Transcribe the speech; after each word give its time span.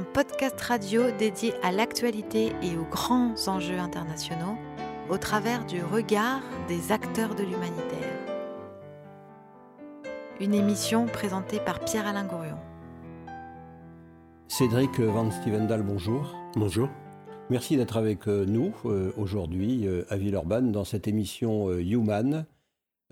Un 0.00 0.04
podcast 0.14 0.58
radio 0.62 1.10
dédié 1.18 1.52
à 1.62 1.72
l'actualité 1.72 2.54
et 2.62 2.74
aux 2.78 2.86
grands 2.86 3.34
enjeux 3.48 3.78
internationaux 3.78 4.56
au 5.10 5.18
travers 5.18 5.66
du 5.66 5.82
regard 5.82 6.40
des 6.68 6.90
acteurs 6.90 7.34
de 7.34 7.42
l'humanitaire. 7.42 8.18
Une 10.40 10.54
émission 10.54 11.04
présentée 11.04 11.60
par 11.60 11.80
Pierre-Alain 11.80 12.24
Gourion. 12.24 12.56
Cédric 14.48 14.98
Van 15.00 15.30
Stevendal, 15.30 15.82
bonjour. 15.82 16.34
Bonjour. 16.54 16.88
Merci 17.50 17.76
d'être 17.76 17.98
avec 17.98 18.26
euh, 18.26 18.46
nous 18.46 18.72
euh, 18.86 19.12
aujourd'hui 19.18 19.86
euh, 19.86 20.06
à 20.08 20.16
Villeurbanne 20.16 20.72
dans 20.72 20.84
cette 20.84 21.08
émission 21.08 21.70
Human 21.78 22.46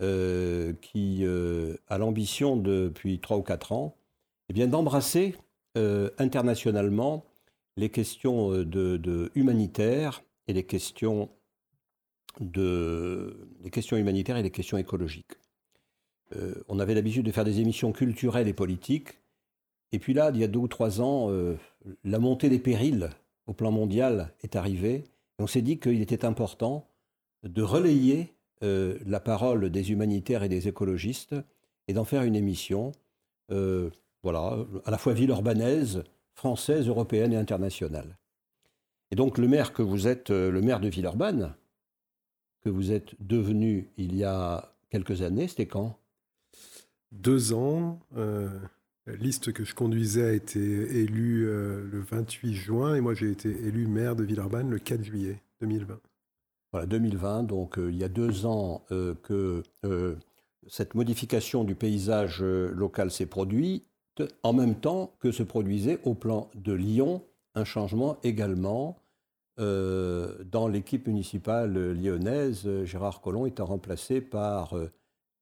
qui 0.01 1.27
a 1.27 1.98
l'ambition 1.98 2.57
depuis 2.57 3.19
trois 3.19 3.37
ou 3.37 3.43
quatre 3.43 3.73
ans 3.73 3.98
eh 4.48 4.55
bien, 4.55 4.67
d'embrasser 5.79 6.15
internationalement 6.19 7.25
les 7.77 7.91
questions 7.91 8.51
de, 8.51 9.31
humanitaires 9.35 10.23
et 10.49 10.53
les 10.53 10.65
questions, 10.65 11.29
de, 12.41 13.49
les 13.63 13.71
questions 13.71 13.97
humanitaires 13.97 14.37
et 14.37 14.43
les 14.43 14.51
questions 14.51 14.79
écologiques. 14.79 15.35
on 16.69 16.79
avait 16.79 16.95
l'habitude 16.95 17.25
de 17.25 17.33
faire 17.33 17.45
des 17.45 17.61
émissions 17.61 17.93
culturelles 17.93 18.49
et 18.49 18.53
politiques. 18.53 19.19
Et 19.93 19.99
puis 19.99 20.13
là, 20.13 20.31
il 20.35 20.41
y 20.41 20.45
a 20.45 20.49
deux 20.49 20.59
ou 20.59 20.69
trois 20.69 21.01
ans, 21.01 21.31
la 22.05 22.19
montée 22.19 22.49
des 22.49 22.59
périls 22.59 23.11
au 23.47 23.53
plan 23.53 23.70
mondial 23.70 24.33
est 24.42 24.57
arrivé. 24.57 25.05
Et 25.39 25.42
on 25.42 25.47
s'est 25.47 25.63
dit 25.63 25.79
qu'il 25.79 26.03
était 26.03 26.25
important 26.25 26.87
de 27.42 27.63
relayer 27.63 28.35
euh, 28.63 28.98
la 29.07 29.20
parole 29.20 29.70
des 29.70 29.92
humanitaires 29.92 30.42
et 30.42 30.48
des 30.48 30.69
écologistes 30.69 31.35
et 31.87 31.92
d'en 31.92 32.05
faire 32.05 32.23
une 32.23 32.35
émission, 32.35 32.92
euh, 33.51 33.91
voilà, 34.22 34.56
à 34.84 34.91
la 34.91 34.98
fois 34.98 35.12
ville-urbanaise, 35.12 36.05
française, 36.34 36.88
européenne 36.88 37.33
et 37.33 37.36
internationale. 37.36 38.19
Et 39.11 39.16
donc 39.16 39.38
le 39.38 39.48
maire 39.48 39.72
que 39.72 39.83
vous 39.83 40.06
êtes, 40.06 40.30
euh, 40.30 40.50
le 40.50 40.61
maire 40.61 40.80
de 40.80 40.88
Villeurbanne, 40.88 41.55
que 42.62 42.69
vous 42.69 42.92
êtes 42.92 43.14
devenu 43.20 43.91
il 43.96 44.14
y 44.14 44.24
a 44.24 44.74
quelques 44.91 45.22
années, 45.22 45.48
c'était 45.48 45.66
quand? 45.66 45.98
Deux 47.12 47.52
ans. 47.52 48.00
La 49.08 49.16
liste 49.16 49.55
que 49.55 49.64
je 49.64 49.74
conduisais 49.74 50.22
a 50.22 50.33
été 50.33 50.61
élue 50.61 51.48
euh, 51.48 51.83
le 51.91 52.00
28 52.00 52.52
juin 52.52 52.94
et 52.94 53.00
moi 53.00 53.14
j'ai 53.14 53.30
été 53.30 53.48
élu 53.48 53.86
maire 53.86 54.14
de 54.14 54.22
Villeurbanne 54.22 54.69
le 54.69 54.78
4 54.78 55.02
juillet 55.02 55.41
2020. 55.62 55.98
Voilà, 56.72 56.86
2020, 56.86 57.44
donc 57.44 57.78
euh, 57.78 57.91
il 57.91 57.96
y 57.96 58.05
a 58.05 58.08
deux 58.08 58.44
ans 58.44 58.84
euh, 58.92 59.14
que 59.22 59.62
cette 60.66 60.94
modification 60.94 61.64
du 61.64 61.74
paysage 61.74 62.42
local 62.42 63.11
s'est 63.11 63.24
produite, 63.24 63.86
en 64.42 64.52
même 64.52 64.74
temps 64.74 65.12
que 65.20 65.33
se 65.33 65.42
produisait 65.42 65.98
au 66.05 66.14
plan 66.14 66.50
de 66.55 66.72
Lyon 66.72 67.22
un 67.55 67.64
changement 67.64 68.19
également. 68.22 68.97
dans 69.58 70.69
l'équipe 70.69 71.08
municipale 71.08 71.92
lyonnaise, 71.92 72.69
Gérard 72.84 73.20
Collomb 73.20 73.46
étant 73.46 73.66
remplacé 73.66 74.20
par 74.20 74.74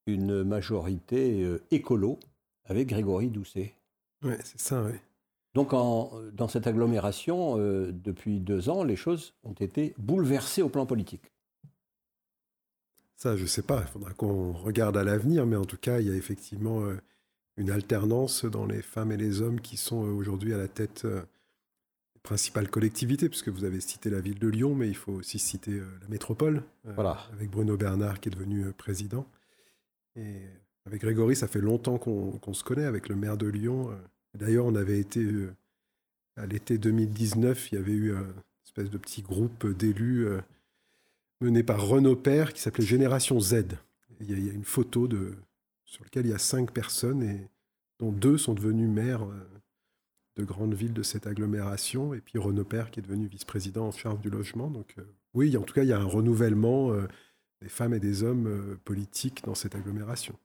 une 0.06 0.42
majorité 0.42 1.46
écolo, 1.70 2.18
avec 2.64 2.88
Grégory 2.88 3.28
Doucet. 3.28 3.74
Oui, 4.22 4.34
c'est 4.42 4.60
ça, 4.60 4.82
oui. 4.82 4.92
Donc 5.56 5.70
dans 5.70 6.48
cette 6.48 6.66
agglomération, 6.66 7.58
euh, 7.58 7.90
depuis 7.90 8.40
deux 8.40 8.68
ans, 8.68 8.84
les 8.84 8.94
choses 8.94 9.32
ont 9.42 9.54
été 9.54 9.94
bouleversées 9.96 10.60
au 10.60 10.68
plan 10.68 10.84
politique. 10.84 11.32
Ça, 13.16 13.38
je 13.38 13.44
ne 13.44 13.48
sais 13.48 13.62
pas, 13.62 13.80
il 13.80 13.86
faudra 13.86 14.12
qu'on 14.12 14.52
regarde 14.52 14.98
à 14.98 15.04
l'avenir, 15.04 15.46
mais 15.46 15.56
en 15.56 15.64
tout 15.64 15.78
cas, 15.78 16.00
il 16.00 16.08
y 16.08 16.10
a 16.10 16.14
effectivement 16.14 16.82
euh, 16.82 17.00
une 17.56 17.70
alternance 17.70 18.44
dans 18.44 18.66
les 18.66 18.82
femmes 18.82 19.12
et 19.12 19.16
les 19.16 19.40
hommes 19.40 19.60
qui 19.60 19.76
sont 19.76 20.04
euh, 20.04 20.10
aujourd'hui 20.10 20.52
à 20.52 20.58
la 20.58 20.68
tête 20.68 21.06
des 21.06 22.20
principales 22.22 22.68
collectivités, 22.68 23.28
puisque 23.28 23.48
vous 23.48 23.64
avez 23.64 23.80
cité 23.80 24.10
la 24.10 24.20
ville 24.20 24.38
de 24.38 24.48
Lyon, 24.48 24.74
mais 24.74 24.88
il 24.88 24.96
faut 24.96 25.12
aussi 25.12 25.38
citer 25.38 25.80
la 26.00 26.08
métropole, 26.08 26.62
voilà. 26.84 27.18
avec 27.32 27.50
Bruno 27.50 27.76
Bernard 27.76 28.20
qui 28.20 28.28
est 28.28 28.32
devenu 28.32 28.72
président. 28.72 29.26
Et 30.16 30.42
avec 30.86 31.00
Grégory, 31.00 31.34
ça 31.34 31.48
fait 31.48 31.60
longtemps 31.60 31.98
qu'on 31.98 32.54
se 32.54 32.62
connaît, 32.62 32.84
avec 32.84 33.08
le 33.08 33.16
maire 33.16 33.36
de 33.36 33.46
Lyon. 33.46 33.90
Euh. 33.90 33.96
D'ailleurs, 34.34 34.66
on 34.66 34.74
avait 34.76 35.00
été, 35.00 35.20
euh, 35.20 35.52
à 36.36 36.46
l'été 36.46 36.78
2019, 36.78 37.72
il 37.72 37.74
y 37.74 37.78
avait 37.78 37.92
eu 37.92 38.12
une 38.12 38.32
espèce 38.64 38.90
de 38.90 38.98
petit 38.98 39.22
groupe 39.22 39.66
d'élus 39.66 40.26
euh, 40.26 40.40
mené 41.40 41.64
par 41.64 41.84
Renaud 41.84 42.14
Père 42.14 42.52
qui 42.52 42.60
s'appelait 42.60 42.84
Génération 42.84 43.40
Z. 43.40 43.64
Il 44.20 44.30
y, 44.30 44.50
a, 44.50 44.52
une 44.52 44.64
photo 44.64 45.08
de, 45.08 45.34
sur 45.86 46.04
laquelle 46.04 46.26
il 46.26 46.30
y 46.30 46.34
a 46.34 46.38
cinq 46.38 46.72
personnes, 46.72 47.22
et, 47.22 47.48
dont 47.98 48.12
deux 48.12 48.36
sont 48.36 48.52
devenus 48.52 48.90
maires 48.90 49.26
de 50.36 50.44
grandes 50.44 50.74
villes 50.74 50.92
de 50.92 51.02
cette 51.02 51.26
agglomération, 51.26 52.12
et 52.12 52.20
puis 52.20 52.38
Renaud 52.38 52.64
Père 52.64 52.90
qui 52.90 53.00
est 53.00 53.02
devenu 53.02 53.26
vice-président 53.26 53.86
en 53.86 53.92
charge 53.92 54.20
du 54.20 54.28
logement. 54.28 54.68
Donc 54.68 54.96
oui, 55.32 55.56
en 55.56 55.62
tout 55.62 55.72
cas, 55.72 55.82
il 55.82 55.88
y 55.88 55.94
a 55.94 55.98
un 55.98 56.04
renouvellement 56.04 56.94
des 57.62 57.70
femmes 57.70 57.94
et 57.94 58.00
des 58.00 58.22
hommes 58.22 58.76
politiques 58.84 59.42
dans 59.44 59.54
cette 59.54 59.74
agglomération 59.74 60.38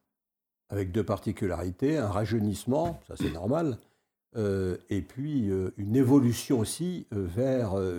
avec 0.71 0.91
deux 0.91 1.03
particularités, 1.03 1.97
un 1.97 2.07
rajeunissement, 2.07 3.01
ça 3.07 3.15
c'est 3.17 3.31
normal, 3.31 3.77
euh, 4.37 4.77
et 4.89 5.01
puis 5.01 5.49
euh, 5.49 5.71
une 5.77 5.97
évolution 5.97 6.59
aussi 6.59 7.05
euh, 7.13 7.27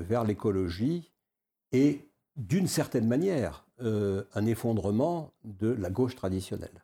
vers 0.09 0.25
l'écologie 0.25 1.13
et 1.71 2.09
d'une 2.37 2.67
certaine 2.67 3.07
manière 3.07 3.67
un 3.79 4.47
effondrement 4.47 5.33
de 5.43 5.73
la 5.73 5.91
gauche 5.91 6.15
traditionnelle. 6.15 6.82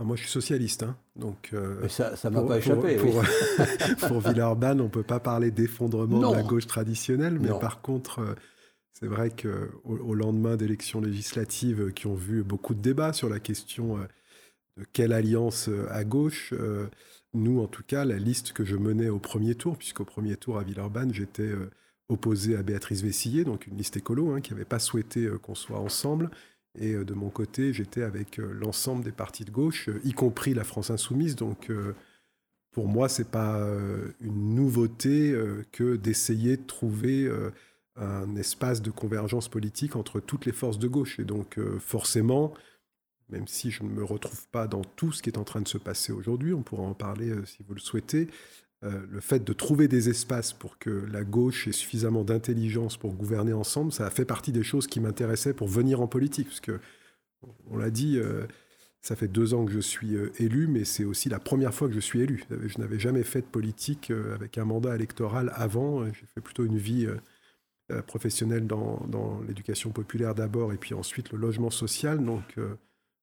Ah, 0.00 0.04
moi, 0.04 0.16
je 0.16 0.22
suis 0.22 0.30
socialiste, 0.30 0.82
hein, 0.82 0.96
donc. 1.14 1.52
ça, 1.88 2.16
ça 2.16 2.30
m'a 2.30 2.42
pas 2.42 2.56
échappé. 2.56 2.96
Pour, 2.96 3.16
oui. 3.16 3.26
pour, 4.08 4.20
Villeurbanne, 4.20 4.80
on 4.80 4.88
peut 4.88 5.02
pas 5.02 5.20
parler 5.20 5.50
d'effondrement 5.50 6.30
de 6.30 6.36
la 6.36 6.42
gauche 6.42 6.66
traditionnelle, 6.66 7.38
mais 7.38 7.50
par 7.60 7.82
contre, 7.82 8.36
c'est 8.92 9.06
vrai 9.06 9.30
que 9.30 9.70
au 9.84 10.14
lendemain 10.14 10.56
d'élections 10.56 11.00
législatives 11.00 11.92
qui 11.92 12.06
ont 12.06 12.14
vu 12.14 12.42
beaucoup 12.42 12.74
de 12.74 12.80
débats 12.80 13.12
sur 13.12 13.28
la 13.28 13.40
question 13.40 13.98
quelle 14.92 15.12
alliance 15.12 15.68
euh, 15.68 15.86
à 15.90 16.04
gauche. 16.04 16.52
Euh, 16.52 16.86
nous, 17.34 17.60
en 17.60 17.66
tout 17.66 17.82
cas, 17.82 18.04
la 18.04 18.16
liste 18.16 18.52
que 18.52 18.64
je 18.64 18.76
menais 18.76 19.08
au 19.08 19.18
premier 19.18 19.54
tour, 19.54 19.76
puisqu'au 19.76 20.04
premier 20.04 20.36
tour 20.36 20.58
à 20.58 20.62
Villeurbanne, 20.62 21.14
j'étais 21.14 21.42
euh, 21.42 21.70
opposé 22.08 22.56
à 22.56 22.62
Béatrice 22.62 23.02
Vessillier, 23.02 23.44
donc 23.44 23.66
une 23.66 23.76
liste 23.76 23.96
écolo, 23.96 24.32
hein, 24.32 24.40
qui 24.40 24.52
n'avait 24.52 24.64
pas 24.64 24.78
souhaité 24.80 25.28
qu'on 25.42 25.54
soit 25.54 25.78
ensemble. 25.78 26.30
Et 26.78 26.94
de 26.94 27.14
mon 27.14 27.30
côté, 27.30 27.72
j'étais 27.72 28.02
avec 28.02 28.36
l'ensemble 28.36 29.04
des 29.04 29.12
partis 29.12 29.44
de 29.44 29.50
gauche, 29.50 29.90
y 30.04 30.12
compris 30.12 30.54
la 30.54 30.64
France 30.64 30.90
insoumise. 30.90 31.34
Donc, 31.34 31.70
pour 32.70 32.86
moi, 32.86 33.08
c'est 33.08 33.28
pas 33.28 33.66
une 34.20 34.54
nouveauté 34.54 35.36
que 35.72 35.96
d'essayer 35.96 36.56
de 36.56 36.62
trouver 36.62 37.28
un 37.96 38.36
espace 38.36 38.82
de 38.82 38.92
convergence 38.92 39.48
politique 39.48 39.96
entre 39.96 40.20
toutes 40.20 40.46
les 40.46 40.52
forces 40.52 40.78
de 40.78 40.86
gauche. 40.86 41.18
Et 41.18 41.24
donc, 41.24 41.58
forcément, 41.80 42.54
même 43.30 43.46
si 43.46 43.70
je 43.70 43.82
ne 43.82 43.88
me 43.88 44.04
retrouve 44.04 44.46
pas 44.48 44.66
dans 44.66 44.82
tout 44.82 45.12
ce 45.12 45.22
qui 45.22 45.30
est 45.30 45.38
en 45.38 45.44
train 45.44 45.60
de 45.60 45.68
se 45.68 45.78
passer 45.78 46.12
aujourd'hui, 46.12 46.52
on 46.52 46.62
pourra 46.62 46.82
en 46.82 46.94
parler 46.94 47.30
euh, 47.30 47.44
si 47.44 47.62
vous 47.62 47.74
le 47.74 47.80
souhaitez, 47.80 48.28
euh, 48.82 49.06
le 49.10 49.20
fait 49.20 49.44
de 49.44 49.52
trouver 49.52 49.88
des 49.88 50.08
espaces 50.08 50.52
pour 50.52 50.78
que 50.78 50.90
la 51.12 51.22
gauche 51.22 51.68
ait 51.68 51.72
suffisamment 51.72 52.24
d'intelligence 52.24 52.96
pour 52.96 53.12
gouverner 53.12 53.52
ensemble, 53.52 53.92
ça 53.92 54.06
a 54.06 54.10
fait 54.10 54.24
partie 54.24 54.52
des 54.52 54.62
choses 54.62 54.86
qui 54.86 55.00
m'intéressaient 55.00 55.52
pour 55.52 55.68
venir 55.68 56.00
en 56.00 56.06
politique. 56.06 56.48
Parce 56.48 56.60
que, 56.60 56.80
on 57.70 57.76
l'a 57.76 57.90
dit, 57.90 58.18
euh, 58.18 58.46
ça 59.02 59.16
fait 59.16 59.28
deux 59.28 59.54
ans 59.54 59.64
que 59.64 59.72
je 59.72 59.80
suis 59.80 60.14
élu, 60.38 60.66
mais 60.66 60.84
c'est 60.84 61.04
aussi 61.04 61.28
la 61.28 61.38
première 61.38 61.74
fois 61.74 61.88
que 61.88 61.94
je 61.94 62.00
suis 62.00 62.20
élu. 62.20 62.44
Je 62.50 62.78
n'avais 62.78 62.98
jamais 62.98 63.22
fait 63.22 63.40
de 63.40 63.46
politique 63.46 64.10
avec 64.34 64.58
un 64.58 64.64
mandat 64.64 64.94
électoral 64.94 65.50
avant. 65.54 66.04
J'ai 66.06 66.26
fait 66.34 66.42
plutôt 66.42 66.66
une 66.66 66.76
vie 66.76 67.08
professionnelle 68.06 68.66
dans, 68.66 69.02
dans 69.08 69.40
l'éducation 69.48 69.90
populaire 69.90 70.34
d'abord 70.34 70.74
et 70.74 70.76
puis 70.76 70.92
ensuite 70.92 71.32
le 71.32 71.38
logement 71.38 71.70
social. 71.70 72.22
Donc, 72.22 72.44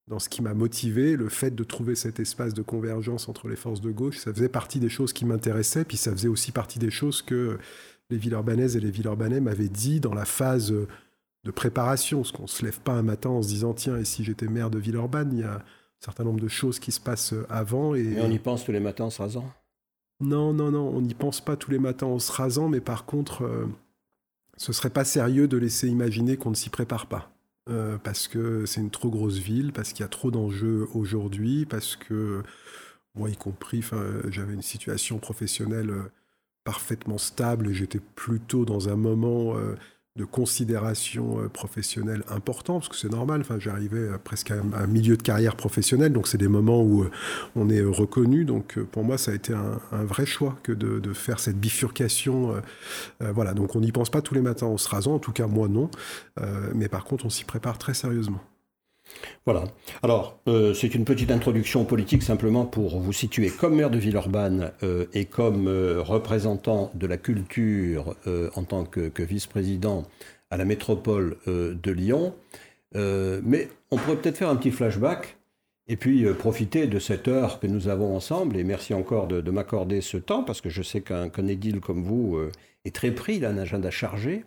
dans 0.08 0.20
ce 0.20 0.30
qui 0.30 0.42
m'a 0.42 0.54
motivé, 0.54 1.16
le 1.16 1.30
fait 1.30 1.52
de 1.52 1.64
trouver 1.64 1.96
cet 1.96 2.20
espace 2.20 2.54
de 2.54 2.62
convergence 2.62 3.28
entre 3.28 3.48
les 3.48 3.56
forces 3.56 3.82
de 3.82 3.92
gauche, 3.92 4.18
ça 4.18 4.34
faisait 4.34 4.50
partie 4.50 4.80
des 4.80 4.90
choses 4.90 5.12
qui 5.12 5.26
m'intéressaient, 5.26 5.84
puis 5.84 5.98
ça 5.98 6.12
faisait 6.12 6.30
aussi 6.30 6.52
partie 6.52 6.80
des 6.80 6.92
choses 6.92 7.22
que 7.22 7.58
les 8.10 8.18
villes 8.18 8.34
urbanaises 8.34 8.78
et 8.78 8.80
les 8.80 8.92
villes 8.92 9.08
urbanais 9.08 9.42
m'avaient 9.42 9.68
dit 9.68 10.00
dans 10.00 10.14
la 10.14 10.26
phase 10.26 10.74
de 11.48 11.52
préparation, 11.52 12.20
parce 12.20 12.32
qu'on 12.32 12.44
ne 12.44 12.48
se 12.48 12.64
lève 12.64 12.80
pas 12.80 12.94
un 12.94 13.04
matin 13.04 13.30
en 13.30 13.42
se 13.42 13.48
disant, 13.48 13.74
tiens, 13.74 13.98
et 13.98 14.06
si 14.06 14.24
j'étais 14.24 14.48
maire 14.48 14.70
de 14.70 14.78
Villeurbanne, 14.78 15.32
il 15.34 15.40
y 15.40 15.44
a 15.44 15.56
un 15.56 15.64
certain 16.00 16.24
nombre 16.24 16.40
de 16.40 16.48
choses 16.48 16.80
qui 16.80 16.92
se 16.92 17.00
passent 17.00 17.34
avant. 17.50 17.96
Et, 17.96 18.20
on 18.22 18.30
y 18.30 18.40
pense 18.40 18.64
tous 18.64 18.72
les 18.72 18.80
matins 18.80 19.06
en 19.06 19.10
se 19.10 19.22
rasant? 19.22 19.50
Non, 20.20 20.54
non, 20.54 20.72
non, 20.72 20.90
on 20.90 21.02
n'y 21.02 21.14
pense 21.14 21.42
pas 21.42 21.56
tous 21.56 21.72
les 21.72 21.80
matins 21.80 22.08
en 22.08 22.20
se 22.20 22.32
rasant, 22.32 22.70
mais 22.70 22.82
par 22.82 23.06
contre, 23.06 23.44
euh, 23.44 23.66
ce 24.58 24.74
serait 24.74 24.90
pas 24.90 25.06
sérieux 25.06 25.48
de 25.48 25.58
laisser 25.58 25.88
imaginer 25.88 26.38
qu'on 26.38 26.50
ne 26.50 26.56
s'y 26.56 26.70
prépare 26.70 27.08
pas. 27.08 27.37
Euh, 27.70 27.98
parce 27.98 28.28
que 28.28 28.66
c'est 28.66 28.80
une 28.82 28.92
trop 28.92 29.10
grosse 29.10 29.38
ville, 29.40 29.74
parce 29.74 29.92
qu'il 29.92 30.02
y 30.02 30.06
a 30.06 30.10
trop 30.10 30.32
d'enjeux 30.32 30.88
aujourd'hui, 30.94 31.66
parce 31.66 31.96
que 31.98 32.44
moi 33.16 33.30
y 33.30 33.36
compris, 33.38 33.84
j'avais 34.30 34.54
une 34.54 34.62
situation 34.62 35.20
professionnelle 35.20 35.90
euh, 35.90 36.12
parfaitement 36.64 37.18
stable, 37.18 37.74
j'étais 37.74 38.00
plutôt 38.00 38.66
dans 38.66 38.90
un 38.90 38.96
moment 38.96 39.58
euh, 39.58 39.76
de 40.18 40.26
considération 40.26 41.40
euh, 41.40 41.48
professionnelle 41.48 42.24
important, 42.30 42.80
parce 42.80 42.90
que 42.90 42.96
c'est 42.96 43.12
normal, 43.12 43.42
enfin, 43.42 43.58
j'arrivais 43.60 44.10
presque 44.24 44.52
à 44.52 44.56
un 44.56 44.88
milieu 44.88 45.16
de 45.16 45.22
carrière 45.22 45.56
professionnelle, 45.56 46.12
donc 46.12 46.28
c'est 46.28 46.38
des 46.38 46.48
moments 46.48 46.82
où 46.82 47.04
euh, 47.04 47.12
on 47.56 47.70
est 47.70 47.82
reconnu, 47.82 48.44
donc 48.44 48.80
pour 48.80 49.04
moi 49.04 49.18
ça 49.18 49.32
a 49.32 49.36
été 49.36 49.54
un, 49.54 50.04
vrai 50.04 50.26
choix 50.26 50.58
que 50.64 50.72
de, 50.72 51.14
faire 51.14 51.40
cette 51.40 51.60
bifurcation. 51.60 52.56
voilà, 53.20 53.54
donc 53.54 53.76
on 53.76 53.80
n'y 53.80 53.92
pense 53.92 54.10
pas 54.10 54.22
tous 54.22 54.34
les 54.34 54.42
matins 54.42 54.68
en 54.68 54.78
se 54.78 54.90
rasant, 54.90 55.16
en 55.16 55.20
tout 55.20 55.32
cas 55.32 55.48
moi 55.48 55.68
non, 55.68 55.90
mais 56.76 56.88
par 56.90 57.06
contre 57.06 57.26
on 57.26 57.30
s'y 57.30 57.46
prépare 57.46 57.78
très 57.78 57.94
sérieusement. 57.94 58.42
Voilà. 59.46 59.64
Alors, 60.04 60.40
euh, 60.48 60.74
c'est 60.74 60.94
une 60.94 61.06
petite 61.06 61.32
introduction 61.32 61.86
politique 61.86 62.24
simplement 62.24 62.66
pour 62.66 63.00
vous 63.00 63.14
situer 63.14 63.50
comme 63.50 63.76
maire 63.76 63.90
de 63.90 63.98
Villeurbanne 63.98 64.72
euh, 64.84 65.06
et 65.14 65.26
comme 65.26 65.68
euh, 65.68 66.02
représentant 66.02 66.92
de 66.96 67.08
la 67.08 67.18
culture 67.18 68.16
en 68.56 68.64
tant 68.64 68.84
que, 68.84 69.12
vice-président 69.24 70.04
à 70.50 70.58
la 70.58 70.66
métropole 70.66 71.38
de 71.46 71.92
Lyon. 71.92 72.34
mais 72.94 73.70
on 73.92 73.98
pourrait 73.98 74.18
peut-être 74.18 74.38
faire 74.38 74.50
un 74.50 74.56
petit 74.56 74.72
flashback 74.72 75.38
et 75.88 75.96
puis 75.96 76.26
profiter 76.34 76.88
de 76.88 77.00
cette 77.00 77.28
heure 77.28 77.60
que 77.60 77.68
nous 77.68 77.88
avons 77.88 78.16
ensemble. 78.16 78.58
Et 78.58 78.64
merci 78.64 78.94
encore 78.94 79.28
de, 79.28 79.52
m'accorder 79.52 80.02
ce 80.02 80.18
temps 80.18 80.44
parce 80.44 80.62
que 80.62 80.70
je 80.70 80.84
sais 80.84 81.02
qu'un 81.02 81.48
édile 81.48 81.80
comme 81.80 82.04
vous 82.04 82.40
est 82.86 82.96
très 82.96 83.12
pris, 83.12 83.38
il 83.38 83.46
a 83.46 83.50
un 83.50 83.58
agenda 83.58 83.92
chargé. 83.92 84.44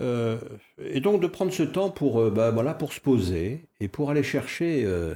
Euh, 0.00 0.38
et 0.78 1.00
donc 1.00 1.20
de 1.20 1.26
prendre 1.26 1.52
ce 1.52 1.62
temps 1.62 1.90
pour, 1.90 2.20
euh, 2.20 2.30
bah, 2.30 2.50
voilà, 2.50 2.72
pour 2.72 2.92
se 2.92 3.00
poser 3.00 3.66
et 3.78 3.88
pour 3.88 4.10
aller 4.10 4.22
chercher 4.22 4.84
euh, 4.86 5.14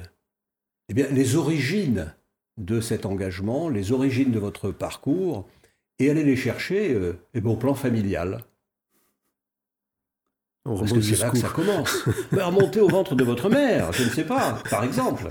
eh 0.90 0.94
bien, 0.94 1.06
les 1.10 1.36
origines 1.36 2.14
de 2.58 2.80
cet 2.80 3.06
engagement, 3.06 3.68
les 3.68 3.92
origines 3.92 4.32
de 4.32 4.38
votre 4.38 4.70
parcours, 4.70 5.48
et 5.98 6.10
aller 6.10 6.24
les 6.24 6.36
chercher 6.36 6.96
eh 7.34 7.40
bien, 7.40 7.50
au 7.50 7.56
plan 7.56 7.74
familial. 7.74 8.44
On 10.66 10.78
Parce 10.78 10.92
que 10.92 11.00
c'est 11.00 11.18
là 11.18 11.30
que 11.30 11.38
ça 11.38 11.48
commence. 11.48 12.04
Bah, 12.32 12.46
remonter 12.46 12.80
au 12.80 12.88
ventre 12.88 13.14
de 13.14 13.24
votre 13.24 13.48
mère, 13.48 13.92
je 13.92 14.04
ne 14.04 14.08
sais 14.08 14.24
pas, 14.24 14.62
par 14.68 14.84
exemple. 14.84 15.30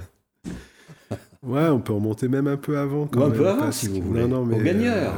Ouais, 1.44 1.68
on 1.68 1.80
peut 1.80 1.94
remonter 1.94 2.28
même 2.28 2.48
un 2.48 2.58
peu 2.58 2.78
avant. 2.78 3.04
un 3.04 3.30
peu 3.30 3.48
avant, 3.48 3.72
si 3.72 3.88
vous 3.88 4.02
voulez. 4.02 4.28
Non, 4.28 4.46
mais, 4.46 4.56
au 4.56 4.64
gagneur. 4.64 5.14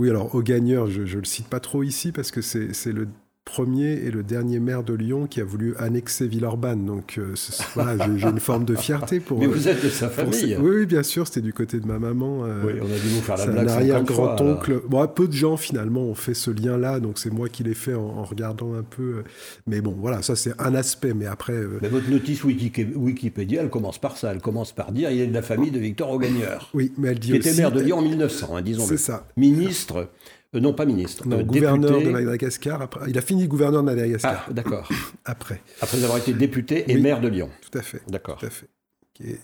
Oui, 0.00 0.08
alors 0.08 0.34
au 0.34 0.42
gagneur, 0.42 0.86
je 0.86 1.02
ne 1.02 1.20
le 1.20 1.26
cite 1.26 1.48
pas 1.48 1.60
trop 1.60 1.82
ici 1.82 2.10
parce 2.10 2.30
que 2.30 2.40
c'est 2.40 2.86
le 2.86 3.06
premier 3.50 3.92
et 3.92 4.10
le 4.10 4.22
dernier 4.22 4.60
maire 4.60 4.84
de 4.84 4.94
Lyon 4.94 5.26
qui 5.26 5.40
a 5.40 5.44
voulu 5.44 5.74
annexer 5.78 6.28
Villeurbanne. 6.28 6.86
Donc 6.86 7.16
euh, 7.18 7.34
voilà, 7.74 8.06
j'ai 8.16 8.28
une 8.28 8.40
forme 8.40 8.64
de 8.64 8.76
fierté 8.76 9.20
pour. 9.20 9.38
Mais 9.38 9.46
vous 9.46 9.68
êtes 9.68 9.84
de 9.84 9.88
sa 9.88 10.08
famille. 10.08 10.56
Oui, 10.60 10.70
oui, 10.76 10.86
bien 10.86 11.02
sûr, 11.02 11.26
c'était 11.26 11.40
du 11.40 11.52
côté 11.52 11.80
de 11.80 11.86
ma 11.86 11.98
maman. 11.98 12.44
Euh, 12.44 12.62
oui, 12.64 12.72
on 12.80 12.84
a 12.84 12.98
dû 12.98 13.14
nous 13.14 13.20
faire 13.20 13.36
la 13.36 13.46
blague. 13.46 13.68
Un 13.68 13.72
arrière-grand-oncle. 13.72 14.82
Bon, 14.88 15.06
peu 15.08 15.26
de 15.26 15.32
gens 15.32 15.56
finalement 15.56 16.02
ont 16.02 16.14
fait 16.14 16.34
ce 16.34 16.50
lien-là, 16.50 17.00
donc 17.00 17.18
c'est 17.18 17.30
moi 17.30 17.48
qui 17.48 17.64
l'ai 17.64 17.74
fait 17.74 17.94
en, 17.94 18.22
regardant 18.22 18.74
un 18.74 18.82
peu. 18.82 19.02
Euh, 19.02 19.24
mais 19.66 19.80
bon, 19.80 19.96
voilà, 19.98 20.22
ça 20.22 20.36
c'est 20.36 20.52
un 20.60 20.74
aspect, 20.74 21.14
mais 21.14 21.26
après. 21.26 21.60
Mais 21.82 21.88
votre 21.88 22.08
notice 22.08 22.44
Wikipédia, 22.44 23.62
elle 23.62 23.70
commence 23.70 23.98
par 23.98 24.16
ça. 24.16 24.32
Elle 24.32 24.40
commence 24.40 24.72
par 24.72 24.92
dire 24.92 25.10
il 25.10 25.20
est 25.20 25.26
de 25.26 25.34
la 25.34 25.42
famille 25.42 25.72
de 25.72 25.80
Victor 25.80 26.10
Augagneur. 26.10 26.70
Oui, 26.74 26.92
mais 26.96 27.08
elle 27.08 27.18
dit 27.18 27.30
qui 27.30 27.36
était 27.36 27.54
maire 27.54 27.72
de 27.72 27.80
Lyon 27.80 27.98
en 27.98 28.02
1900, 28.02 28.56
hein, 28.56 28.62
disons. 28.62 28.86
C'est 28.86 28.96
ça. 28.96 29.26
Ministre 29.36 30.08
euh, 30.54 30.60
non, 30.60 30.72
pas 30.72 30.84
ministre. 30.84 31.26
Non, 31.28 31.38
euh, 31.38 31.42
gouverneur 31.42 32.02
de 32.02 32.10
Madagascar. 32.10 32.82
Après, 32.82 33.08
il 33.08 33.16
a 33.16 33.22
fini 33.22 33.46
gouverneur 33.46 33.82
de 33.82 33.86
Madagascar. 33.86 34.46
Ah, 34.48 34.52
d'accord. 34.52 34.88
après. 35.24 35.62
Après 35.80 36.02
avoir 36.02 36.18
été 36.18 36.32
député 36.32 36.90
et 36.90 36.98
maire 36.98 37.20
de 37.20 37.28
Lyon. 37.28 37.50
Tout 37.60 37.78
à 37.78 37.82
fait. 37.82 38.02
D'accord. 38.08 38.38
Tout 38.38 38.46
à 38.46 38.50
fait. 38.50 38.68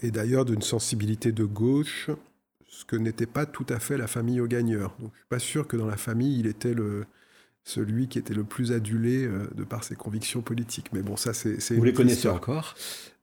Et, 0.03 0.11
d'ailleurs 0.11 0.47
d'une 0.47 0.63
sensibilité 0.63 1.33
de 1.33 1.45
gauche, 1.45 2.11
ce 2.67 2.85
que 2.85 2.97
n'était 2.97 3.27
pas 3.27 3.45
tout 3.47 3.67
à 3.69 3.79
fait 3.79 3.99
la 3.99 4.07
famille 4.07 4.41
au 4.41 4.47
gagneur. 4.47 4.97
Donc 4.99 5.11
je 5.13 5.19
suis 5.19 5.29
pas 5.29 5.39
sûr 5.39 5.69
que 5.69 5.77
dans 5.77 5.87
la 5.87 5.99
famille, 5.99 6.41
il 6.41 6.47
était 6.47 6.73
le, 6.73 7.05
celui 7.63 8.09
qui 8.09 8.19
était 8.19 8.35
le 8.35 8.45
plus 8.45 8.73
adulé 8.73 9.27
euh, 9.27 9.49
de 9.55 9.65
par 9.65 9.85
ses 9.85 9.95
convictions 9.95 10.41
politiques. 10.41 10.93
Mais 10.93 11.03
bon, 11.03 11.17
ça, 11.17 11.35
c'est. 11.35 11.59
Vous 11.75 11.85
les 11.85 11.93
connaissez 11.93 12.29
encore? 12.29 12.75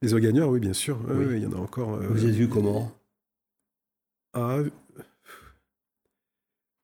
Les 0.02 0.14
Augagneurs, 0.14 0.50
oui, 0.50 0.60
bien 0.60 0.74
sûr. 0.74 1.00
Oui. 1.10 1.26
il 1.32 1.44
y 1.44 1.48
en 1.48 1.54
a 1.54 1.58
encore. 1.58 1.98
Vous 1.98 2.24
avez 2.24 2.32
vu 2.32 2.48
comment? 2.48 2.92
Ah, 4.34 4.60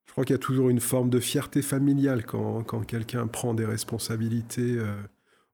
je 0.09 0.13
crois 0.13 0.25
qu'il 0.25 0.33
y 0.33 0.35
a 0.35 0.39
toujours 0.39 0.69
une 0.69 0.79
forme 0.79 1.11
de 1.11 1.19
fierté 1.19 1.61
familiale 1.61 2.25
quand, 2.25 2.63
quand 2.63 2.81
quelqu'un 2.81 3.27
prend 3.27 3.53
des 3.53 3.65
responsabilités. 3.65 4.75
Euh, 4.75 4.95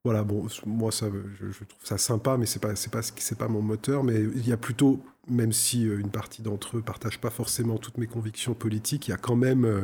voilà, 0.06 0.24
bon, 0.24 0.48
moi, 0.66 0.94
ça, 0.94 1.08
je, 1.42 1.48
trouve 1.66 1.84
ça 1.84 1.98
sympa, 1.98 2.38
mais 2.38 2.46
c'est 2.46 2.62
pas, 2.62 2.74
c'est 2.74 2.90
pas, 2.90 3.02
c'est 3.02 3.38
pas 3.38 3.50
mon 3.50 3.62
moteur. 3.62 4.06
Mais 4.06 4.22
il 4.22 4.48
y 4.48 4.54
a 4.54 4.58
plutôt, 4.58 5.04
même 5.28 5.52
si 5.52 5.86
euh, 5.86 6.00
une 6.00 6.10
partie 6.10 6.42
d'entre 6.42 6.78
eux 6.78 6.82
partagent 6.82 7.20
pas 7.20 7.32
forcément 7.32 7.78
toutes 7.78 7.98
mes 7.98 8.08
convictions 8.08 8.54
politiques, 8.54 9.10
il 9.10 9.12
y 9.12 9.14
a 9.14 9.18
quand 9.18 9.36
même 9.36 9.66
euh, 9.66 9.82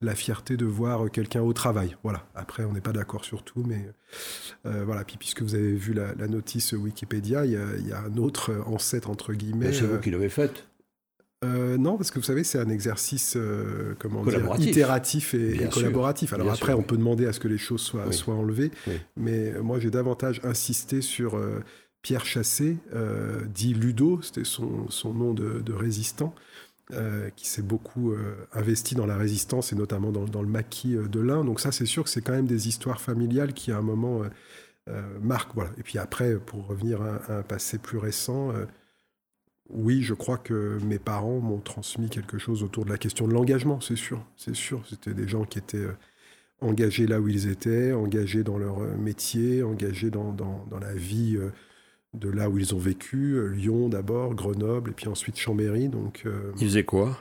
la 0.00 0.14
fierté 0.14 0.56
de 0.56 0.66
voir 0.66 1.10
quelqu'un 1.10 1.42
au 1.42 1.52
travail. 1.52 1.96
Voilà. 2.04 2.24
Après, 2.36 2.62
on 2.62 2.72
n'est 2.72 2.80
pas 2.80 2.92
d'accord 2.92 3.24
sur 3.24 3.42
tout, 3.42 3.64
mais 3.66 3.90
voilà. 4.62 5.02
Puis 5.04 5.16
puisque 5.16 5.42
vous 5.42 5.56
avez 5.56 5.74
vu 5.74 5.94
la, 5.94 6.14
notice 6.28 6.74
Wikipédia, 6.74 7.44
il 7.44 7.52
y, 7.52 7.56
a, 7.56 7.66
il 7.76 7.88
y, 7.88 7.92
a, 7.92 8.02
un 8.02 8.16
autre 8.18 8.52
ancêtre 8.66 9.10
entre 9.10 9.32
guillemets. 9.32 9.72
C'est 9.72 9.84
vous 9.84 9.98
qui 9.98 10.12
l'avez 10.12 10.28
faite. 10.28 10.68
Euh, 11.44 11.76
non, 11.76 11.96
parce 11.96 12.10
que 12.10 12.18
vous 12.18 12.24
savez, 12.24 12.44
c'est 12.44 12.58
un 12.58 12.68
exercice 12.68 13.34
euh, 13.36 13.94
comment 13.98 14.24
dire, 14.24 14.54
itératif 14.58 15.34
et, 15.34 15.68
collaboratif. 15.72 16.32
Alors 16.32 16.52
après, 16.52 16.72
on 16.72 16.82
peut 16.82 16.96
demander 16.96 17.26
à 17.26 17.32
ce 17.32 17.40
que 17.40 17.48
les 17.48 17.58
choses 17.58 17.80
soient, 17.80 18.10
soient 18.12 18.34
enlevées, 18.34 18.70
mais 19.16 19.52
moi 19.60 19.80
j'ai 19.80 19.90
davantage 19.90 20.40
insisté 20.44 21.00
sur 21.00 21.36
euh, 21.36 21.60
Pierre 22.02 22.24
Chassé, 22.24 22.76
dit 23.54 23.74
Ludo, 23.74 24.20
c'était 24.22 24.44
son, 24.44 24.88
son, 24.88 25.14
nom 25.14 25.34
de, 25.34 25.72
résistant, 25.72 26.34
qui 27.36 27.48
s'est 27.48 27.62
beaucoup 27.62 28.14
investi 28.52 28.94
dans 28.94 29.06
la 29.06 29.16
résistance 29.16 29.72
et 29.72 29.76
notamment 29.76 30.10
dans, 30.10 30.42
le 30.42 30.48
maquis 30.48 30.94
de 30.96 31.20
l'Ain. 31.20 31.44
Donc 31.44 31.60
ça, 31.60 31.72
c'est 31.72 31.86
sûr 31.86 32.04
que 32.04 32.10
c'est 32.10 32.20
quand 32.20 32.32
même 32.32 32.46
des 32.46 32.68
histoires 32.68 33.00
familiales 33.00 33.52
qui 33.52 33.72
à 33.72 33.78
un 33.78 33.82
moment 33.82 34.22
marquent. 35.20 35.54
Voilà. 35.54 35.70
Et 35.78 35.82
puis 35.82 35.98
après, 35.98 36.36
pour 36.36 36.66
revenir 36.66 37.00
à 37.02 37.38
un 37.38 37.42
passé 37.42 37.78
plus 37.78 37.98
récent 37.98 38.52
oui, 39.72 40.02
je 40.02 40.14
crois 40.14 40.38
que 40.38 40.78
mes 40.84 40.98
parents 40.98 41.40
m'ont 41.40 41.60
transmis 41.60 42.08
quelque 42.08 42.38
chose 42.38 42.62
autour 42.62 42.84
de 42.84 42.90
la 42.90 42.98
question 42.98 43.26
de 43.26 43.32
l'engagement, 43.32 43.80
c'est 43.80 43.96
sûr, 43.96 44.24
c'est 44.36 44.54
sûr. 44.54 44.82
C'était 44.88 45.14
des 45.14 45.26
gens 45.26 45.44
qui 45.44 45.58
étaient 45.58 45.78
euh, 45.78 45.96
engagés 46.60 47.06
là 47.06 47.20
où 47.20 47.28
ils 47.28 47.48
étaient, 47.48 47.92
engagés 47.92 48.44
dans 48.44 48.58
leur 48.58 48.80
euh, 48.80 48.96
métier, 48.96 49.62
engagés 49.62 50.10
dans, 50.10 50.36
la 50.80 50.94
vie 50.94 51.36
euh, 51.36 51.50
de 52.14 52.28
là 52.28 52.50
où 52.50 52.58
ils 52.58 52.74
ont 52.74 52.78
vécu, 52.78 53.40
Lyon 53.54 53.88
d'abord, 53.88 54.34
Grenoble, 54.34 54.90
et 54.90 54.94
puis 54.94 55.08
ensuite 55.08 55.38
Chambéry. 55.38 55.88
Donc, 55.88 56.26
ils 56.60 56.66
faisaient 56.66 56.84
quoi? 56.84 57.18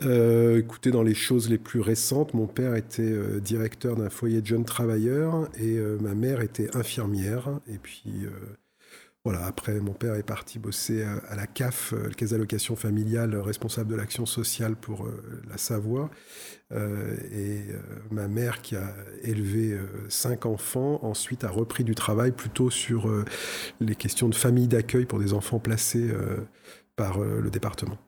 Écoutez, 0.00 0.90
dans 0.90 1.02
les 1.02 1.14
choses 1.14 1.48
les 1.48 1.58
plus 1.58 1.80
récentes, 1.80 2.34
mon 2.34 2.46
père 2.46 2.74
était 2.74 3.40
directeur 3.40 3.96
d'un 3.96 4.10
foyer 4.10 4.42
de 4.42 4.46
jeunes 4.46 4.64
travailleurs 4.64 5.48
et 5.58 5.78
ma 6.00 6.14
mère 6.14 6.42
était 6.42 6.76
infirmière. 6.76 7.60
Et 7.68 7.78
puis, 7.78 8.26
voilà, 9.24 9.46
après, 9.46 9.78
mon 9.78 9.92
père 9.92 10.16
est 10.16 10.24
parti 10.24 10.58
bosser 10.58 11.04
à, 11.04 11.36
la 11.36 11.46
CAF, 11.46 11.92
euh, 11.92 12.08
la 12.08 12.14
Caisse 12.14 12.30
d'allocation 12.30 12.74
familiale, 12.74 13.36
responsable 13.36 13.92
de 13.92 13.94
l'action 13.94 14.26
sociale 14.26 14.74
pour 14.74 15.06
euh, 15.06 15.40
la 15.48 15.58
Savoie. 15.58 16.10
Euh, 16.72 17.16
et 17.30 17.62
ma 18.10 18.26
mère, 18.26 18.62
qui 18.62 18.74
a 18.74 18.94
élevé 19.22 19.78
cinq 20.08 20.44
enfants, 20.44 20.98
ensuite 21.02 21.44
a 21.44 21.50
repris 21.50 21.84
du 21.84 21.94
travail 21.94 22.32
plutôt 22.32 22.70
sur 22.70 23.08
les 23.80 23.94
questions 23.94 24.28
de 24.28 24.34
famille 24.34 24.68
d'accueil 24.68 25.04
pour 25.04 25.18
des 25.18 25.34
enfants 25.34 25.58
placés 25.58 26.10
par 26.96 27.20
le 27.20 27.50
département. 27.50 27.98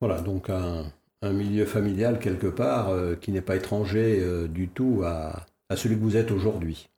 Voilà, 0.00 0.20
donc 0.20 0.50
un, 0.50 0.92
milieu 1.22 1.64
familial 1.64 2.18
quelque 2.18 2.48
part 2.48 2.90
qui 3.20 3.32
n'est 3.32 3.40
pas 3.40 3.56
étranger 3.56 4.46
du 4.48 4.68
tout 4.68 5.02
à 5.04 5.46
celui 5.74 5.96
que 5.96 6.02
vous 6.02 6.16
êtes 6.18 6.30
aujourd'hui. 6.30 6.90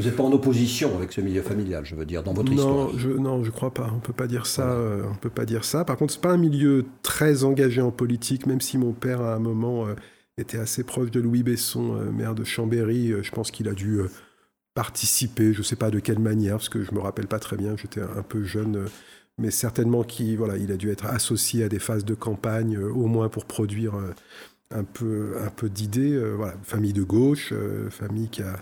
Vous 0.00 0.06
n'êtes 0.06 0.16
pas 0.16 0.22
en 0.22 0.32
opposition 0.32 0.96
avec 0.96 1.12
ce 1.12 1.20
milieu 1.20 1.42
familial, 1.42 1.84
je 1.84 1.94
veux 1.94 2.06
dire, 2.06 2.22
dans 2.22 2.32
votre 2.32 2.50
non, 2.50 2.56
histoire. 2.56 2.98
Je, 2.98 3.10
non, 3.10 3.44
je 3.44 3.50
crois 3.50 3.74
pas. 3.74 3.92
On 3.94 3.98
peut 3.98 4.14
pas 4.14 4.26
dire 4.26 4.46
ça. 4.46 4.72
Euh, 4.72 5.02
on 5.10 5.14
peut 5.14 5.28
pas 5.28 5.44
dire 5.44 5.62
ça. 5.62 5.84
Par 5.84 5.98
contre, 5.98 6.14
c'est 6.14 6.22
pas 6.22 6.32
un 6.32 6.38
milieu 6.38 6.86
très 7.02 7.44
engagé 7.44 7.82
en 7.82 7.90
politique, 7.90 8.46
même 8.46 8.62
si 8.62 8.78
mon 8.78 8.92
père 8.92 9.20
à 9.20 9.34
un 9.34 9.38
moment 9.38 9.86
euh, 9.86 9.94
était 10.38 10.56
assez 10.56 10.84
proche 10.84 11.10
de 11.10 11.20
Louis 11.20 11.42
Besson, 11.42 11.96
euh, 11.96 12.10
maire 12.10 12.34
de 12.34 12.44
Chambéry. 12.44 13.12
je 13.20 13.30
pense 13.30 13.50
qu'il 13.50 13.68
a 13.68 13.74
dû 13.74 14.00
participer. 14.72 15.52
Je 15.52 15.58
ne 15.58 15.64
sais 15.64 15.76
pas 15.76 15.90
de 15.90 15.98
quelle 15.98 16.18
manière, 16.18 16.56
parce 16.56 16.70
que 16.70 16.82
je 16.82 16.94
me 16.94 17.00
rappelle 17.00 17.26
pas 17.26 17.38
très 17.38 17.58
bien. 17.58 17.76
J'étais 17.76 18.00
un 18.00 18.22
peu 18.22 18.42
jeune, 18.42 18.86
mais 19.36 19.50
certainement 19.50 20.02
qu'il 20.02 20.38
voilà, 20.38 20.56
il 20.56 20.72
a 20.72 20.78
dû 20.78 20.90
être 20.90 21.04
associé 21.04 21.64
à 21.64 21.68
des 21.68 21.78
phases 21.78 22.06
de 22.06 22.14
campagne, 22.14 22.78
au 22.78 23.06
moins 23.06 23.28
pour 23.28 23.44
produire 23.44 23.92
un 24.70 24.84
peu, 24.84 25.34
un 25.44 25.50
peu 25.50 25.68
d'idées. 25.68 26.18
voilà, 26.36 26.54
famille 26.62 26.94
de 26.94 27.02
gauche, 27.02 27.52
famille 27.90 28.30
qui 28.30 28.40
a 28.40 28.56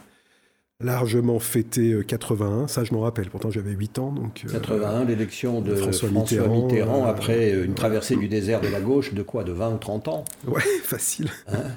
largement 0.81 1.41
fêté 1.41 1.99
81, 2.07 2.47
euh, 2.65 2.67
ça 2.69 2.85
je 2.85 2.95
m'en 2.95 3.01
rappelle, 3.01 3.29
pourtant 3.31 3.51
j'avais 3.51 3.73
8 3.73 3.99
ans. 3.99 4.13
Donc, 4.13 4.45
81, 4.49 5.03
euh, 5.03 5.05
l'élection 5.05 5.61
de 5.61 5.75
François, 5.75 6.09
Mitterrand, 6.11 7.05
euh, 7.07 7.11
après 7.11 7.65
une 7.65 7.75
traversée 7.75 8.17
du 8.17 8.29
désert 8.29 8.61
de 8.61 8.69
la 8.69 8.81
gauche 8.81 9.13
de 9.13 9.23
quoi 9.23 9.43
De 9.43 9.53
20 9.53 9.75
ou 9.75 9.79
30 9.79 10.09
ans? 10.09 10.25
Ouais, 10.47 10.63
facile. 10.83 11.31
Hein? 11.49 11.63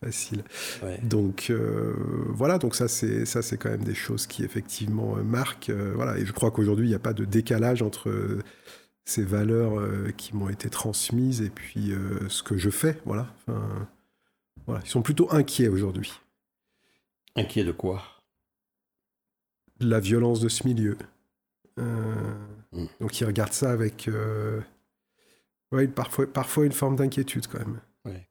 Facile. 0.00 0.44
Donc 1.02 1.52
voilà, 2.28 2.58
donc 2.58 2.76
ça 2.76 2.86
c'est 2.86 3.26
ça 3.26 3.42
c'est 3.42 3.56
quand 3.56 3.68
même 3.68 3.82
des 3.82 3.96
choses 3.96 4.28
qui 4.28 4.44
effectivement 4.44 5.16
marquent. 5.24 5.72
voilà, 5.96 6.16
et 6.16 6.24
je 6.24 6.30
crois 6.30 6.52
qu'aujourd'hui 6.52 6.86
il 6.86 6.90
n'y 6.90 6.94
a 6.94 7.00
pas 7.00 7.12
de 7.12 7.24
décalage 7.24 7.82
entre 7.82 8.38
ces 9.04 9.24
valeurs 9.24 9.82
qui 10.16 10.36
m'ont 10.36 10.50
été 10.50 10.70
transmises 10.70 11.42
et 11.42 11.50
puis 11.50 11.90
ce 12.28 12.44
que 12.44 12.56
je 12.56 12.70
fais. 12.70 12.96
Voilà. 13.06 13.26
Voilà, 14.68 14.80
ils 14.84 14.88
sont 14.88 15.02
plutôt 15.02 15.26
inquiets 15.32 15.66
aujourd'hui. 15.66 16.12
Inquiets 17.34 17.64
de 17.64 17.72
quoi? 17.72 18.17
La 19.80 20.00
violence 20.00 20.40
de 20.40 20.48
ce 20.48 20.66
milieu. 20.66 20.96
Hmm. 21.76 22.86
Donc 23.00 23.20
ils 23.20 23.24
regardent 23.24 23.52
ça 23.52 23.70
avec 23.70 24.10
parfois, 25.94 26.26
parfois 26.26 26.66
une 26.66 26.72
forme 26.72 26.96
d'inquiétude 26.96 27.46
quand 27.46 27.58
même. 27.58 27.80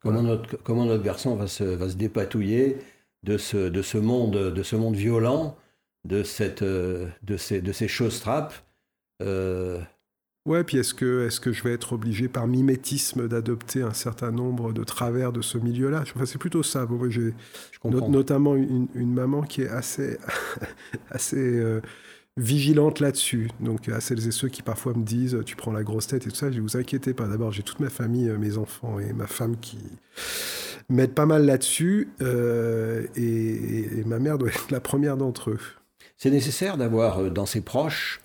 Comment, 0.01 0.23
notre, 0.23 0.57
comment 0.63 0.85
notre 0.85 1.03
garçon 1.03 1.35
va 1.35 1.47
se, 1.47 1.63
va 1.63 1.89
se 1.89 1.95
dépatouiller 1.95 2.77
de 3.23 3.37
ce, 3.37 3.69
de 3.69 3.81
ce, 3.81 3.97
monde, 3.97 4.35
de 4.53 4.63
ce 4.63 4.75
monde 4.75 4.95
violent, 4.95 5.55
de, 6.03 6.23
cette, 6.23 6.63
de, 6.63 7.37
ces, 7.37 7.61
de 7.61 7.71
ces 7.71 7.87
choses 7.87 8.19
trappes 8.19 8.55
euh... 9.21 9.81
Ouais, 10.47 10.63
puis 10.63 10.77
est-ce 10.77 10.95
que, 10.95 11.27
est 11.27 11.39
que 11.39 11.51
je 11.51 11.61
vais 11.63 11.73
être 11.73 11.93
obligé 11.93 12.27
par 12.27 12.47
mimétisme 12.47 13.27
d'adopter 13.27 13.83
un 13.83 13.93
certain 13.93 14.31
nombre 14.31 14.73
de 14.73 14.83
travers 14.83 15.31
de 15.31 15.41
ce 15.41 15.59
milieu-là? 15.59 16.03
Enfin, 16.15 16.25
C'est 16.25 16.39
plutôt 16.39 16.63
ça. 16.63 16.85
Bon, 16.85 17.09
j'ai 17.09 17.33
notamment 17.83 18.55
une, 18.55 18.87
une, 18.95 19.13
maman 19.13 19.43
qui 19.43 19.61
est 19.61 19.69
assez, 19.69 20.17
assez 21.11 21.37
euh, 21.37 21.81
vigilante 22.37 22.99
là-dessus. 22.99 23.49
Donc 23.59 23.89
à 23.89 23.99
celles 23.99 24.25
et 24.27 24.31
ceux 24.31 24.47
qui 24.47 24.61
parfois 24.61 24.93
me 24.93 25.03
disent 25.03 25.37
tu 25.45 25.55
prends 25.55 25.71
la 25.71 25.83
grosse 25.83 26.07
tête 26.07 26.25
et 26.25 26.29
tout 26.29 26.35
ça, 26.35 26.51
je 26.51 26.61
vous 26.61 26.77
inquiétez 26.77 27.13
pas. 27.13 27.27
D'abord 27.27 27.51
j'ai 27.51 27.63
toute 27.63 27.79
ma 27.79 27.89
famille, 27.89 28.29
euh, 28.29 28.37
mes 28.37 28.57
enfants 28.57 28.99
et 28.99 29.11
ma 29.11 29.27
femme 29.27 29.57
qui 29.59 29.79
m'aident 30.89 31.15
pas 31.15 31.25
mal 31.25 31.45
là-dessus. 31.45 32.09
Euh, 32.21 33.07
et, 33.15 34.03
ma 34.05 34.19
mère 34.19 34.37
doit 34.37 34.49
être 34.49 34.71
la 34.71 34.79
première 34.79 35.17
d'entre 35.17 35.51
eux. 35.51 35.59
C'est 36.15 36.31
nécessaire 36.31 36.77
d'avoir 36.77 37.19
euh, 37.19 37.29
dans 37.29 37.45
ses 37.45 37.61
proches 37.61 38.21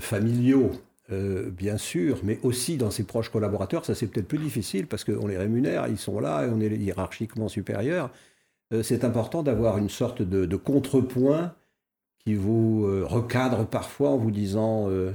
familiaux, 0.00 0.70
bien 1.10 1.76
sûr, 1.76 2.20
mais 2.22 2.38
aussi 2.42 2.76
dans 2.76 2.90
ses 2.90 3.04
proches 3.04 3.30
collaborateurs. 3.30 3.84
Ça 3.84 3.94
c'est 3.94 4.06
peut-être 4.06 4.28
plus 4.28 4.38
difficile 4.38 4.86
parce 4.86 5.04
qu'on 5.04 5.26
les 5.26 5.36
rémunère, 5.36 5.88
ils 5.88 5.98
sont 5.98 6.20
là 6.20 6.46
et 6.46 6.50
on 6.50 6.60
est 6.60 6.68
hiérarchiquement 6.68 7.48
supérieurs. 7.48 8.10
c'est 8.82 9.04
important 9.04 9.42
d'avoir 9.42 9.78
une 9.78 9.88
sorte 9.88 10.22
de, 10.22 10.46
de 10.46 10.56
contrepoint 10.56 11.54
qui 12.20 12.34
vous 12.34 12.84
euh, 12.86 13.04
recadre 13.04 13.66
parfois 13.66 14.10
en 14.10 14.16
vous 14.16 14.30
disant 14.30 14.88
euh, 14.88 15.12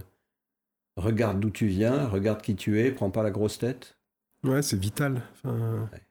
regarde 0.97 1.39
d'où 1.39 1.49
tu 1.49 1.67
viens, 1.67 2.07
regarde 2.07 2.41
qui 2.41 2.55
tu 2.55 2.79
es, 2.81 2.91
prends 2.91 3.11
pas 3.11 3.23
la 3.23 3.31
grosse 3.31 3.59
tête 3.59 3.97
Ouais, 4.43 4.61
c'est 4.61 4.77
vital. 4.77 5.23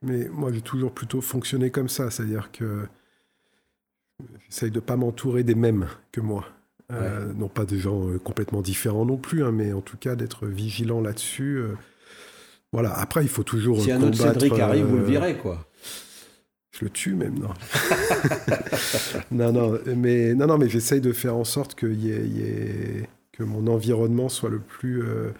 Mais 0.02 0.28
moi, 0.28 0.52
j'ai 0.52 0.60
toujours 0.60 0.92
plutôt 0.92 1.20
fonctionné 1.20 1.70
comme 1.70 1.88
ça, 1.88 2.10
c'est-à-dire 2.10 2.50
que 2.50 2.88
j'essaye 4.40 4.72
de 4.72 4.80
pas 4.80 4.96
m'entourer 4.96 5.44
des 5.44 5.54
mêmes 5.54 5.86
que 6.10 6.20
moi. 6.20 6.44
Euh, 6.92 7.32
non 7.34 7.48
pas 7.48 7.64
des 7.64 7.78
gens 7.78 8.06
complètement 8.22 8.60
différents 8.60 9.06
non 9.06 9.16
plus, 9.16 9.42
hein, 9.42 9.52
mais 9.52 9.72
en 9.72 9.80
tout 9.80 9.96
cas 9.96 10.16
d'être 10.16 10.46
vigilant 10.46 11.00
là-dessus. 11.00 11.62
voilà. 12.72 12.92
Après, 12.98 13.22
il 13.22 13.28
faut 13.28 13.42
toujours. 13.42 13.80
Si 13.80 13.90
un 13.90 14.02
autre 14.02 14.16
Cédric 14.18 14.58
arrive, 14.58 14.86
vous 14.86 14.98
le 14.98 15.04
virez, 15.04 15.36
quoi. 15.36 15.66
Je 16.78 16.84
le 16.84 16.90
tue 16.90 17.14
même, 17.14 17.38
non. 17.38 17.50
non, 19.30 19.52
non, 19.52 19.78
mais, 19.94 20.34
non, 20.34 20.48
non, 20.48 20.58
mais 20.58 20.68
j'essaye 20.68 21.00
de 21.00 21.12
faire 21.12 21.36
en 21.36 21.44
sorte 21.44 21.76
que, 21.76 21.86
y 21.86 22.10
ait, 22.10 23.08
que 23.32 23.44
mon 23.44 23.68
environnement 23.68 24.28
soit 24.28 24.50
le 24.50 24.58
plus 24.58 25.04
euh, 25.04 25.30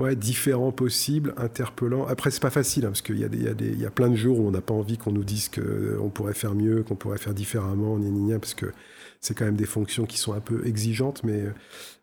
ouais, 0.00 0.16
différent 0.16 0.72
possible, 0.72 1.34
interpellant. 1.36 2.06
Après, 2.06 2.30
c'est 2.30 2.40
pas 2.40 2.48
facile, 2.48 2.86
hein, 2.86 2.88
parce 2.88 3.02
qu'il 3.02 3.18
y, 3.18 3.24
a 3.24 3.28
y, 3.28 3.78
y 3.80 3.84
a 3.84 3.90
plein 3.90 4.08
de 4.08 4.16
jours 4.16 4.40
où 4.40 4.48
on 4.48 4.50
n'a 4.50 4.62
pas 4.62 4.72
envie 4.72 4.96
qu'on 4.96 5.12
nous 5.12 5.24
dise 5.24 5.50
qu'on 5.50 6.08
pourrait 6.08 6.32
faire 6.32 6.54
mieux, 6.54 6.82
qu'on 6.84 6.96
pourrait 6.96 7.18
faire 7.18 7.34
différemment, 7.34 7.98
gna, 7.98 8.38
parce 8.38 8.54
que 8.54 8.72
c'est 9.20 9.34
quand 9.34 9.44
même 9.44 9.56
des 9.56 9.66
fonctions 9.66 10.06
qui 10.06 10.18
sont 10.18 10.32
un 10.32 10.40
peu 10.40 10.66
exigeantes, 10.66 11.22
mais 11.24 11.42
euh, 11.42 11.52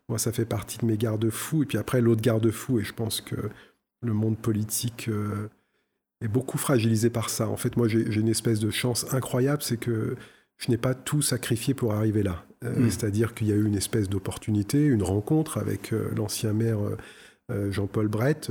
moi, 0.08 0.18
ça 0.18 0.32
fait 0.32 0.44
partie 0.44 0.78
de 0.78 0.86
mes 0.86 0.96
garde-fous. 0.96 1.64
Et 1.64 1.66
puis 1.66 1.78
après, 1.78 2.00
l'autre 2.00 2.22
garde-fou, 2.22 2.78
et 2.78 2.84
je 2.84 2.92
pense 2.92 3.20
que 3.20 3.36
le 4.02 4.12
monde 4.12 4.38
politique... 4.38 5.08
Euh, 5.08 5.48
est 6.20 6.26
beaucoup 6.26 6.58
fragilisé 6.58 7.10
par 7.10 7.30
ça. 7.30 7.48
En 7.48 7.56
fait, 7.56 7.76
moi, 7.76 7.86
j'ai 7.86 8.00
une 8.00 8.26
espèce 8.26 8.58
de 8.58 8.70
chance 8.70 9.06
incroyable, 9.14 9.62
c'est 9.62 9.76
que 9.76 10.16
je 10.56 10.68
n'ai 10.68 10.76
pas 10.76 10.92
tout 10.92 11.22
sacrifié 11.22 11.74
pour 11.74 11.94
arriver 11.94 12.24
là. 12.24 12.44
Euh, 12.64 12.74
hmm. 12.74 12.90
C'est-à-dire 12.90 13.34
qu'il 13.34 13.46
y 13.46 13.52
a 13.52 13.54
eu 13.54 13.64
une 13.64 13.76
espèce 13.76 14.08
d'opportunité, 14.08 14.84
une 14.84 15.04
rencontre 15.04 15.58
avec 15.58 15.92
euh, 15.92 16.10
l'ancien 16.16 16.52
maire 16.52 16.80
Jean-Paul 17.70 18.08
Brett, 18.08 18.50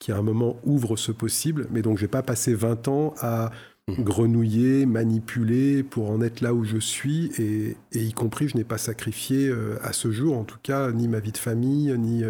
qui 0.00 0.10
à 0.10 0.16
un 0.16 0.22
moment 0.22 0.58
ouvre 0.64 0.96
ce 0.96 1.12
possible. 1.12 1.68
Mais 1.70 1.80
donc, 1.80 1.96
j'ai 1.96 2.08
pas 2.08 2.22
passé 2.22 2.54
20 2.54 2.88
ans 2.88 3.14
à 3.20 3.52
hmm. 3.98 4.04
grenouiller, 4.04 4.86
manipuler 4.86 5.82
pour 5.82 6.10
en 6.10 6.20
être 6.20 6.40
là 6.40 6.54
où 6.54 6.64
je 6.64 6.78
suis. 6.78 7.30
Et, 7.38 7.76
y 7.92 8.12
compris, 8.12 8.48
je 8.48 8.56
n'ai 8.56 8.64
pas 8.64 8.78
sacrifié 8.78 9.52
à 9.82 9.92
ce 9.92 10.10
jour, 10.10 10.36
en 10.36 10.44
tout 10.44 10.58
cas, 10.62 10.92
ni 10.92 11.08
ma 11.08 11.20
vie 11.20 11.32
de 11.32 11.38
famille, 11.38 11.94
ni 11.98 12.22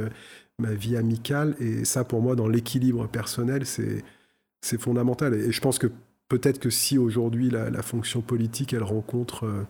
ma 0.61 0.73
vie 0.73 0.97
amicale. 0.97 1.57
Et 1.59 1.85
ça, 1.85 2.05
pour 2.05 2.23
moi, 2.23 2.37
dans 2.37 2.49
l'équilibre 2.49 3.09
personnel, 3.09 3.65
c'est 3.67 4.81
fondamental. 4.81 5.35
Et, 5.35 5.51
je 5.51 5.61
pense 5.61 5.79
que 5.79 5.89
peut-être 6.31 6.61
que 6.61 6.71
si 6.71 6.97
aujourd'hui 6.97 7.51
la, 7.51 7.83
fonction 7.83 8.23
politique, 8.23 8.73
elle 8.73 8.85
rencontre 8.85 9.45
euh, 9.45 9.67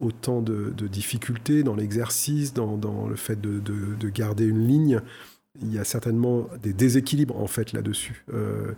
autant 0.00 0.42
de, 0.42 0.70
difficultés 0.88 1.62
dans 1.62 1.76
l'exercice, 1.76 2.52
dans, 2.52 3.06
le 3.08 3.16
fait 3.16 3.40
de, 3.40 4.08
garder 4.10 4.44
une 4.44 4.66
ligne, 4.66 5.00
il 5.62 5.72
y 5.72 5.78
a 5.78 5.84
certainement 5.84 6.48
des 6.62 6.72
déséquilibres 6.72 7.38
en 7.38 7.46
fait 7.46 7.72
là-dessus. 7.72 8.24
Euh, 8.34 8.72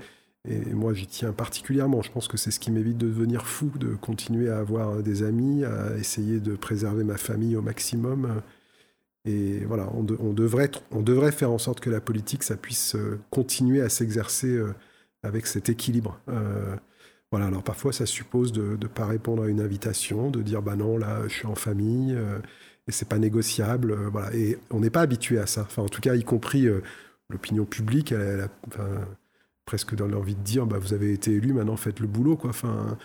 et 0.49 0.75
moi, 0.75 0.95
j'y 0.95 1.07
tiens 1.07 1.33
particulièrement. 1.33 2.03
Je 2.03 2.11
pense 2.11 2.29
que 2.29 2.37
c'est 2.37 2.51
ce 2.51 2.61
qui 2.61 2.71
m'évite 2.71 2.99
de 2.99 3.09
devenir 3.09 3.47
fou, 3.47 3.71
de 3.79 3.95
continuer 3.95 4.51
à 4.51 4.59
avoir 4.59 5.03
des 5.03 5.23
amis, 5.23 5.65
à 5.65 5.97
essayer 5.97 6.41
de 6.41 6.55
préserver 6.57 7.05
ma 7.05 7.17
famille 7.17 7.57
au 7.57 7.63
maximum. 7.63 8.43
Et 9.25 9.61
voilà, 9.65 9.91
on, 9.95 10.03
devrait, 10.03 10.71
on 10.91 11.01
devrait 11.01 11.33
faire 11.33 11.51
en 11.51 11.59
sorte 11.59 11.81
que 11.81 11.89
la 11.89 12.01
politique, 12.01 12.43
ça 12.43 12.57
puisse 12.57 12.95
euh, 12.95 13.19
continuer 13.31 13.81
à 13.81 13.89
s'exercer 13.89 14.61
avec 15.25 15.47
cet 15.47 15.69
équilibre. 15.69 16.21
Euh, 16.29 16.77
voilà, 17.33 17.47
alors 17.47 17.65
parfois 17.65 17.93
ça 17.93 18.07
suppose 18.07 18.53
de 18.53 18.77
ne 18.81 18.87
pas 18.87 19.07
répondre 19.07 19.43
à 19.43 19.49
une 19.49 19.61
invitation, 19.61 20.31
de 20.31 20.43
dire 20.43 20.63
bah 20.63 20.77
non, 20.77 20.97
là 20.97 21.23
je 21.27 21.35
suis 21.35 21.47
en 21.47 21.57
famille 21.57 22.15
euh, 22.15 22.39
et 22.87 22.93
c'est 22.93 23.09
pas 23.09 23.19
négociable. 23.19 23.93
Euh, 23.93 24.09
voilà. 24.11 24.33
Et 24.35 24.59
on 24.71 24.81
n'est 24.81 24.91
pas 24.91 25.01
habitué 25.01 25.39
à 25.39 25.47
ça. 25.47 25.63
Enfin, 25.63 25.83
en 25.83 25.89
tout 25.89 26.01
cas, 26.01 26.15
y 26.15 26.23
compris 26.23 26.69
l'opinion 27.31 27.65
publique, 27.65 28.13
elle, 28.13 28.43
a 28.43 28.49
presque 29.65 29.95
dans 29.95 30.07
l'envie 30.07 30.35
de 30.35 30.43
dire 30.43 30.67
bah, 30.67 30.79
vous 30.79 30.93
avez 30.93 31.13
été 31.13 31.33
élu, 31.33 31.53
maintenant 31.53 31.77
faites 31.77 32.01
le 32.01 32.07
boulot. 32.07 32.37
Quoi. 32.37 32.51
Enfin, 32.51 32.97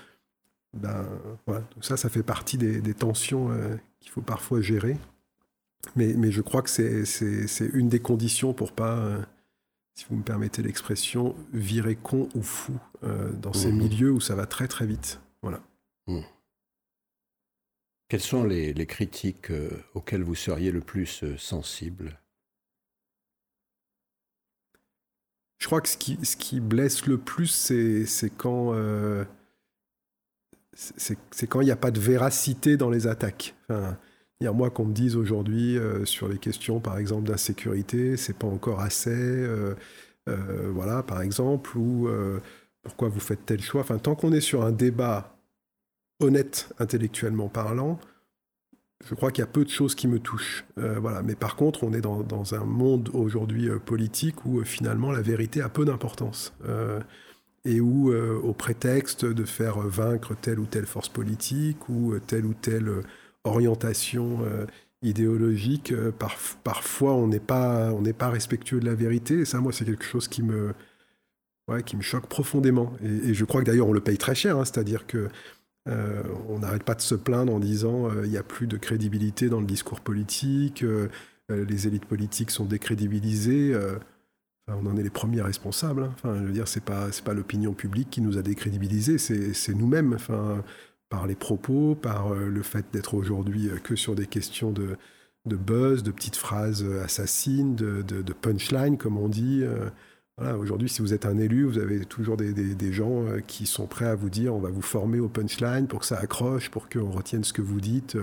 ben, 0.74 1.06
voilà. 1.46 1.62
Donc 1.74 1.86
ça, 1.86 1.98
ça 1.98 2.10
fait 2.10 2.24
partie 2.24 2.58
des, 2.58 2.82
des 2.82 2.94
tensions 2.94 3.50
qu'il 4.00 4.12
faut 4.12 4.22
parfois 4.22 4.62
gérer. 4.62 4.98
Mais, 5.96 6.14
mais 6.14 6.32
je 6.32 6.42
crois 6.42 6.62
que 6.62 6.70
c'est 6.70 7.70
une 7.74 7.90
des 7.90 8.00
conditions 8.00 8.54
pour 8.54 8.74
pas 8.74 9.20
si 10.00 10.06
vous 10.10 10.16
me 10.16 10.24
permettez 10.24 10.64
l'expression, 10.64 11.36
virer 11.52 11.98
con 11.98 12.30
ou 12.34 12.42
fou 12.42 12.80
euh, 13.04 13.34
dans 13.34 13.52
ces 13.52 13.70
mhm. 13.70 13.78
milieux 13.78 14.12
où 14.12 14.22
ça 14.22 14.34
va 14.34 14.46
très 14.46 14.70
très 14.70 14.86
vite. 14.86 15.20
Voilà. 15.42 15.62
Mhm. 16.08 16.24
Quelles 18.08 18.22
sont 18.22 18.46
les, 18.46 18.74
critiques 18.86 19.52
euh, 19.52 19.70
auxquelles 19.94 20.24
vous 20.24 20.36
seriez 20.36 20.72
le 20.72 20.80
plus 20.80 21.24
euh, 21.24 21.38
sensible 21.38 22.18
Je 25.58 25.59
crois 25.70 25.82
que 25.82 25.90
ce 25.90 25.98
qui, 25.98 26.18
ce 26.24 26.36
qui 26.36 26.60
blesse 26.60 27.06
le 27.06 27.18
plus, 27.18 27.48
c'est 27.48 28.30
quand 28.38 28.74
c'est 30.74 31.48
quand 31.48 31.62
il 31.62 31.66
n'y 31.66 31.72
a 31.72 31.76
pas 31.76 31.92
de 31.92 32.00
véracité 32.00 32.78
dans 32.78 32.90
les 32.90 33.08
attaques. 33.08 33.56
Enfin, 33.70 33.98
moi, 34.42 34.70
qu'on 34.70 34.86
me 34.86 34.94
dise 34.94 35.16
aujourd'hui 35.16 35.78
euh, 35.78 36.06
sur 36.06 36.28
les 36.28 36.38
questions, 36.38 36.80
par 36.80 36.98
exemple, 36.98 37.28
d'insécurité, 37.28 38.16
c'est 38.18 38.38
pas 38.38 38.48
encore 38.48 38.80
assez, 38.80 39.10
euh, 39.12 39.76
euh, 40.30 40.72
voilà, 40.74 41.04
par 41.04 41.22
exemple, 41.22 41.78
ou 41.78 42.10
pourquoi 42.82 43.10
vous 43.10 43.20
faites 43.20 43.46
tel 43.46 43.62
choix. 43.62 43.82
Enfin, 43.82 43.98
tant 43.98 44.16
qu'on 44.16 44.32
est 44.32 44.42
sur 44.42 44.64
un 44.64 44.72
débat 44.72 45.38
honnête 46.22 46.74
intellectuellement 46.80 47.50
parlant, 47.50 48.00
je 49.08 49.16
crois 49.16 49.32
qu'il 49.32 49.42
y 49.42 49.48
a 49.48 49.48
peu 49.48 49.64
de 49.64 49.70
choses 49.70 49.96
qui 49.96 50.08
me 50.08 50.20
touchent. 50.20 50.66
voilà. 50.76 51.22
Mais 51.22 51.36
par 51.36 51.56
contre, 51.56 51.84
on 51.84 51.94
est 51.94 52.02
dans, 52.02 52.54
un 52.54 52.66
monde 52.66 53.10
aujourd'hui 53.14 53.70
politique 53.86 54.46
où 54.46 54.64
finalement 54.64 55.12
la 55.12 55.22
vérité 55.22 55.62
a 55.62 55.70
peu 55.70 55.86
d'importance. 55.86 56.54
et 57.66 57.80
où, 57.80 58.14
au 58.14 58.54
prétexte 58.54 59.26
de 59.26 59.46
faire 59.46 59.80
vaincre 59.80 60.36
telle 60.36 60.60
ou 60.60 60.66
telle 60.66 60.86
force 60.86 61.10
politique 61.10 61.88
ou 61.88 62.20
telle 62.20 62.46
ou 62.46 62.54
telle 62.54 63.04
orientation 63.44 64.40
euh, 64.44 64.66
idéologique, 65.02 65.92
euh, 65.92 66.12
parfois 66.64 67.14
on 67.14 67.28
n'est 67.28 67.40
pas 67.40 68.30
respectueux 68.30 68.80
de 68.80 68.86
la 68.86 68.96
vérité. 68.96 69.40
Et 69.40 69.46
ça, 69.46 69.60
moi, 69.60 69.72
c'est 69.72 69.86
quelque 69.86 70.06
chose 70.06 70.28
qui 70.28 70.44
me, 70.44 70.74
ouais, 71.68 71.84
qui 71.84 71.96
me 71.96 72.02
choque 72.02 72.28
profondément. 72.28 72.94
Et, 73.04 73.34
je 73.34 73.46
crois 73.46 73.62
que 73.62 73.66
d'ailleurs, 73.66 73.88
on 73.88 73.94
le 73.94 74.02
paye 74.02 74.18
très 74.18 74.36
cher. 74.36 74.58
Hein. 74.58 74.66
C'est-à-dire 74.66 75.08
que 75.08 75.30
euh, 75.88 76.24
on 76.50 76.60
n'arrête 76.60 76.84
pas 76.84 76.96
de 76.96 77.02
se 77.02 77.16
plaindre 77.16 77.54
en 77.54 77.60
disant 77.60 78.10
il 78.24 78.30
n'y 78.30 78.38
a 78.38 78.44
plus 78.44 78.68
de 78.68 78.78
crédibilité 78.78 79.50
dans 79.50 79.60
le 79.60 79.66
discours 79.66 80.02
politique, 80.02 80.84
les 81.50 81.88
élites 81.88 82.06
politiques 82.06 82.52
sont 82.52 82.66
décrédibilisées. 82.66 83.76
on 84.68 84.86
en 84.86 84.98
est 84.98 85.04
les 85.04 85.10
premiers 85.10 85.42
responsables. 85.42 86.04
Hein. 86.04 86.12
Enfin, 86.14 86.36
je 86.38 86.44
veux 86.44 86.52
dire, 86.52 86.68
c'est 86.68 86.84
pas 86.84 87.08
pas 87.26 87.34
l'opinion 87.34 87.74
publique 87.74 88.10
qui 88.10 88.22
nous 88.22 88.38
a 88.38 88.42
décrédibilisés, 88.42 89.18
c'est 89.18 89.74
nous-mêmes. 89.74 90.14
Enfin, 90.14 90.64
par 91.10 91.28
les 91.28 91.36
propos, 91.36 91.96
par 91.96 92.34
euh, 92.34 92.48
le 92.48 92.62
fait 92.62 92.86
d'être 92.94 93.16
aujourd'hui 93.16 93.68
euh, 93.68 93.78
que 93.78 93.96
sur 93.96 94.16
des 94.16 94.28
questions 94.28 94.72
de, 94.72 94.96
de 95.46 95.56
buzz, 95.56 96.04
de 96.04 96.12
petites 96.12 96.36
phrases 96.36 96.84
euh, 96.84 97.04
assassines, 97.04 97.76
de, 97.76 98.02
de, 98.04 98.34
punchline, 98.34 98.98
comme 98.98 99.18
on 99.18 99.28
dit. 99.28 99.64
Aujourd'hui, 100.58 100.90
si 100.90 101.02
vous 101.02 101.14
êtes 101.14 101.26
un 101.26 101.38
élu, 101.38 101.66
vous 101.66 101.80
avez 101.80 102.06
toujours 102.06 102.38
des, 102.38 102.94
gens 102.94 103.26
qui 103.46 103.66
sont 103.66 103.88
prêts 103.88 104.06
à 104.06 104.16
vous 104.16 104.30
dire 104.30 104.56
on 104.56 104.60
va 104.60 104.70
vous 104.70 104.82
former 104.82 105.20
au 105.20 105.28
punchline 105.28 105.88
pour 105.88 106.00
que 106.00 106.06
ça 106.06 106.18
accroche, 106.18 106.70
pour 106.70 106.88
qu'on 106.88 107.12
retienne 107.12 107.44
ce 107.44 107.54
que 107.54 107.62
vous 107.62 107.82
dites. 107.82 108.18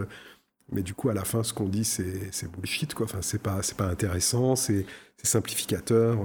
Mais 0.72 0.82
du 0.82 0.94
coup, 0.94 1.08
à 1.10 1.14
la 1.14 1.24
fin, 1.24 1.42
ce 1.42 1.52
qu'on 1.52 1.68
dit, 1.68 1.84
c'est 1.84 2.50
bullshit, 2.50 2.94
quoi. 2.94 3.04
Enfin, 3.04 3.22
c'est 3.22 3.40
pas, 3.40 3.60
pas 3.76 3.86
intéressant, 3.86 4.56
c'est 4.56 4.86
simplificateur. 5.22 6.18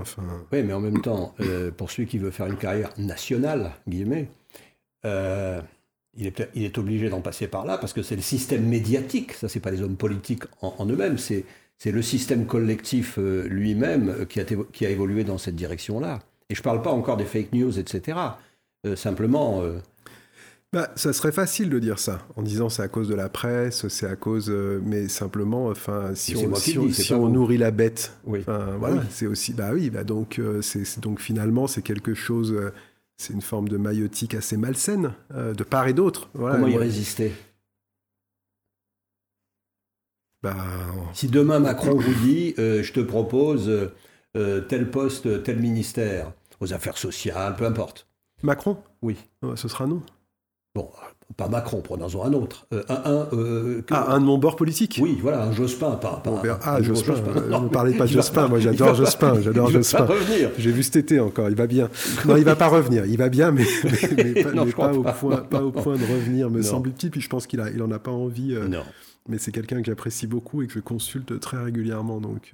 Oui, 0.52 0.64
mais 0.64 0.74
en 0.74 0.80
même 0.80 1.02
temps, 1.02 1.34
euh, 1.42 1.72
pour 1.72 1.92
celui 1.92 2.08
qui 2.08 2.18
veut 2.18 2.32
faire 2.32 2.48
une 2.48 2.58
carrière 2.58 2.92
nationale, 2.98 3.74
guillemets, 3.88 4.30
euh, 5.06 5.62
il, 6.16 6.28
est, 6.28 6.78
obligé 6.78 7.10
d'en 7.10 7.22
passer 7.22 7.48
par 7.48 7.66
là 7.66 7.78
parce 7.78 7.94
que 7.94 8.04
c'est 8.04 8.16
le 8.16 8.22
système 8.22 8.66
médiatique. 8.66 9.34
Ça, 9.34 9.50
c'est 9.50 9.60
pas 9.60 9.72
les 9.72 9.82
hommes 9.82 9.98
politiques 9.98 10.44
en, 10.62 10.86
eux-mêmes, 10.86 11.18
c'est 11.18 11.46
le 11.90 12.04
système 12.04 12.46
collectif 12.46 13.18
euh, 13.18 13.48
lui-même 13.48 14.28
qui 14.28 14.40
a, 14.40 14.46
qui 14.72 14.86
a 14.86 14.90
évolué 14.92 15.24
dans 15.24 15.40
cette 15.40 15.56
direction-là. 15.56 16.20
Et 16.52 16.56
je 16.56 16.62
parle 16.62 16.84
pas 16.84 16.92
encore 16.92 17.18
des 17.18 17.26
fake 17.26 17.54
news, 17.54 17.80
etc. 17.80 18.18
simplement 18.96 19.64
bah, 20.74 20.90
ça 20.96 21.12
serait 21.12 21.34
facile 21.34 21.70
de 21.70 21.80
dire 21.80 22.00
ça, 22.00 22.26
en 22.38 22.44
disant 22.44 22.70
c'est 22.70 22.82
à 22.82 22.88
cause 22.88 23.10
de 23.10 23.16
la 23.16 23.28
presse, 23.28 23.90
c'est 23.90 24.08
à 24.08 24.16
cause, 24.16 24.50
euh, 24.50 24.80
mais 24.86 25.10
simplement, 25.10 25.68
enfin, 25.68 26.12
si 26.16 26.34
on, 26.38 26.56
si 26.56 27.14
on, 27.14 27.28
nourrit 27.28 27.58
la 27.58 27.72
bête, 27.72 28.14
oui. 28.24 28.40
voilà, 28.46 29.04
c'est 29.10 29.28
aussi, 29.28 29.52
bah 29.52 29.72
oui, 29.74 29.90
bah 29.90 30.06
donc, 30.06 30.40
euh, 30.40 30.62
c'est 30.62 31.02
donc 31.02 31.20
finalement 31.20 31.68
c'est 31.68 31.82
quelque 31.82 32.14
chose, 32.14 32.54
euh, 32.54 32.72
c'est 33.18 33.34
une 33.34 33.42
forme 33.42 33.68
de 33.68 33.76
maïotique 33.76 34.34
assez 34.34 34.56
malsaine 34.56 35.12
de 35.36 35.64
part 35.64 35.90
et 35.90 35.94
d'autre. 35.94 36.30
Voilà, 36.34 36.56
Comment 36.56 36.70
y 36.70 36.78
résister? 36.78 37.34
Bah, 40.44 40.56
Si 41.14 41.28
demain 41.28 41.60
Macron 41.60 41.96
vous 41.96 42.14
dit, 42.26 42.54
je 42.58 42.92
te 42.92 43.00
propose 43.00 43.72
tel 44.34 44.92
poste, 44.92 45.44
tel 45.44 45.60
ministère, 45.60 46.32
aux 46.60 46.74
affaires 46.74 46.98
sociales, 46.98 47.56
peu 47.56 47.66
importe. 47.66 48.08
Macron? 48.44 48.78
Oui. 49.02 49.18
ce 49.56 49.68
sera 49.68 49.88
non. 49.88 50.02
Bon, 50.74 50.90
pas 51.36 51.50
Macron, 51.50 51.82
prenons-en 51.82 52.24
un 52.24 52.32
autre. 52.32 52.66
Euh, 52.74 52.84
un, 52.88 53.28
euh, 53.34 53.82
ah, 53.92 54.14
un 54.14 54.22
de 54.22 54.26
mon 54.26 54.38
bord 54.38 54.56
politique? 54.56 55.00
Oui, 55.02 55.18
voilà, 55.22 55.44
un 55.44 55.52
Jospin, 55.52 55.92
pas, 55.92 56.24
Ah, 56.64 56.82
Jospin, 56.82 57.14
euh, 57.14 57.60
ne 57.60 57.68
parlez 57.68 57.94
pas 57.98 58.06
de 58.06 58.12
Jospin, 58.12 58.48
moi 58.48 58.60
j'adore 58.60 58.96
Jospin, 58.96 59.40
j'adore 59.42 59.70
Jospin. 59.70 60.08
J'ai 60.58 60.72
vu 60.72 60.84
cet 60.84 60.96
été 60.96 61.20
encore, 61.20 61.50
il 61.50 61.56
va 61.56 61.68
bien. 61.68 61.90
Non, 62.26 62.38
il 62.38 62.46
va 62.46 62.56
pas 62.56 62.68
revenir, 62.68 63.06
il 63.06 63.18
va 63.18 63.28
bien, 63.28 63.52
mais, 63.52 63.66
pas, 64.76 64.94
au 64.94 65.04
point, 65.04 65.38
pas, 65.38 65.62
au 65.62 65.72
point, 65.72 65.96
de 65.98 66.04
revenir, 66.04 66.50
me 66.50 66.62
semble-t-il, 66.62 67.12
puis 67.12 67.20
je 67.20 67.28
pense 67.28 67.48
qu'il 67.48 67.62
il 67.74 67.82
en 67.82 67.92
a 67.92 68.00
pas 68.00 68.12
envie. 68.12 68.56
non. 68.70 68.84
Mais 69.28 69.38
c'est 69.38 69.52
quelqu'un 69.52 69.82
que 69.82 69.86
j'apprécie 69.86 70.28
beaucoup 70.28 70.62
et 70.62 70.68
que 70.68 70.74
je 70.74 70.80
consulte 70.80 71.40
très 71.40 71.62
régulièrement, 71.62 72.20
donc... 72.20 72.54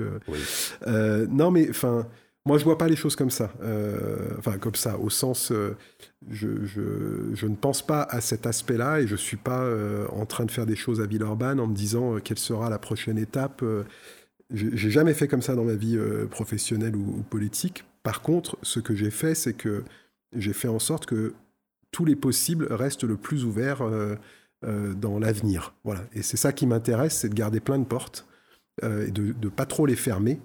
non, 0.85 1.51
mais 1.51 1.69
enfin... 1.69 2.07
Moi, 2.47 2.57
je 2.57 2.63
vois 2.63 2.77
pas 2.77 2.87
les 2.87 2.95
choses 2.95 3.17
comme 3.17 3.29
ça. 3.29 3.51
Euh, 3.61 4.29
enfin, 4.37 4.57
comme 4.57 4.75
ça, 4.75 4.97
au 4.99 5.09
sens, 5.09 5.51
euh, 5.51 5.75
je, 6.29 6.47
ne 6.47 7.55
pense 7.55 7.85
pas 7.85 8.03
à 8.03 8.21
cet 8.21 8.47
aspect-là 8.47 9.01
et 9.01 9.07
je 9.07 9.17
suis 9.17 9.35
pas 9.35 9.63
euh, 9.63 10.07
en 10.13 10.25
train 10.25 10.45
de 10.45 10.51
faire 10.51 10.65
des 10.65 10.77
choses 10.77 11.01
à 11.01 11.07
Villeurbanne 11.07 11.59
en 11.59 11.67
me 11.67 11.75
disant 11.75 12.19
quelle 12.23 12.39
sera 12.39 12.69
la 12.69 12.79
prochaine 12.79 13.17
étape. 13.17 13.65
j'ai 14.49 14.89
jamais 14.89 15.13
fait 15.13 15.27
comme 15.27 15.41
ça 15.41 15.55
dans 15.55 15.65
ma 15.65 15.73
vie 15.73 15.99
professionnelle 16.31 16.95
ou, 16.95 17.21
politique. 17.29 17.83
Par 18.01 18.21
contre, 18.21 18.57
ce 18.61 18.79
que 18.79 18.95
j'ai 18.95 19.11
fait, 19.11 19.35
c'est 19.35 19.53
que 19.53 19.83
j'ai 20.33 20.53
fait 20.53 20.69
en 20.69 20.79
sorte 20.79 21.05
que 21.05 21.33
tous 21.91 22.05
les 22.05 22.15
possibles 22.15 22.67
restent 22.71 23.03
le 23.03 23.17
plus 23.17 23.43
ouverts 23.43 23.81
dans 24.63 25.19
l'avenir. 25.19 25.75
Voilà. 25.83 26.01
Et 26.13 26.23
c'est 26.23 26.37
ça 26.37 26.51
qui 26.51 26.65
m'intéresse, 26.65 27.17
c'est 27.17 27.29
de 27.29 27.35
garder 27.35 27.59
plein 27.59 27.77
de 27.77 27.85
portes 27.85 28.27
et 28.81 29.11
de 29.11 29.35
ne 29.41 29.49
pas 29.49 29.65
trop 29.65 29.85
les 29.85 29.95
fermer. 29.95 30.39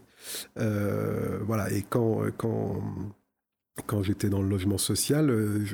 Euh, 0.58 1.38
voilà, 1.42 1.70
et 1.72 1.82
quand, 1.82 2.22
quand, 2.36 2.82
quand 3.86 4.02
j'étais 4.02 4.28
dans 4.28 4.42
le 4.42 4.48
logement 4.48 4.78
social, 4.78 5.30
euh, 5.30 5.64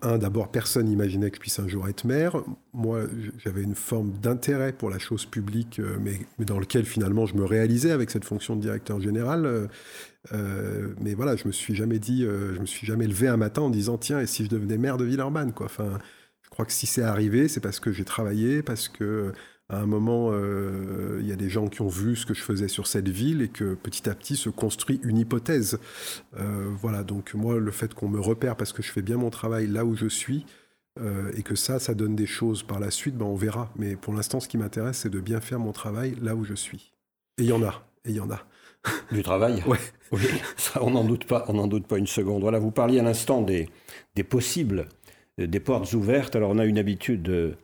un, 0.00 0.18
d'abord, 0.18 0.50
personne 0.50 0.86
n'imaginait 0.86 1.30
que 1.30 1.36
je 1.36 1.40
puisse 1.40 1.58
un 1.58 1.68
jour 1.68 1.88
être 1.88 2.04
maire. 2.04 2.42
Moi, 2.72 3.02
j'avais 3.38 3.62
une 3.62 3.74
forme 3.74 4.12
d'intérêt 4.12 4.72
pour 4.72 4.90
la 4.90 4.98
chose 4.98 5.26
publique, 5.26 5.80
euh, 5.80 5.98
mais, 6.00 6.20
dans 6.44 6.58
lequel 6.58 6.84
finalement 6.84 7.26
je 7.26 7.34
me 7.34 7.44
réalisais 7.44 7.90
avec 7.90 8.10
cette 8.10 8.24
fonction 8.24 8.56
de 8.56 8.60
directeur 8.60 9.00
général. 9.00 9.68
mais 11.00 11.14
voilà, 11.14 11.36
je 11.36 11.46
me 11.46 11.52
suis 11.52 11.74
jamais 11.74 11.98
dit, 11.98 12.22
je 12.22 12.58
me 12.60 12.66
suis 12.66 12.86
jamais 12.86 13.06
levé 13.06 13.28
un 13.28 13.36
matin 13.36 13.62
en 13.62 13.70
disant 13.70 13.98
tiens, 13.98 14.20
et 14.20 14.26
si 14.26 14.44
je 14.44 14.50
devenais 14.50 14.78
maire 14.78 14.96
de 14.96 15.04
Villeurbanne, 15.04 15.52
quoi. 15.52 15.66
Enfin, 15.66 15.98
crois 16.56 16.64
que 16.64 16.72
si 16.72 16.86
c'est 16.86 17.02
arrivé, 17.02 17.48
c'est 17.48 17.60
parce 17.60 17.80
que 17.80 17.92
j'ai 17.92 18.06
travaillé, 18.06 18.62
parce 18.62 18.88
que 18.88 19.34
à 19.68 19.78
un 19.78 19.84
moment, 19.84 20.30
euh, 20.30 21.18
il 21.20 21.28
y 21.28 21.32
a 21.32 21.36
des 21.36 21.50
gens 21.50 21.68
qui 21.68 21.82
ont 21.82 21.88
vu 21.88 22.16
ce 22.16 22.24
que 22.24 22.32
je 22.32 22.42
faisais 22.42 22.68
sur 22.68 22.86
cette 22.86 23.10
ville 23.10 23.42
et 23.42 23.48
que 23.48 23.74
petit 23.74 24.08
à 24.08 24.14
petit 24.14 24.36
se 24.36 24.48
construit 24.48 25.00
une 25.02 25.18
hypothèse. 25.18 25.78
Euh, 26.38 26.70
voilà, 26.80 27.02
donc 27.02 27.34
moi, 27.34 27.58
le 27.58 27.70
fait 27.70 27.92
qu'on 27.92 28.08
me 28.08 28.18
repère 28.18 28.56
parce 28.56 28.72
que 28.72 28.82
je 28.82 28.90
fais 28.90 29.02
bien 29.02 29.18
mon 29.18 29.28
travail 29.28 29.66
là 29.66 29.84
où 29.84 29.94
je 29.94 30.06
suis 30.06 30.46
euh, 30.98 31.30
et 31.36 31.42
que 31.42 31.56
ça, 31.56 31.78
ça 31.78 31.92
donne 31.92 32.16
des 32.16 32.24
choses 32.24 32.62
par 32.62 32.80
la 32.80 32.90
suite, 32.90 33.18
ben 33.18 33.26
on 33.26 33.34
verra. 33.34 33.70
Mais 33.76 33.96
pour 33.96 34.14
l'instant, 34.14 34.40
ce 34.40 34.48
qui 34.48 34.56
m'intéresse, 34.56 34.98
c'est 34.98 35.10
de 35.10 35.20
bien 35.20 35.42
faire 35.42 35.58
mon 35.58 35.72
travail 35.72 36.16
là 36.22 36.34
où 36.34 36.44
je 36.44 36.54
suis. 36.54 36.94
Et 37.36 37.42
il 37.42 37.48
y 37.48 37.52
en 37.52 37.62
a, 37.62 37.86
et 38.06 38.10
il 38.10 38.16
y 38.16 38.20
en 38.20 38.30
a. 38.30 38.40
Du 39.12 39.22
travail? 39.22 39.62
Ouais. 39.66 39.78
Oui, 40.12 40.22
ça, 40.56 40.82
on 40.82 40.92
n'en 40.92 41.04
doute 41.04 41.26
pas, 41.26 41.44
on 41.48 41.54
n'en 41.54 41.66
doute 41.66 41.86
pas 41.88 41.98
une 41.98 42.06
seconde. 42.06 42.42
Voilà, 42.42 42.60
vous 42.60 42.70
parliez 42.70 43.00
à 43.00 43.02
l'instant 43.02 43.42
des, 43.42 43.68
des 44.14 44.22
possibles, 44.22 44.86
des 45.38 45.60
portes 45.60 45.92
ouvertes. 45.92 46.36
Alors 46.36 46.50
on 46.50 46.58
a 46.58 46.64
une 46.64 46.78
habitude 46.78 47.56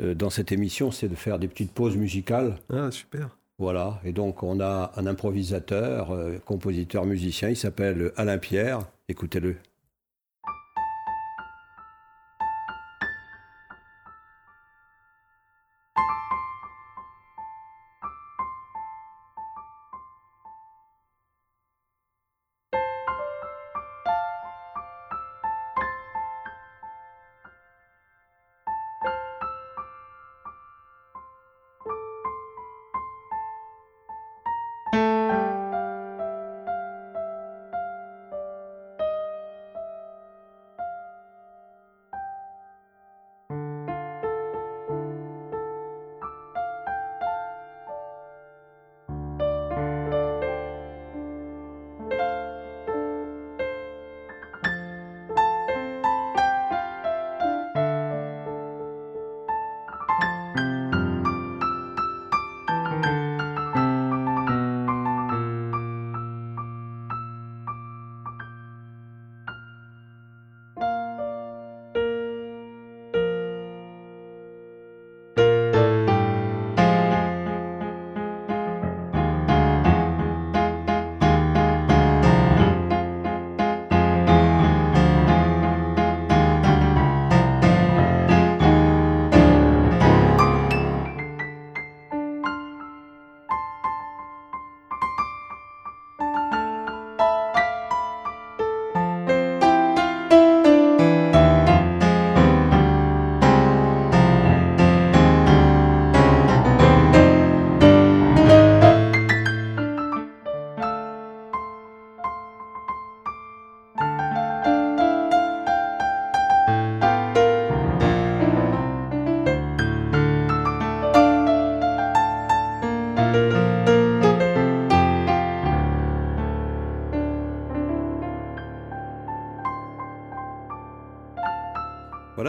euh, 0.00 0.14
dans 0.14 0.30
cette 0.30 0.52
émission, 0.52 0.90
c'est 0.90 1.08
de 1.08 1.14
faire 1.14 1.38
des 1.38 1.48
petites 1.48 1.72
pauses 1.72 1.96
musicales. 1.96 2.56
Ah, 2.72 2.90
super. 2.90 3.36
Voilà, 3.58 4.00
et 4.04 4.12
donc 4.12 4.42
on 4.42 4.58
a 4.60 4.92
un 4.96 5.06
improvisateur, 5.06 6.12
euh, 6.12 6.38
compositeur, 6.46 7.04
musicien, 7.04 7.50
il 7.50 7.56
s'appelle 7.56 8.10
Alain 8.16 8.38
Pierre. 8.38 8.80
Écoutez-le. 9.08 9.56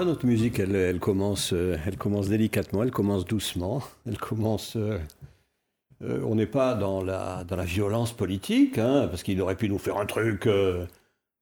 Notre 0.05 0.25
musique, 0.25 0.57
elle, 0.59 0.99
commence, 0.99 1.53
euh, 1.53 1.77
elle 1.85 1.95
commence 1.95 2.27
délicatement, 2.27 2.81
elle 2.81 2.91
commence 2.91 3.23
doucement, 3.23 3.83
elle 4.07 4.17
commence... 4.17 4.75
Euh, 4.75 4.97
euh, 6.03 6.23
on 6.25 6.33
n'est 6.33 6.47
pas 6.47 6.73
dans 6.73 7.03
la, 7.03 7.43
dans 7.43 7.55
la 7.55 7.65
violence 7.65 8.11
politique, 8.11 8.79
hein, 8.79 9.07
parce 9.07 9.21
qu'il 9.21 9.39
aurait 9.41 9.55
pu 9.55 9.69
nous 9.69 9.77
faire 9.77 9.97
un 9.97 10.07
truc 10.07 10.49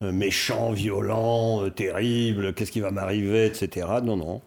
méchant, 0.02 0.74
violent, 0.74 1.70
terrible, 1.70 2.54
qu'est-ce 2.54 2.72
qui 2.72 2.82
va 2.82 2.92
m'arriver, 2.92 3.46
etc. 3.46 3.88
Non, 4.04 4.18
non. 4.18 4.42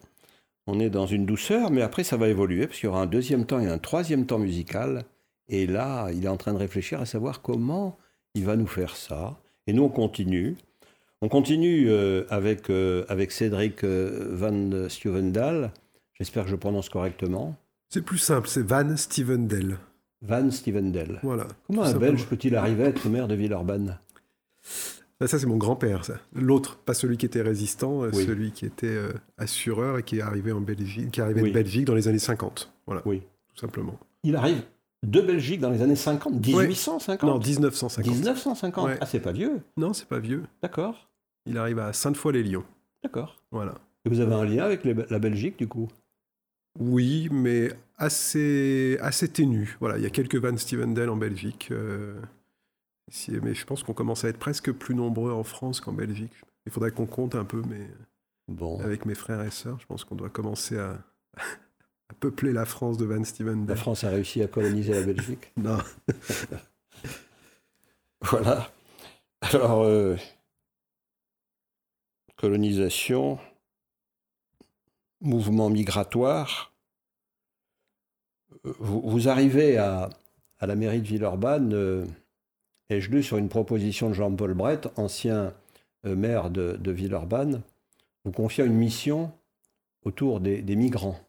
On 0.67 0.79
est 0.79 0.91
dans 0.91 1.07
une 1.07 1.25
douceur, 1.25 1.71
mais 1.71 1.81
après 1.81 2.03
ça 2.03 2.15
va 2.15 2.27
évoluer, 2.27 2.67
parce 2.67 2.79
qu'il 2.79 2.87
y 2.87 2.89
aura 2.91 3.01
un 3.01 3.07
deuxième 3.07 3.45
temps 3.45 3.59
et 3.59 3.67
un 3.67 3.79
troisième 3.79 4.27
temps 4.27 4.39
musical. 4.39 5.03
Et 5.49 5.65
là, 5.65 6.09
il 6.11 6.25
est 6.25 6.29
en 6.29 6.37
train 6.37 6.53
de 6.53 6.59
réfléchir 6.59 7.01
à 7.01 7.07
savoir 7.07 7.41
comment 7.41 7.97
il 8.35 8.45
va 8.45 8.55
nous 8.55 8.67
faire 8.67 8.95
ça. 8.95 9.35
Et 9.65 9.73
nous, 9.73 9.83
on 9.83 9.89
continue. 9.89 10.55
On 11.23 11.29
continue 11.29 11.85
euh, 11.87 12.25
avec, 12.29 12.69
euh, 12.69 13.05
avec 13.07 13.31
Cédric 13.31 13.85
euh, 13.85 14.27
Van 14.31 14.89
Stuvendal. 14.89 15.71
J'espère 16.15 16.43
que 16.43 16.49
je 16.49 16.57
prononce 16.57 16.89
correctement. 16.89 17.55
C'est 17.87 18.01
plus 18.01 18.17
simple, 18.17 18.49
c'est 18.49 18.61
Van 18.61 18.97
Stevendel. 18.97 19.77
Van 20.21 20.51
Stevendel. 20.51 21.21
Voilà. 21.23 21.47
Comment 21.65 21.83
un 21.83 21.93
Belge 21.93 22.25
peut-il 22.25 22.57
arriver 22.57 22.83
à 22.83 22.87
être 22.87 23.07
maire 23.07 23.29
de 23.29 23.35
Villeurbanne? 23.35 23.99
Ben, 25.17 25.27
Ça, 25.27 25.39
c'est 25.39 25.45
mon 25.45 25.55
grand-père, 25.55 26.03
ça. 26.03 26.15
L'autre, 26.33 26.75
pas 26.75 26.93
celui 26.93 27.15
qui 27.15 27.25
était 27.25 27.41
résistant, 27.41 28.01
celui 28.11 28.51
qui 28.51 28.65
était 28.65 28.99
assureur 29.37 29.99
et 29.99 30.03
qui 30.03 30.17
est 30.17 30.21
arrivé, 30.21 30.51
en 30.51 30.59
Belgique, 30.59 31.11
qui 31.11 31.21
est 31.21 31.23
arrivé 31.23 31.41
de 31.41 31.53
Belgique 31.53 31.85
dans 31.85 31.95
les 31.95 32.09
années 32.09 32.19
50. 32.19 32.69
Voilà. 32.85 33.01
Oui. 33.05 33.21
Tout 33.55 33.61
simplement. 33.61 33.97
Il 34.23 34.35
arrive 34.35 34.61
de 35.03 35.21
Belgique 35.21 35.61
dans 35.61 35.69
les 35.69 35.81
années 35.81 35.95
50 35.95 36.45
1850 36.45 37.29
Non, 37.29 37.39
1950. 37.39 38.13
1950 38.13 38.89
Ah, 38.99 39.05
c'est 39.05 39.21
pas 39.21 39.31
vieux 39.31 39.61
Non, 39.77 39.93
c'est 39.93 40.07
pas 40.07 40.19
vieux. 40.19 40.43
D'accord. 40.61 41.12
Il 41.45 41.57
arrive 41.57 41.79
à 41.79 41.93
Sainte-Foy-les-Lyons. 41.93 42.65
D'accord. 43.03 43.37
Voilà. 43.51 43.75
Et 44.05 44.09
vous 44.09 44.19
avez 44.19 44.33
un 44.33 44.45
lien 44.45 44.65
avec 44.65 44.83
la 44.83 45.19
Belgique, 45.19 45.57
du 45.57 45.67
coup? 45.67 45.89
Oui, 46.79 47.29
mais 47.31 47.71
assez, 47.97 48.97
assez 49.01 49.27
ténu. 49.27 49.77
Voilà, 49.79 49.97
il 49.97 50.03
y 50.03 50.07
a 50.07 50.09
quelques 50.09 50.35
Van 50.35 50.57
Stevendel 50.57 51.09
en 51.09 51.15
Belgique. 51.15 51.69
Euh, 51.71 52.19
mais 53.41 53.53
je 53.53 53.65
pense 53.65 53.83
qu'on 53.83 53.93
commence 53.93 54.23
à 54.23 54.29
être 54.29 54.39
presque 54.39 54.71
plus 54.71 54.95
nombreux 54.95 55.31
en 55.31 55.43
France 55.43 55.81
qu'en 55.81 55.93
Belgique. 55.93 56.33
Il 56.65 56.71
faudrait 56.71 56.91
qu'on 56.91 57.05
compte 57.05 57.35
un 57.35 57.45
peu, 57.45 57.61
mais 57.67 57.87
bon. 58.47 58.79
avec 58.79 59.05
mes 59.05 59.15
frères 59.15 59.41
et 59.41 59.51
sœurs, 59.51 59.79
je 59.79 59.85
pense 59.85 60.03
qu'on 60.03 60.15
doit 60.15 60.29
commencer 60.29 60.77
à, 60.77 60.97
peupler 62.19 62.53
la 62.53 62.65
France 62.65 62.97
de 62.97 63.05
Van 63.05 63.23
Stevendel. 63.23 63.67
La 63.67 63.75
France 63.75 64.03
a 64.03 64.09
réussi 64.09 64.41
à 64.41 64.47
coloniser 64.47 64.93
la 64.93 65.03
Belgique? 65.03 65.51
Non. 65.57 65.77
voilà. 68.21 68.71
Alors, 69.41 69.83
euh, 69.83 70.15
colonisation, 72.43 73.39
mouvement 75.21 75.69
migratoire. 75.69 76.73
Vous, 78.65 79.29
arrivez 79.29 79.77
à, 79.77 80.09
la 80.59 80.75
mairie 80.75 80.99
de 80.99 81.07
Villeurbanne, 81.07 81.73
euh, 81.73 82.05
ai-je 82.89 83.09
lu 83.11 83.23
sur 83.23 83.37
une 83.37 83.47
proposition 83.47 84.09
de 84.09 84.13
Jean-Paul 84.13 84.55
Brett, 84.55 84.89
ancien 84.97 85.53
euh, 86.05 86.17
maire 86.17 86.49
de, 86.49 86.91
Villeurbanne, 86.91 87.61
vous 88.25 88.33
confiant 88.33 88.65
une 88.65 88.73
mission 88.73 89.31
autour 90.03 90.41
des, 90.41 90.61
migrants. 90.75 91.19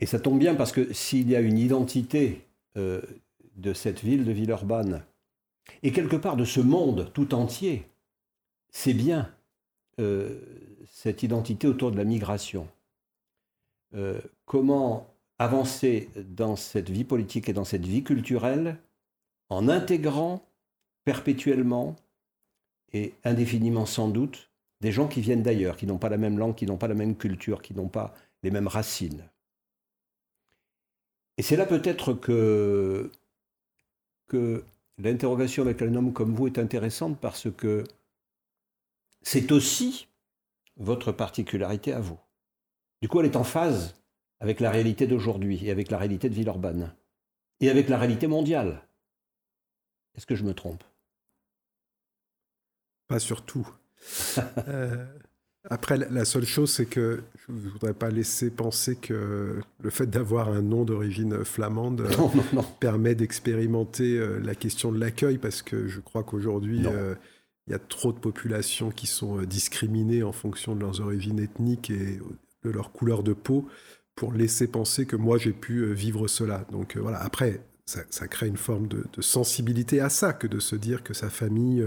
Et 0.00 0.06
ça 0.06 0.18
tombe 0.18 0.38
bien 0.38 0.54
parce 0.54 0.72
que 0.72 0.94
s'il 0.94 1.28
y 1.28 1.36
a 1.36 1.40
une 1.40 1.58
identité 1.58 2.46
euh, 2.78 3.02
de 3.56 3.74
cette 3.74 4.00
ville 4.00 4.24
de 4.24 4.32
Villeurbanne, 4.32 5.04
et 5.82 5.92
quelque 5.92 6.16
part 6.16 6.38
de 6.38 6.46
ce 6.46 6.60
monde 6.60 7.10
tout 7.12 7.34
entier, 7.34 7.84
c'est 8.70 8.94
bien 8.94 9.32
euh, 10.00 10.40
cette 10.92 11.22
identité 11.22 11.66
autour 11.66 11.90
de 11.90 11.96
la 11.96 12.04
migration. 12.04 12.68
Euh, 13.94 14.20
comment 14.44 15.06
avancer 15.38 16.10
dans 16.16 16.56
cette 16.56 16.90
vie 16.90 17.04
politique 17.04 17.48
et 17.48 17.52
dans 17.52 17.64
cette 17.64 17.86
vie 17.86 18.02
culturelle 18.02 18.78
en 19.48 19.68
intégrant 19.68 20.42
perpétuellement 21.04 21.96
et 22.92 23.14
indéfiniment 23.24 23.86
sans 23.86 24.08
doute 24.08 24.50
des 24.80 24.92
gens 24.92 25.08
qui 25.08 25.20
viennent 25.20 25.42
d'ailleurs, 25.42 25.76
qui 25.76 25.86
n'ont 25.86 25.98
pas 25.98 26.08
la 26.08 26.18
même 26.18 26.38
langue, 26.38 26.54
qui 26.54 26.66
n'ont 26.66 26.76
pas 26.76 26.88
la 26.88 26.94
même 26.94 27.16
culture, 27.16 27.62
qui 27.62 27.74
n'ont 27.74 27.88
pas 27.88 28.14
les 28.42 28.50
mêmes 28.50 28.68
racines. 28.68 29.28
Et 31.36 31.42
c'est 31.42 31.56
là 31.56 31.66
peut-être 31.66 32.14
que, 32.14 33.10
que 34.26 34.64
l'interrogation 34.98 35.62
avec 35.62 35.82
un 35.82 35.94
homme 35.94 36.12
comme 36.12 36.34
vous 36.34 36.46
est 36.46 36.58
intéressante 36.58 37.18
parce 37.20 37.50
que 37.50 37.84
c'est 39.22 39.52
aussi 39.52 40.08
votre 40.76 41.12
particularité 41.12 41.92
à 41.92 42.00
vous. 42.00 42.18
Du 43.02 43.08
coup, 43.08 43.20
elle 43.20 43.26
est 43.26 43.36
en 43.36 43.44
phase 43.44 43.94
avec 44.40 44.60
la 44.60 44.70
réalité 44.70 45.06
d'aujourd'hui 45.06 45.64
et 45.64 45.70
avec 45.70 45.90
la 45.90 45.98
réalité 45.98 46.28
de 46.28 46.34
Villeurbanne 46.34 46.94
et 47.60 47.70
avec 47.70 47.88
la 47.88 47.98
réalité 47.98 48.26
mondiale. 48.26 48.82
Est-ce 50.16 50.26
que 50.26 50.36
je 50.36 50.44
me 50.44 50.54
trompe? 50.54 50.84
Pas 53.08 53.18
surtout. 53.18 53.68
euh, 54.68 55.06
après, 55.70 55.98
la 55.98 56.24
seule 56.24 56.46
chose, 56.46 56.72
c'est 56.72 56.86
que 56.86 57.22
je 57.46 57.52
ne 57.52 57.68
voudrais 57.68 57.94
pas 57.94 58.10
laisser 58.10 58.50
penser 58.50 58.96
que 58.96 59.60
le 59.80 59.90
fait 59.90 60.06
d'avoir 60.06 60.48
un 60.48 60.62
nom 60.62 60.84
d'origine 60.84 61.44
flamande 61.44 62.08
permet 62.80 63.14
d'expérimenter 63.14 64.16
euh, 64.16 64.38
la 64.38 64.54
question 64.54 64.92
de 64.92 64.98
l'accueil, 64.98 65.38
parce 65.38 65.62
que 65.62 65.88
je 65.88 66.00
crois 66.00 66.22
qu'aujourd'hui, 66.22 66.86
euh, 66.86 67.14
il 67.68 67.72
y 67.72 67.74
a 67.74 67.78
trop 67.78 68.12
de 68.12 68.18
populations 68.18 68.90
qui 68.90 69.06
sont 69.06 69.40
euh, 69.40 69.46
discriminées 69.46 70.22
en 70.22 70.32
fonction 70.32 70.74
de 70.74 70.80
leurs 70.80 71.00
origines 71.00 71.38
ethniques 71.38 71.90
et 71.90 72.18
de 72.64 72.70
leur 72.70 72.92
couleur 72.92 73.22
de 73.22 73.32
peau 73.34 73.68
pour 74.14 74.32
laisser 74.32 74.66
penser 74.66 75.06
que 75.06 75.16
moi 75.16 75.38
j'ai 75.38 75.52
pu 75.52 75.92
vivre 75.92 76.26
cela. 76.26 76.66
Donc 76.72 76.96
voilà, 76.96 77.22
après, 77.22 77.60
ça, 77.86 78.28
crée 78.28 78.48
une 78.48 78.56
forme 78.56 78.88
de, 78.88 79.04
sensibilité 79.20 80.00
à 80.00 80.08
ça 80.08 80.32
que 80.32 80.46
de 80.46 80.58
se 80.58 80.74
dire 80.74 81.04
que 81.04 81.14
sa 81.14 81.30
famille 81.30 81.86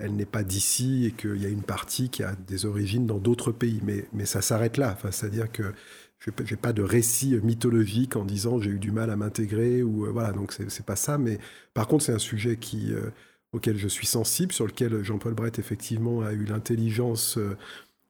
elle 0.00 0.16
n'est 0.16 0.26
pas 0.26 0.42
d'ici 0.42 1.06
et 1.06 1.12
qu'il 1.12 1.36
y 1.36 1.46
a 1.46 1.48
une 1.48 1.62
partie 1.62 2.08
qui 2.08 2.22
a 2.22 2.34
des 2.34 2.64
origines 2.64 3.06
dans 3.06 3.18
d'autres 3.18 3.52
pays. 3.52 3.80
Mais, 3.84 4.06
mais 4.12 4.24
ça 4.24 4.42
s'arrête 4.42 4.76
là. 4.76 4.96
C'est-à-dire 5.10 5.52
que 5.52 5.74
je 6.18 6.30
n'ai 6.30 6.56
pas 6.56 6.72
de 6.72 6.82
récit 6.82 7.38
mythologique 7.42 8.16
en 8.16 8.24
disant 8.24 8.60
j'ai 8.60 8.70
eu 8.70 8.78
du 8.78 8.90
mal 8.90 9.10
à 9.10 9.16
m'intégrer. 9.16 9.82
ou 9.82 10.06
euh, 10.06 10.10
voilà, 10.10 10.32
Donc, 10.32 10.52
ce 10.52 10.62
n'est 10.62 10.86
pas 10.86 10.96
ça. 10.96 11.18
Mais 11.18 11.38
par 11.74 11.86
contre, 11.86 12.04
c'est 12.04 12.12
un 12.12 12.18
sujet 12.18 12.56
qui, 12.56 12.92
euh, 12.92 13.10
auquel 13.52 13.76
je 13.76 13.88
suis 13.88 14.06
sensible, 14.06 14.52
sur 14.52 14.66
lequel 14.66 15.02
Jean-Paul 15.02 15.34
Brett, 15.34 15.58
effectivement, 15.58 16.22
a 16.22 16.32
eu 16.32 16.44
l'intelligence 16.44 17.38
euh, 17.38 17.56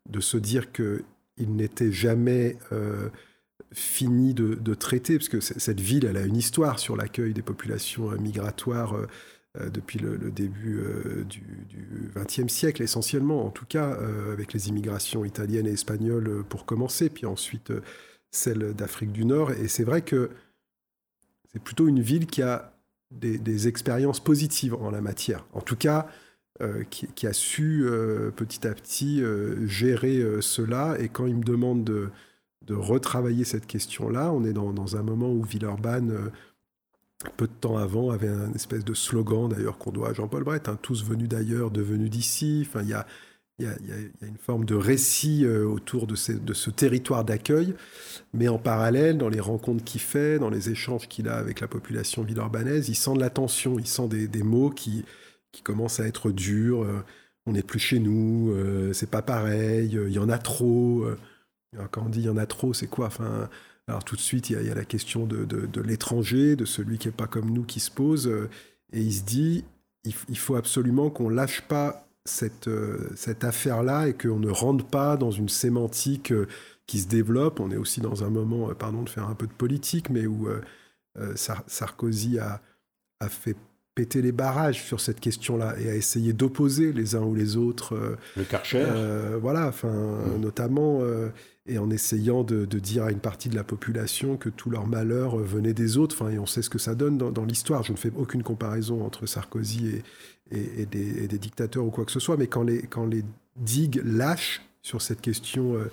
de 0.09 0.21
se 0.21 0.37
dire 0.37 0.73
qu'il 0.73 1.05
n'était 1.39 1.93
jamais 1.93 2.57
fini 3.73 4.35
de, 4.35 4.75
traiter, 4.75 5.19
parce 5.19 5.29
que 5.29 5.41
cette 5.41 5.81
ville, 5.81 6.07
elle 6.07 6.17
a 6.17 6.25
une 6.25 6.37
histoire 6.37 6.79
sur 6.79 6.97
l'accueil 6.97 7.35
des 7.35 7.43
populations 7.43 8.11
migratoires 8.19 8.97
euh, 9.59 9.69
depuis 9.69 9.99
le, 9.99 10.17
début 10.31 10.79
euh, 10.79 11.25
du 11.25 12.13
XXe 12.15 12.47
siècle, 12.47 12.83
essentiellement, 12.83 13.45
en 13.45 13.51
tout 13.51 13.67
cas, 13.67 13.97
euh, 13.97 14.33
avec 14.33 14.53
les 14.53 14.69
immigrations 14.69 15.25
italiennes 15.25 15.67
et 15.67 15.73
espagnoles 15.73 16.45
pour 16.49 16.67
commencer, 16.67 17.11
puis 17.11 17.27
ensuite 17.27 17.73
celle 18.31 18.75
d'Afrique 18.75 19.11
du 19.11 19.25
Nord. 19.25 19.51
Et 19.51 19.67
c'est 19.67 19.83
vrai 19.83 20.03
que 20.03 20.31
c'est 21.53 21.61
plutôt 21.61 21.89
une 21.89 22.01
ville 22.01 22.29
qui 22.29 22.43
a 22.43 22.80
des, 23.11 23.69
expériences 23.69 24.21
positives 24.21 24.75
en 24.75 24.91
la 24.91 25.01
matière. 25.01 25.47
En 25.53 25.61
tout 25.61 25.77
cas, 25.77 26.07
qui, 26.91 27.27
a 27.27 27.33
su 27.33 27.87
petit 28.37 28.67
à 28.67 28.75
petit 28.75 29.23
gérer 29.67 30.23
cela. 30.41 30.97
Et 31.01 31.09
quand 31.09 31.27
il 31.27 31.37
me 31.37 31.45
demande 31.45 31.85
de, 31.85 32.11
retravailler 32.69 33.45
cette 33.45 33.67
question-là, 33.67 34.33
on 34.33 34.45
est 34.45 34.53
dans, 34.53 34.73
dans, 34.73 34.97
un 34.97 35.03
moment 35.03 35.33
où 35.33 35.43
Villeurbanne 35.43 36.31
peu 37.37 37.47
de 37.47 37.53
temps 37.53 37.77
avant, 37.77 38.11
avait 38.11 38.29
un 38.29 38.53
espèce 38.55 38.85
de 38.85 38.95
slogan 38.95 39.49
d'ailleurs 39.49 39.79
qu'on 39.79 39.91
doit 39.91 40.11
à 40.11 40.13
Jean-Paul 40.13 40.45
Brett, 40.45 40.69
hein, 40.69 40.79
tous 40.81 41.05
venus 41.05 41.29
d'ailleurs, 41.29 41.71
devenus 41.71 42.11
d'ici. 42.11 42.67
Enfin, 42.67 42.83
il 42.83 42.89
y 42.89 42.95
a, 42.95 43.07
a, 43.67 43.73
y 43.73 43.93
a, 43.93 44.27
une 44.27 44.37
forme 44.37 44.65
de 44.65 44.75
récit 44.75 45.45
euh, 45.45 45.65
autour 45.65 46.07
de, 46.07 46.15
ce 46.15 46.71
territoire 46.71 47.25
d'accueil, 47.25 47.75
mais 48.33 48.49
en 48.49 48.59
parallèle, 48.59 49.19
dans 49.19 49.29
les 49.29 49.41
rencontres 49.41 49.85
qu'il 49.85 50.01
fait, 50.01 50.39
dans 50.39 50.51
les 50.51 50.71
échanges 50.71 51.09
qu'il 51.09 51.29
a 51.29 51.37
avec 51.37 51.61
la 51.61 51.69
population 51.69 52.23
villeurbanaise, 52.23 52.89
il 52.89 52.95
sent 52.95 53.15
de 53.15 53.21
la 53.21 53.31
tension, 53.31 53.79
il 53.79 53.87
sent 53.87 54.09
des, 54.09 54.43
mots 54.43 54.71
qui, 54.71 55.05
qui 55.53 55.63
commencent 55.63 56.01
à 56.01 56.07
être 56.07 56.31
durs. 56.31 56.83
Euh, 56.83 57.05
on 57.47 57.53
n'est 57.53 57.63
plus 57.63 57.79
chez 57.79 57.99
nous, 57.99 58.53
euh, 58.53 58.93
c'est 58.93 59.11
pas 59.11 59.23
pareil, 59.23 59.99
il 60.07 60.13
y 60.13 60.19
en 60.19 60.29
a 60.29 60.39
trop. 60.39 61.07
quand 61.91 62.03
on 62.07 62.09
dit 62.09 62.21
il 62.21 62.27
y 62.27 62.29
en 62.29 62.37
a 62.37 62.47
trop, 62.47 62.75
c'est 62.75 62.87
quoi 62.87 63.07
enfin, 63.07 63.49
alors 63.89 64.05
tout 64.05 64.15
de 64.15 64.21
suite, 64.21 64.51
il 64.51 64.63
y 64.63 64.71
a, 64.71 64.75
la 64.75 64.85
question 64.85 65.27
de, 65.27 65.81
l'étranger, 65.83 66.55
de 66.55 66.65
celui 66.65 66.99
qui 66.99 67.09
n'est 67.09 67.13
pas 67.13 67.27
comme 67.27 67.51
nous 67.51 67.65
qui 67.65 67.81
se 67.81 67.91
pose, 67.91 68.31
et 68.93 69.01
il 69.01 69.13
se 69.13 69.23
dit, 69.23 69.65
il, 70.05 70.39
faut 70.39 70.57
absolument 70.57 71.11
qu'on 71.11 71.29
lâche 71.29 71.63
pas 71.63 72.10
cette, 72.25 72.69
euh, 72.69 73.11
cette 73.17 73.45
affaire-là 73.45 74.09
et 74.09 74.15
qu'on 74.15 74.39
ne 74.39 74.51
rentre 74.51 74.85
pas 74.85 75.17
dans 75.17 75.31
une 75.31 75.49
sémantique 75.49 76.33
euh, 76.33 76.47
qui 76.87 77.01
se 77.01 77.09
développe. 77.09 77.61
On 77.61 77.71
est 77.71 77.77
aussi 77.77 78.01
dans 78.01 78.25
un 78.25 78.31
moment, 78.31 78.69
pardon 78.75 79.03
de 79.03 79.09
faire 79.09 79.29
un 79.29 79.35
peu 79.35 79.47
de 79.47 79.53
politique, 79.53 80.11
mais 80.11 80.27
où 80.27 80.49
Sarkozy 81.37 82.41
a, 82.41 82.61
a 83.21 83.29
fait 83.29 83.55
péter 83.95 84.23
les 84.23 84.33
barrages 84.33 84.83
sur 84.83 85.01
cette 85.01 85.21
question-là 85.21 85.79
et 85.79 85.89
à 85.89 85.95
essayer 85.95 86.33
d'opposer 86.33 86.93
les 86.93 87.15
uns 87.15 87.23
ou 87.23 87.35
les 87.35 87.57
autres. 87.57 88.17
le 88.37 88.43
Karcher. 88.43 88.87
voilà, 89.41 89.69
enfin, 89.69 89.89
mmh. 89.93 90.41
notamment 90.41 91.01
et 91.71 91.79
en 91.79 91.89
essayant 91.91 92.43
de, 92.43 92.65
dire 92.65 93.05
à 93.05 93.13
une 93.13 93.21
partie 93.21 93.49
de 93.49 93.55
la 93.55 93.65
population 93.65 94.37
que 94.37 94.49
tout 94.49 94.71
leur 94.71 94.87
malheur 94.87 95.37
venait 95.37 95.73
des 95.73 95.99
autres. 95.99 96.17
Enfin, 96.19 96.31
et 96.31 96.39
on 96.39 96.47
sait 96.47 96.63
ce 96.63 96.71
que 96.71 96.79
ça 96.79 96.95
donne 96.95 97.17
dans, 97.17 97.45
l'histoire. 97.45 97.85
Je 97.85 97.93
ne 97.93 97.97
fais 97.97 98.11
aucune 98.17 98.43
comparaison 98.43 99.05
entre 99.05 99.27
Sarkozy 99.27 99.89
et, 99.89 100.03
des, 100.51 101.39
dictateurs 101.39 101.85
ou 101.85 101.91
quoi 101.91 102.05
que 102.05 102.13
ce 102.13 102.21
soit, 102.21 102.37
mais 102.37 102.47
quand 102.47 102.63
les, 102.63 102.83
quand 102.83 103.09
digues 103.57 104.01
lâchent 104.05 104.63
sur 104.83 105.03
cette 105.03 105.21
question 105.21 105.77
euh, 105.77 105.91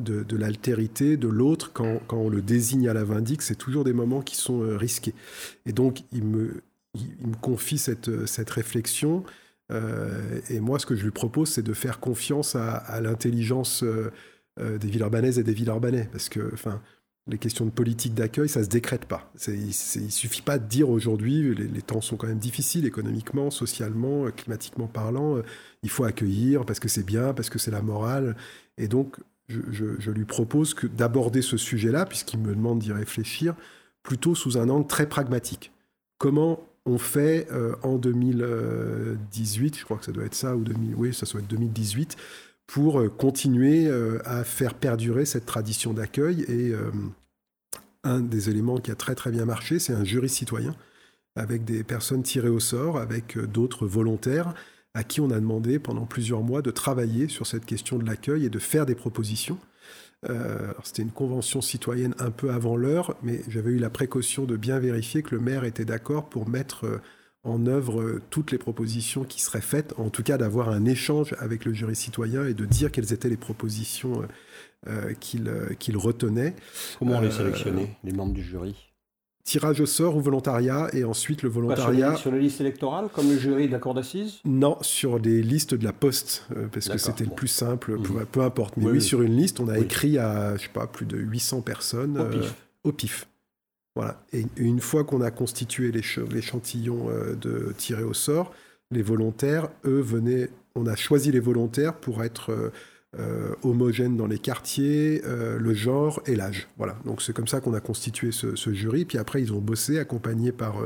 de, 0.00 0.36
l'altérité 0.36 1.16
de 1.16 1.28
l'autre, 1.28 1.72
quand, 1.72 2.00
on 2.10 2.28
le 2.28 2.42
désigne 2.42 2.88
à 2.88 2.94
la 2.94 3.04
vindique, 3.04 3.42
c'est 3.42 3.56
toujours 3.56 3.84
des 3.84 3.92
moments 3.92 4.22
qui 4.22 4.36
sont 4.36 4.62
euh, 4.62 4.76
risqués. 4.76 5.14
Et 5.66 5.72
donc, 5.72 6.00
il 6.12 6.24
me, 6.24 6.62
confie 7.40 7.78
cette, 7.78 8.26
cette 8.26 8.50
réflexion. 8.50 9.24
Euh, 9.70 10.40
et 10.48 10.60
moi, 10.60 10.78
ce 10.78 10.86
que 10.86 10.96
je 10.96 11.04
lui 11.04 11.10
propose, 11.10 11.50
c'est 11.50 11.62
de 11.62 11.74
faire 11.74 12.00
confiance 12.00 12.56
à, 12.56 13.00
l'intelligence 13.00 13.84
euh, 13.84 14.78
des 14.78 14.88
villes 14.88 15.02
urbanaises 15.02 15.38
et 15.38 15.44
des 15.44 15.52
villes 15.52 15.68
urbanais. 15.68 16.08
Parce 16.10 16.28
que, 16.28 16.50
enfin, 16.52 16.80
les 17.28 17.38
questions 17.38 17.64
de 17.64 17.70
politique 17.70 18.14
d'accueil, 18.14 18.48
ça 18.48 18.64
se 18.64 18.68
décrète 18.68 19.04
pas. 19.04 19.30
Il 19.46 19.66
ne 19.66 20.10
suffit 20.10 20.42
pas 20.42 20.58
de 20.58 20.66
dire 20.66 20.88
aujourd'hui, 20.88 21.54
les, 21.54 21.82
temps 21.82 22.00
sont 22.00 22.16
quand 22.16 22.26
même 22.26 22.38
difficiles 22.38 22.86
économiquement, 22.86 23.50
socialement, 23.50 24.26
euh, 24.26 24.30
climatiquement 24.30 24.86
parlant, 24.86 25.36
euh, 25.36 25.42
il 25.82 25.90
faut 25.90 26.04
accueillir 26.04 26.64
parce 26.64 26.80
que 26.80 26.88
c'est 26.88 27.04
bien, 27.04 27.34
parce 27.34 27.50
que 27.50 27.58
c'est 27.58 27.70
la 27.70 27.82
morale. 27.82 28.36
Et 28.78 28.88
donc, 28.88 29.16
je, 29.48 30.10
lui 30.10 30.24
propose 30.24 30.74
d'aborder 30.96 31.42
ce 31.42 31.56
sujet-là, 31.56 32.06
puisqu'il 32.06 32.40
me 32.40 32.54
demande 32.54 32.80
d'y 32.80 32.92
réfléchir, 32.92 33.54
plutôt 34.02 34.34
sous 34.34 34.58
un 34.58 34.68
angle 34.68 34.86
très 34.86 35.08
pragmatique. 35.08 35.72
Comment 36.18 36.60
on 36.84 36.98
fait 36.98 37.48
en 37.82 37.96
2018, 37.96 39.78
je 39.78 39.84
crois 39.84 39.96
que 39.96 40.04
ça 40.04 40.12
doit 40.12 40.24
être 40.24 40.34
ça, 40.34 40.54
ou 40.56 40.64
2000, 40.64 40.94
oui, 40.96 41.14
ça 41.14 41.26
doit 41.26 41.40
être 41.40 41.48
2018, 41.48 42.16
pour 42.68 43.00
euh, 43.00 43.08
continuer 43.08 43.88
euh, 43.88 44.20
à 44.24 44.44
faire 44.44 44.74
perdurer 44.74 45.24
cette 45.24 45.46
tradition 45.46 45.92
d'accueil. 45.92 46.42
Et 46.42 46.70
euh, 46.70 46.90
un 48.08 48.20
des 48.20 48.50
éléments 48.50 48.78
qui 48.78 48.90
a 48.90 48.94
très 48.94 49.14
très 49.14 49.30
bien 49.30 49.44
marché, 49.44 49.78
c'est 49.78 49.92
un 49.92 50.04
jury 50.04 50.28
citoyen 50.28 50.74
avec 51.36 51.64
des 51.64 51.84
personnes 51.84 52.22
tirées 52.22 52.48
au 52.48 52.58
sort, 52.58 52.98
avec 52.98 53.38
d'autres 53.38 53.86
volontaires 53.86 54.54
à 54.94 55.04
qui 55.04 55.20
on 55.20 55.30
a 55.30 55.38
demandé 55.38 55.78
pendant 55.78 56.04
plusieurs 56.04 56.42
mois 56.42 56.62
de 56.62 56.72
travailler 56.72 57.28
sur 57.28 57.46
cette 57.46 57.64
question 57.64 57.98
de 57.98 58.04
l'accueil 58.04 58.44
et 58.44 58.50
de 58.50 58.58
faire 58.58 58.86
des 58.86 58.96
propositions. 58.96 59.58
C'était 60.82 61.02
une 61.02 61.12
convention 61.12 61.60
citoyenne 61.60 62.16
un 62.18 62.32
peu 62.32 62.50
avant 62.50 62.74
l'heure, 62.74 63.14
mais 63.22 63.42
j'avais 63.46 63.70
eu 63.70 63.78
la 63.78 63.90
précaution 63.90 64.46
de 64.46 64.56
bien 64.56 64.80
vérifier 64.80 65.22
que 65.22 65.36
le 65.36 65.40
maire 65.40 65.62
était 65.62 65.84
d'accord 65.84 66.28
pour 66.28 66.48
mettre 66.48 67.00
en 67.44 67.66
œuvre 67.66 68.00
euh, 68.00 68.22
toutes 68.30 68.50
les 68.50 68.58
propositions 68.58 69.24
qui 69.24 69.40
seraient 69.40 69.60
faites, 69.60 69.94
en 69.98 70.10
tout 70.10 70.22
cas 70.22 70.38
d'avoir 70.38 70.68
un 70.68 70.84
échange 70.84 71.34
avec 71.38 71.64
le 71.64 71.72
jury 71.72 71.96
citoyen 71.96 72.46
et 72.46 72.54
de 72.54 72.64
dire 72.64 72.90
quelles 72.90 73.12
étaient 73.12 73.28
les 73.28 73.36
propositions 73.36 74.22
euh, 74.86 75.12
euh, 75.46 75.74
qu'il 75.74 75.96
retenait. 75.96 76.54
Comment 76.98 77.16
on 77.16 77.20
les 77.20 77.30
sélectionnait, 77.30 77.96
les 78.04 78.12
membres 78.12 78.32
du 78.32 78.42
jury? 78.42 78.76
Tirage 79.42 79.80
au 79.80 79.86
sort 79.86 80.14
ou 80.16 80.20
volontariat, 80.20 80.88
et 80.92 81.04
ensuite 81.04 81.42
le 81.42 81.48
volontariat. 81.48 82.14
sur, 82.16 82.30
les, 82.30 82.38
listes 82.38 82.60
électorales, 82.60 83.08
comme 83.12 83.28
le 83.28 83.38
jury 83.38 83.66
de 83.66 83.72
la 83.72 83.78
cour 83.78 83.94
d'assises? 83.94 84.40
Non, 84.44 84.76
sur 84.82 85.18
les 85.18 85.42
listes 85.42 85.74
de 85.74 85.84
la 85.84 85.92
poste, 85.92 86.46
parce 86.70 86.88
que 86.88 86.98
c'était 86.98 87.24
le 87.24 87.34
plus 87.34 87.48
simple, 87.48 87.98
mmh. 87.98 88.26
peu, 88.30 88.42
importe. 88.42 88.76
Mais 88.76 88.86
oui, 88.86 89.02
sur 89.02 89.22
une 89.22 89.36
liste, 89.36 89.58
on 89.58 89.68
a 89.68 89.78
écrit 89.78 90.18
à, 90.18 90.56
je 90.56 90.64
sais 90.64 90.68
pas, 90.68 90.86
plus 90.86 91.06
de 91.06 91.16
800 91.16 91.62
personnes. 91.62 92.22
Au 92.84 92.92
pif. 92.92 93.26
Voilà. 93.96 94.22
Et 94.32 94.44
une 94.56 94.80
fois 94.80 95.02
qu'on 95.02 95.22
a 95.22 95.32
constitué 95.32 95.90
l'échantillon 95.90 97.10
euh, 97.10 97.34
de 97.34 97.74
tirer 97.76 98.04
au 98.04 98.14
sort, 98.14 98.52
les 98.92 99.02
volontaires, 99.02 99.70
eux, 99.84 100.00
venaient. 100.00 100.50
On 100.76 100.86
a 100.86 100.94
choisi 100.94 101.32
les 101.32 101.40
volontaires 101.40 101.94
pour 101.94 102.22
être 102.22 102.70
euh, 103.16 103.20
euh, 103.20 103.54
homogènes 103.62 104.16
dans 104.16 104.26
les 104.26 104.38
quartiers, 104.38 105.22
le 105.24 105.74
genre 105.74 106.20
et 106.26 106.36
l'âge. 106.36 106.68
Voilà. 106.76 106.96
Donc 107.04 107.22
c'est 107.22 107.32
comme 107.32 107.48
ça 107.48 107.60
qu'on 107.60 107.74
a 107.74 107.80
constitué 107.80 108.32
ce, 108.32 108.72
jury. 108.72 109.04
Puis 109.04 109.18
après, 109.18 109.40
ils 109.40 109.52
ont 109.52 109.60
bossé, 109.60 109.98
accompagnés 109.98 110.52
par 110.52 110.76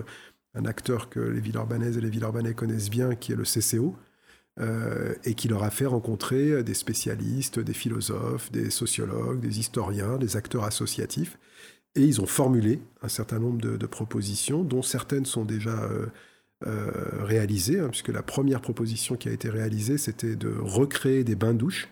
un 0.55 0.65
acteur 0.65 1.09
que 1.09 1.21
les 1.21 1.41
villes 1.41 1.57
urbanaises 1.57 1.99
et 1.99 2.01
les 2.01 2.11
villes 2.11 2.23
urbanais 2.23 2.55
connaissent 2.55 2.91
bien, 2.91 3.15
qui 3.15 3.33
est 3.33 3.37
le 3.37 3.45
CCO. 3.45 3.97
et 5.25 5.35
qui 5.35 5.49
leur 5.49 5.63
a 5.65 5.71
fait 5.71 5.87
rencontrer 5.87 6.63
des 6.63 6.75
spécialistes, 6.75 7.59
des 7.59 7.73
philosophes, 7.73 8.53
des 8.53 8.71
sociologues, 8.71 9.41
des 9.41 9.59
historiens, 9.59 10.19
des 10.19 10.37
acteurs 10.37 10.65
associatifs. 10.65 11.39
Et 11.95 12.03
ils 12.03 12.21
ont 12.21 12.27
formulé 12.27 12.81
un 13.03 13.09
certain 13.09 13.39
nombre 13.39 13.61
de, 13.61 13.87
propositions, 13.87 14.63
dont 14.63 14.83
certaines 14.83 15.27
sont 15.27 15.45
déjà 15.45 15.83
euh, 15.83 16.07
euh, 16.67 16.91
réalisées, 17.23 17.81
hein, 17.81 17.89
puisque 17.91 18.09
la 18.09 18.23
première 18.23 18.63
proposition 18.63 19.17
qui 19.17 19.29
a 19.29 19.33
été 19.33 19.51
réalisée, 19.51 19.99
c'était 19.99 20.37
de 20.37 20.55
recréer 20.59 21.23
des 21.23 21.35
bains-douches, 21.35 21.89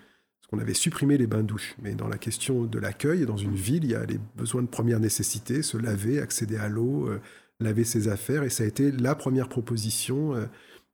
qu'on 0.51 0.59
avait 0.59 0.75
supprimé 0.75 1.17
les 1.17 1.27
bains-douches. 1.27 1.77
Mais 1.83 1.95
dans 1.95 2.09
la 2.09 2.19
question 2.19 2.65
de 2.65 2.79
l'accueil, 2.79 3.25
dans 3.27 3.37
une 3.37 3.55
ville, 3.55 3.85
il 3.85 3.91
y 3.91 3.95
a 3.95 4.05
les 4.05 4.19
besoins 4.37 4.63
de 4.63 4.69
première 4.69 5.01
nécessité, 5.01 5.63
se 5.63 5.77
laver, 5.77 6.21
accéder 6.21 6.57
à 6.57 6.69
l'eau, 6.69 7.09
euh, 7.09 7.21
laver 7.61 7.85
ses 7.85 8.09
affaires, 8.09 8.43
et 8.43 8.51
ça 8.51 8.65
a 8.65 8.67
été 8.67 8.91
la 8.91 9.15
première 9.15 9.49
proposition 9.49 10.35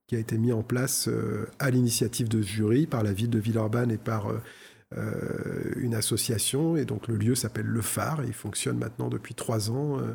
qui 0.09 0.16
a 0.16 0.19
été 0.19 0.37
mise 0.37 0.53
en 0.53 0.64
place 0.64 1.09
à 1.61 1.71
l'initiative 1.71 2.29
de 2.29 2.42
ce 2.42 2.47
jury 2.49 2.87
par 2.87 3.05
la 3.05 3.12
ville 3.12 3.31
de 3.31 3.38
Villeurbanne 3.38 3.92
et 3.92 3.99
par 3.99 4.33
euh, 4.95 5.73
une 5.77 5.95
association, 5.95 6.77
et 6.77 6.85
donc 6.85 7.09
le 7.09 7.16
lieu 7.16 7.35
s'appelle 7.35 7.66
Le 7.66 7.83
Phare, 7.83 8.25
il 8.25 8.33
fonctionne 8.33 8.79
maintenant 8.79 9.09
depuis 9.09 9.35
trois 9.35 9.71
ans. 9.71 9.99
Euh, 9.99 10.14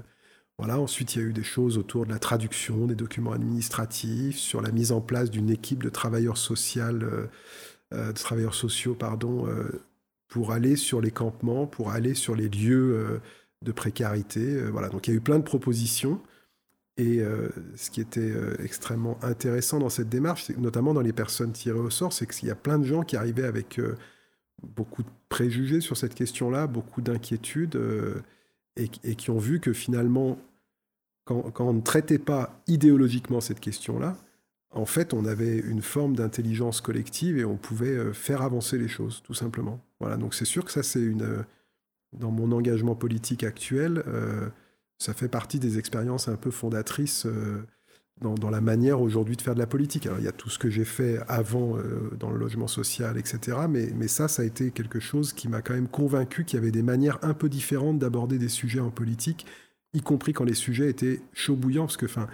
voilà, 0.57 0.79
ensuite, 0.79 1.15
il 1.15 1.21
y 1.21 1.25
a 1.25 1.27
eu 1.27 1.33
des 1.33 1.43
choses 1.43 1.77
autour 1.77 2.05
de 2.05 2.11
la 2.11 2.19
traduction 2.19 2.85
des 2.87 2.95
documents 2.95 3.33
administratifs, 3.33 4.37
sur 4.37 4.61
la 4.61 4.71
mise 4.71 4.91
en 4.91 5.01
place 5.01 5.29
d'une 5.29 5.49
équipe 5.49 5.83
de 5.83 5.89
travailleurs, 5.89 6.37
sociaux, 6.37 6.83
euh, 6.83 7.27
de 7.91 8.11
travailleurs 8.13 8.55
sociaux 8.55 8.95
pardon, 8.95 9.47
pour 10.27 10.51
aller 10.51 10.75
sur 10.75 11.01
les 11.01 11.11
campements, 11.11 11.67
pour 11.67 11.91
aller 11.91 12.13
sur 12.13 12.35
les 12.35 12.47
lieux 12.47 13.21
de 13.63 13.71
précarité. 13.71 14.63
voilà, 14.65 14.89
donc 14.89 15.07
il 15.07 15.11
y 15.11 15.13
a 15.13 15.17
eu 15.17 15.21
plein 15.21 15.39
de 15.39 15.43
propositions. 15.43 16.21
Et 16.97 17.21
ce 17.75 17.89
qui 17.89 18.01
était 18.01 18.33
extrêmement 18.63 19.17
intéressant 19.23 19.79
dans 19.79 19.89
cette 19.89 20.09
démarche, 20.09 20.49
notamment 20.57 20.93
dans 20.93 21.01
les 21.01 21.13
personnes 21.13 21.51
tirées 21.51 21.79
au 21.79 21.89
sort, 21.89 22.13
c'est 22.13 22.25
qu'il 22.25 22.47
y 22.47 22.51
a 22.51 22.55
plein 22.55 22.79
de 22.79 22.85
gens 22.85 23.03
qui 23.03 23.17
arrivaient 23.17 23.45
avec 23.45 23.79
beaucoup 24.63 25.03
de 25.03 25.09
préjugés 25.29 25.81
sur 25.81 25.97
cette 25.97 26.15
question-là, 26.15 26.67
beaucoup 26.67 27.01
d'inquiétudes, 27.01 27.75
euh, 27.75 28.21
et, 28.75 28.87
qui 28.89 29.29
ont 29.29 29.37
vu 29.37 29.59
que 29.59 29.73
finalement, 29.73 30.39
quand, 31.25 31.53
on 31.59 31.73
ne 31.73 31.81
traitait 31.81 32.19
pas 32.19 32.61
idéologiquement 32.67 33.41
cette 33.41 33.59
question-là, 33.59 34.17
en 34.71 34.85
fait, 34.85 35.13
on 35.13 35.25
avait 35.25 35.57
une 35.57 35.81
forme 35.81 36.15
d'intelligence 36.15 36.81
collective 36.81 37.37
et 37.37 37.45
on 37.45 37.57
pouvait 37.57 37.87
euh, 37.87 38.13
faire 38.13 38.41
avancer 38.41 38.77
les 38.77 38.87
choses, 38.87 39.21
tout 39.23 39.33
simplement. 39.33 39.83
Voilà, 39.99 40.17
donc 40.17 40.33
c'est 40.33 40.45
sûr 40.45 40.65
que 40.65 40.71
ça, 40.71 40.83
c'est 40.83 41.01
une. 41.01 41.23
Euh, 41.23 41.43
dans 42.13 42.31
mon 42.31 42.51
engagement 42.51 42.93
politique 42.93 43.41
actuel, 43.45 44.03
ça 44.97 45.13
fait 45.13 45.29
partie 45.29 45.59
des 45.59 45.77
expériences 45.77 46.27
un 46.27 46.35
peu 46.35 46.51
fondatrices 46.51 47.25
dans, 48.21 48.49
la 48.51 48.61
manière 48.61 49.01
aujourd'hui 49.01 49.35
de 49.35 49.41
faire 49.41 49.55
de 49.55 49.59
la 49.59 49.67
politique. 49.67 50.05
Alors, 50.05 50.19
il 50.19 50.25
y 50.25 50.27
a 50.27 50.31
tout 50.31 50.49
ce 50.49 50.59
que 50.59 50.69
j'ai 50.69 50.85
fait 50.85 51.19
avant 51.27 51.77
euh, 51.77 52.11
dans 52.19 52.29
le 52.29 52.37
logement 52.37 52.67
social, 52.67 53.17
etc. 53.17 53.57
Mais, 53.67 53.89
mais 53.95 54.07
ça, 54.07 54.27
ça 54.27 54.43
a 54.43 54.45
été 54.45 54.71
quelque 54.71 54.99
chose 54.99 55.33
qui 55.33 55.47
m'a 55.47 55.61
quand 55.61 55.73
même 55.73 55.87
convaincu 55.87 56.45
qu'il 56.45 56.57
y 56.57 56.61
avait 56.61 56.71
des 56.71 56.83
manières 56.83 57.17
un 57.23 57.33
peu 57.33 57.49
différentes 57.49 57.97
d'aborder 57.97 58.37
des 58.37 58.47
sujets 58.47 58.79
en 58.79 58.91
politique, 58.91 59.45
y 59.93 60.01
compris 60.01 60.33
quand 60.33 60.43
les 60.43 60.53
sujets 60.53 60.89
étaient 60.89 61.21
chauds 61.33 61.55
bouillants. 61.55 61.85
Parce 61.85 61.97
que 61.97 62.05
enfin, 62.05 62.27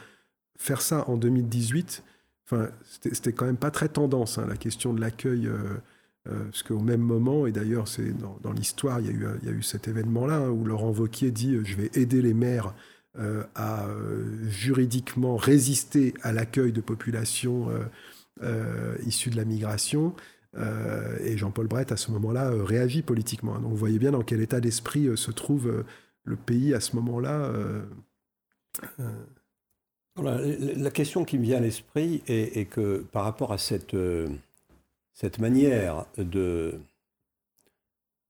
faire 0.58 0.82
ça 0.82 1.10
en 1.10 1.16
2018, 1.16 2.04
enfin, 2.50 2.70
c'était 3.12 3.34
quand 3.34 3.46
même 3.46 3.58
pas 3.58 3.72
très 3.72 3.90
tendance, 3.90 4.38
hein, 4.38 4.46
la 4.48 4.58
question 4.58 4.94
de 4.94 5.02
l'accueil. 5.02 5.48
Euh, 5.48 5.58
euh, 6.30 6.44
parce 6.46 6.64
qu'au 6.64 6.80
même 6.80 7.00
moment, 7.00 7.48
et 7.48 7.54
d'ailleurs 7.54 7.88
c'est 7.88 8.12
dans, 8.18 8.52
l'histoire, 8.52 9.00
il, 9.00 9.08
il, 9.08 9.48
y 9.48 9.50
a 9.50 9.54
eu 9.54 9.64
cet 9.64 9.88
événement-là 9.88 10.40
hein, 10.40 10.50
où 10.50 10.66
Laurent 10.66 10.92
Vauquier 10.92 11.32
dit 11.32 11.58
je 11.64 11.78
vais 11.78 11.90
aider 11.94 12.22
les 12.22 12.34
maires 12.34 12.74
euh, 13.20 13.44
à 13.56 13.88
euh, 13.88 14.48
juridiquement 14.48 15.38
résister 15.38 16.14
à 16.22 16.32
l'accueil 16.32 16.72
de 16.72 16.82
populations 16.82 17.68
euh, 18.44 18.96
issues 19.08 19.32
de 19.32 19.38
la 19.38 19.46
migration. 19.46 20.14
et 21.24 21.36
Jean-Paul 21.38 21.68
Brett, 21.68 21.92
à 21.92 21.98
ce 21.98 22.12
moment-là, 22.12 22.52
réagit 22.52 23.02
politiquement. 23.02 23.58
Donc 23.60 23.72
vous 23.72 23.78
voyez 23.78 23.98
bien 23.98 24.12
dans 24.12 24.22
quel 24.22 24.42
état 24.42 24.60
d'esprit 24.60 25.10
se 25.16 25.32
trouve 25.32 25.84
le 26.26 26.36
pays 26.36 26.76
à 26.76 26.80
ce 26.80 26.96
moment-là. 26.96 27.52
La 30.24 30.92
question 30.92 31.26
qui 31.26 31.38
me 31.38 31.44
vient 31.44 31.58
à 31.58 31.62
l'esprit 31.62 32.22
est, 32.28 32.70
que 32.70 33.06
par 33.12 33.24
rapport 33.24 33.52
à 33.52 33.58
cette, 33.58 33.96
cette 35.14 35.40
manière 35.40 36.06
de, 36.18 36.80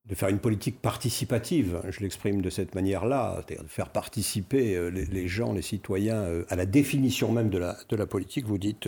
de 0.08 0.16
faire 0.16 0.30
une 0.30 0.40
politique 0.40 0.82
participative, 0.82 1.82
je 1.90 2.00
l'exprime 2.00 2.42
de 2.42 2.50
cette 2.50 2.76
manière-là, 2.76 3.44
c'est-à-dire 3.46 3.64
de 3.64 3.70
faire 3.70 3.90
participer 3.90 4.76
euh, 4.76 4.90
les, 4.90 5.28
gens, 5.28 5.52
les 5.54 5.62
citoyens 5.62 6.22
euh, 6.22 6.46
à 6.50 6.56
la 6.56 6.66
définition 6.66 7.32
même 7.32 7.50
de 7.50 7.58
la, 7.58 7.78
de 7.90 7.96
la 7.96 8.06
politique. 8.06 8.46
Vous 8.46 8.58
dites, 8.58 8.88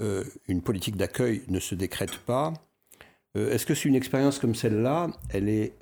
euh, 0.00 0.24
une 0.48 0.62
politique 0.62 0.96
d'accueil 0.96 1.42
ne 1.48 1.60
se 1.60 1.74
décrète 1.74 2.18
pas. 2.18 2.54
Est-ce 3.36 3.66
que 3.66 3.74
c'est 3.74 3.88
une 3.88 3.96
expérience 3.96 4.38
comme 4.38 4.54
celle-là, 4.54 5.08
elle 5.28 5.48
est 5.48 5.72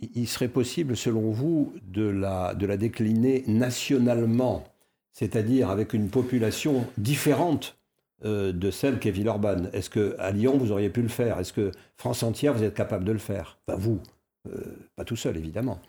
il 0.00 0.26
serait 0.26 0.48
possible, 0.48 0.96
selon 0.96 1.30
vous, 1.30 1.72
de 1.82 2.08
la, 2.08 2.54
de 2.54 2.66
la 2.66 2.76
décliner 2.76 3.44
nationalement, 3.46 4.64
c'est-à-dire 5.12 5.70
avec 5.70 5.92
une 5.92 6.08
population 6.08 6.86
différente 6.98 7.76
euh, 8.24 8.52
de 8.52 8.70
celle 8.70 8.98
qu'est 8.98 9.10
Villeurbanne 9.10 9.70
Est-ce 9.72 9.88
qu'à 9.88 10.30
Lyon, 10.30 10.58
vous 10.58 10.72
auriez 10.72 10.90
pu 10.90 11.02
le 11.02 11.08
faire? 11.08 11.38
Est-ce 11.38 11.52
que 11.52 11.70
France 11.96 12.22
entière, 12.22 12.52
vous 12.52 12.62
êtes 12.62 12.74
capable 12.74 13.04
de 13.04 13.12
le 13.12 13.18
faire? 13.18 13.58
Enfin, 13.66 13.78
vous, 13.78 14.00
euh, 14.48 14.76
pas 14.96 15.04
tout 15.04 15.16
seul, 15.16 15.36
évidemment. 15.36 15.80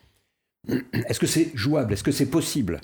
Est-ce 0.94 1.20
que 1.20 1.28
c'est 1.28 1.52
jouable? 1.56 1.94
Est-ce 1.94 2.04
que 2.04 2.12
c'est 2.12 2.30
possible? 2.30 2.80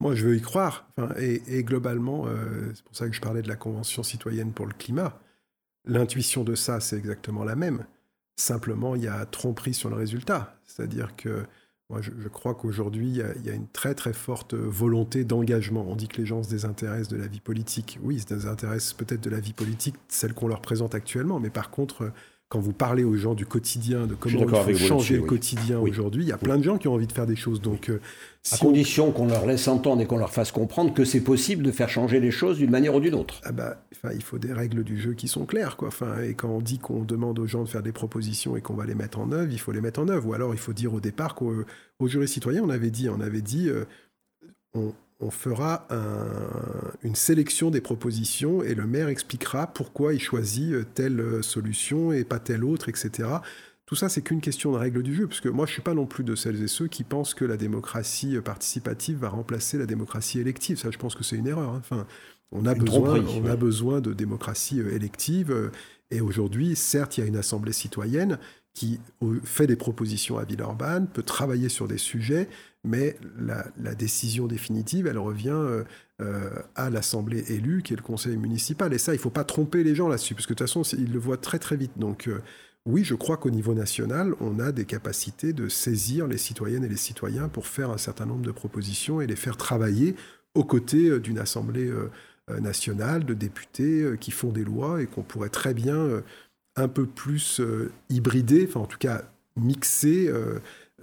Moi, 0.00 0.14
je 0.14 0.26
veux 0.26 0.36
y 0.36 0.40
croire. 0.40 0.88
et, 1.18 1.62
globalement, 1.62 2.26
euh, 2.26 2.72
c'est 2.74 2.84
pour 2.84 2.96
ça 2.96 3.08
que 3.08 3.14
je 3.14 3.20
parlais 3.20 3.42
de 3.42 3.48
la 3.48 3.56
Convention 3.56 4.02
citoyenne 4.02 4.52
pour 4.52 4.66
le 4.66 4.74
climat. 4.74 5.20
L'intuition 5.84 6.44
de 6.44 6.54
ça, 6.54 6.80
c'est 6.80 6.96
exactement 6.96 7.44
la 7.44 7.56
même. 7.56 7.84
Simplement, 8.36 8.94
il 8.96 9.04
y 9.04 9.08
a 9.08 9.24
tromperie 9.26 9.74
sur 9.74 9.90
le 9.90 9.96
résultat. 9.96 10.56
C'est-à-dire 10.64 11.14
que 11.16 11.44
moi, 11.90 12.00
je, 12.00 12.28
crois 12.28 12.54
qu'aujourd'hui, 12.54 13.08
il, 13.08 13.46
y, 13.46 13.50
a 13.50 13.52
une 13.52 13.68
très 13.68 13.94
très 13.94 14.14
forte 14.14 14.54
volonté 14.54 15.24
d'engagement. 15.24 15.84
On 15.86 15.94
dit 15.94 16.08
que 16.08 16.16
les 16.16 16.26
gens 16.26 16.42
se 16.42 16.48
désintéressent 16.48 17.08
de 17.08 17.18
la 17.18 17.26
vie 17.26 17.40
politique. 17.40 17.98
Oui, 18.02 18.14
ils 18.14 18.22
se 18.22 18.26
désintéressent 18.26 18.94
peut-être 18.94 19.20
de 19.20 19.28
la 19.28 19.40
vie 19.40 19.52
politique, 19.52 19.96
celle 20.08 20.32
qu'on 20.32 20.48
leur 20.48 20.62
présente 20.62 20.94
actuellement, 20.94 21.38
mais 21.38 21.50
par 21.50 21.70
contre, 21.70 22.10
quand 22.52 22.60
vous 22.60 22.74
parlez 22.74 23.02
aux 23.02 23.14
gens 23.14 23.32
du 23.32 23.46
quotidien, 23.46 24.06
de 24.06 24.14
comment 24.14 24.40
il 24.68 24.76
faut 24.76 24.86
changer 24.86 25.16
le 25.16 25.22
quotidien 25.22 25.80
aujourd'hui, 25.80 26.22
il 26.22 26.28
y 26.28 26.32
a 26.32 26.36
plein 26.36 26.58
de 26.58 26.62
gens 26.62 26.76
qui 26.76 26.86
ont 26.86 26.92
envie 26.92 27.06
de 27.06 27.12
faire 27.12 27.26
des 27.26 27.34
choses. 27.34 27.62
Donc, 27.62 27.88
euh, 27.88 27.98
à 28.52 28.58
condition 28.58 29.10
qu'on 29.10 29.26
leur 29.26 29.46
laisse 29.46 29.68
entendre 29.68 30.02
et 30.02 30.06
qu'on 30.06 30.18
leur 30.18 30.34
fasse 30.34 30.52
comprendre 30.52 30.92
que 30.92 31.06
c'est 31.06 31.22
possible 31.22 31.62
de 31.62 31.70
faire 31.70 31.88
changer 31.88 32.20
les 32.20 32.30
choses 32.30 32.58
d'une 32.58 32.70
manière 32.70 32.94
ou 32.94 33.00
d'une 33.00 33.14
autre. 33.14 33.40
Ah 33.44 33.52
bah, 33.52 33.78
il 34.12 34.22
faut 34.22 34.36
des 34.36 34.52
règles 34.52 34.84
du 34.84 35.00
jeu 35.00 35.14
qui 35.14 35.28
sont 35.28 35.46
claires, 35.46 35.78
quoi. 35.78 35.88
Enfin, 35.88 36.20
et 36.20 36.34
quand 36.34 36.50
on 36.50 36.60
dit 36.60 36.78
qu'on 36.78 37.04
demande 37.04 37.38
aux 37.38 37.46
gens 37.46 37.64
de 37.64 37.70
faire 37.70 37.82
des 37.82 37.92
propositions 37.92 38.54
et 38.54 38.60
qu'on 38.60 38.74
va 38.74 38.84
les 38.84 38.94
mettre 38.94 39.18
en 39.18 39.32
œuvre, 39.32 39.50
il 39.50 39.58
faut 39.58 39.72
les 39.72 39.80
mettre 39.80 40.00
en 40.00 40.08
œuvre. 40.08 40.28
Ou 40.28 40.34
alors, 40.34 40.52
il 40.52 40.60
faut 40.60 40.74
dire 40.74 40.92
au 40.92 41.00
départ 41.00 41.34
qu'au 41.34 41.64
jury 42.04 42.28
citoyen, 42.28 42.62
on 42.62 42.68
avait 42.68 42.90
dit, 42.90 43.08
on 43.08 43.22
avait 43.22 43.40
dit, 43.40 43.70
euh, 43.70 43.86
on, 44.74 44.92
on 45.22 45.30
fera 45.30 45.86
une 47.02 47.14
sélection 47.14 47.70
des 47.70 47.80
propositions 47.80 48.62
et 48.62 48.74
le 48.74 48.86
maire 48.86 49.08
expliquera 49.08 49.68
pourquoi 49.68 50.14
il 50.14 50.20
choisit 50.20 50.72
euh, 50.72 50.84
telle 50.94 51.20
euh, 51.20 51.42
solution 51.42 52.12
et 52.12 52.24
pas 52.24 52.38
telle 52.38 52.64
autre, 52.64 52.88
etc. 52.88 53.28
Tout 53.86 53.94
ça, 53.94 54.08
c'est 54.08 54.22
qu'une 54.22 54.40
question 54.40 54.72
de 54.72 54.76
règle 54.76 55.02
du 55.02 55.14
jeu, 55.14 55.26
parce 55.26 55.40
que 55.40 55.48
moi, 55.48 55.66
je 55.66 55.72
suis 55.72 55.82
pas 55.82 55.94
non 55.94 56.06
plus 56.06 56.24
de 56.24 56.34
celles 56.34 56.62
et 56.62 56.68
ceux 56.68 56.88
qui 56.88 57.04
pensent 57.04 57.34
que 57.34 57.44
la 57.44 57.56
démocratie 57.56 58.36
euh, 58.36 58.40
participative 58.40 59.18
va 59.18 59.28
remplacer 59.28 59.78
la 59.78 59.86
démocratie 59.86 60.40
élective. 60.40 60.78
Ça, 60.78 60.90
je 60.90 60.98
pense 60.98 61.14
que 61.14 61.24
c'est 61.24 61.36
une 61.36 61.46
erreur. 61.46 61.70
Hein. 61.70 61.80
Enfin, 61.80 62.06
on 62.50 62.66
a, 62.66 62.74
besoin, 62.74 63.24
on 63.42 63.46
a 63.46 63.56
besoin 63.56 64.00
de 64.00 64.12
démocratie 64.12 64.80
élective. 64.80 65.70
Et 66.10 66.20
aujourd'hui, 66.20 66.76
certes, 66.76 67.16
il 67.16 67.22
y 67.22 67.24
a 67.24 67.26
une 67.26 67.36
assemblée 67.36 67.72
citoyenne 67.72 68.38
qui 68.74 69.00
fait 69.44 69.66
des 69.66 69.76
propositions 69.76 70.38
à 70.38 70.44
Villeurbanne, 70.44 71.06
peut 71.06 71.22
travailler 71.22 71.68
sur 71.68 71.88
des 71.88 71.98
sujets, 71.98 72.48
mais 72.84 73.16
la, 73.38 73.94
décision 73.94 74.46
définitive, 74.46 75.06
elle 75.06 75.18
revient 75.18 75.50
euh, 75.50 75.84
euh, 76.20 76.50
à 76.74 76.88
l'Assemblée 76.90 77.44
élue, 77.52 77.82
qui 77.82 77.92
est 77.92 77.96
le 77.96 78.02
conseil 78.02 78.36
municipal. 78.36 78.92
Et 78.94 78.98
ça, 78.98 79.12
il 79.12 79.18
ne 79.18 79.22
faut 79.22 79.30
pas 79.30 79.44
tromper 79.44 79.84
les 79.84 79.94
gens 79.94 80.08
là-dessus, 80.08 80.34
parce 80.34 80.46
que 80.46 80.54
de 80.54 80.58
toute 80.58 80.66
façon, 80.66 80.82
ils 80.96 81.12
le 81.12 81.18
voient 81.18 81.36
très 81.36 81.58
très 81.58 81.76
vite. 81.76 81.92
Donc 81.96 82.28
euh, 82.28 82.40
oui, 82.86 83.04
je 83.04 83.14
crois 83.14 83.36
qu'au 83.36 83.50
niveau 83.50 83.74
national, 83.74 84.34
on 84.40 84.58
a 84.58 84.72
des 84.72 84.86
capacités 84.86 85.52
de 85.52 85.68
saisir 85.68 86.26
les 86.26 86.38
citoyennes 86.38 86.84
et 86.84 86.88
les 86.88 86.96
citoyens 86.96 87.48
pour 87.48 87.66
faire 87.66 87.90
un 87.90 87.98
certain 87.98 88.26
nombre 88.26 88.42
de 88.42 88.52
propositions 88.52 89.20
et 89.20 89.26
les 89.26 89.36
faire 89.36 89.56
travailler 89.56 90.16
aux 90.54 90.64
côtés 90.64 91.20
d'une 91.20 91.38
Assemblée 91.38 91.90
nationale, 92.60 93.24
de 93.24 93.32
députés 93.32 94.16
qui 94.20 94.32
font 94.32 94.50
des 94.50 94.64
lois 94.64 95.00
et 95.00 95.06
qu'on 95.06 95.22
pourrait 95.22 95.48
très 95.48 95.72
bien 95.72 96.22
un 96.76 96.88
peu 96.88 97.06
plus 97.06 97.60
hybrider, 98.08 98.66
enfin 98.68 98.80
en 98.80 98.86
tout 98.86 98.98
cas 98.98 99.22
mixer 99.56 100.30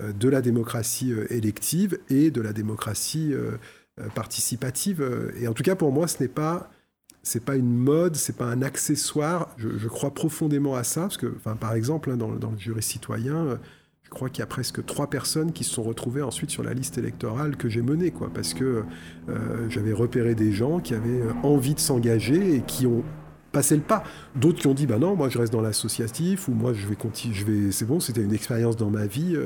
euh, 0.01 0.13
de 0.13 0.29
la 0.29 0.41
démocratie 0.41 1.11
euh, 1.11 1.31
élective 1.31 1.99
et 2.09 2.31
de 2.31 2.41
la 2.41 2.53
démocratie 2.53 3.33
euh, 3.33 3.57
participative. 4.15 5.03
Et 5.39 5.47
en 5.47 5.53
tout 5.53 5.63
cas, 5.63 5.75
pour 5.75 5.91
moi, 5.91 6.07
ce 6.07 6.21
n'est 6.21 6.29
pas 6.29 6.69
c'est 7.21 7.43
pas 7.43 7.57
une 7.57 7.75
mode, 7.75 8.15
c'est 8.15 8.37
pas 8.37 8.45
un 8.45 8.61
accessoire. 8.61 9.53
Je, 9.57 9.87
crois 9.89 10.13
profondément 10.13 10.75
à 10.75 10.85
ça, 10.85 11.01
parce 11.01 11.17
que, 11.17 11.27
enfin, 11.35 11.57
par 11.57 11.73
exemple, 11.73 12.09
hein, 12.09 12.17
dans, 12.17 12.31
dans, 12.31 12.49
le 12.49 12.57
jury 12.57 12.81
citoyen, 12.81 13.59
je 14.03 14.09
crois 14.09 14.29
qu'il 14.29 14.39
y 14.39 14.43
a 14.43 14.47
presque 14.47 14.85
trois 14.85 15.09
personnes 15.09 15.51
qui 15.51 15.65
se 15.65 15.71
sont 15.71 15.83
retrouvées 15.83 16.21
ensuite 16.21 16.49
sur 16.49 16.63
la 16.63 16.73
liste 16.73 16.97
électorale 16.97 17.57
que 17.57 17.67
j'ai 17.67 17.81
menée, 17.81 18.11
quoi, 18.11 18.31
parce 18.33 18.53
que 18.53 18.85
j'avais 19.67 19.91
repéré 19.91 20.33
des 20.33 20.53
gens 20.53 20.79
qui 20.79 20.93
avaient 20.93 21.21
envie 21.43 21.75
de 21.75 21.81
s'engager 21.81 22.55
et 22.55 22.61
qui 22.61 22.87
ont 22.87 23.03
passé 23.51 23.75
le 23.75 23.81
pas. 23.81 24.03
D'autres 24.35 24.59
qui 24.59 24.67
ont 24.67 24.73
dit, 24.73 24.87
bah 24.87 24.97
non, 24.97 25.15
moi 25.15 25.29
je 25.29 25.37
reste 25.37 25.53
dans 25.53 25.61
l'associatif, 25.61 26.47
ou 26.47 26.53
moi 26.53 26.73
je 26.73 26.87
vais 26.87 26.95
continuer, 26.95 27.35
je 27.35 27.45
vais, 27.45 27.71
c'est 27.71 27.85
bon, 27.85 27.99
c'était 27.99 28.21
une 28.21 28.33
expérience 28.33 28.75
dans 28.75 28.89
ma 28.89 29.05
vie. 29.05 29.37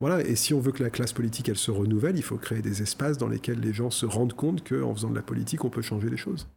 Voilà, 0.00 0.20
et 0.20 0.34
si 0.34 0.52
on 0.52 0.58
veut 0.58 0.72
que 0.72 0.82
la 0.82 0.90
classe 0.90 1.12
politique 1.12 1.48
elle 1.48 1.56
se 1.56 1.70
renouvelle, 1.70 2.16
il 2.16 2.24
faut 2.24 2.36
créer 2.36 2.60
des 2.60 2.82
espaces 2.82 3.18
dans 3.18 3.28
lesquels 3.28 3.60
les 3.60 3.72
gens 3.72 3.90
se 3.90 4.04
rendent 4.04 4.32
compte 4.32 4.68
qu'en 4.68 4.92
faisant 4.92 5.10
de 5.10 5.14
la 5.14 5.22
politique, 5.22 5.64
on 5.64 5.70
peut 5.70 5.80
changer 5.80 6.10
les 6.10 6.16
choses. 6.16 6.48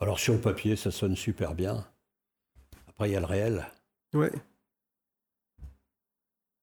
Alors 0.00 0.20
sur 0.20 0.34
le 0.34 0.40
papier, 0.40 0.76
ça 0.76 0.90
sonne 0.90 1.16
super 1.16 1.54
bien. 1.54 1.84
Après, 2.88 3.08
il 3.08 3.12
y 3.12 3.16
a 3.16 3.20
le 3.20 3.26
réel. 3.26 3.66
Ouais. 4.14 4.30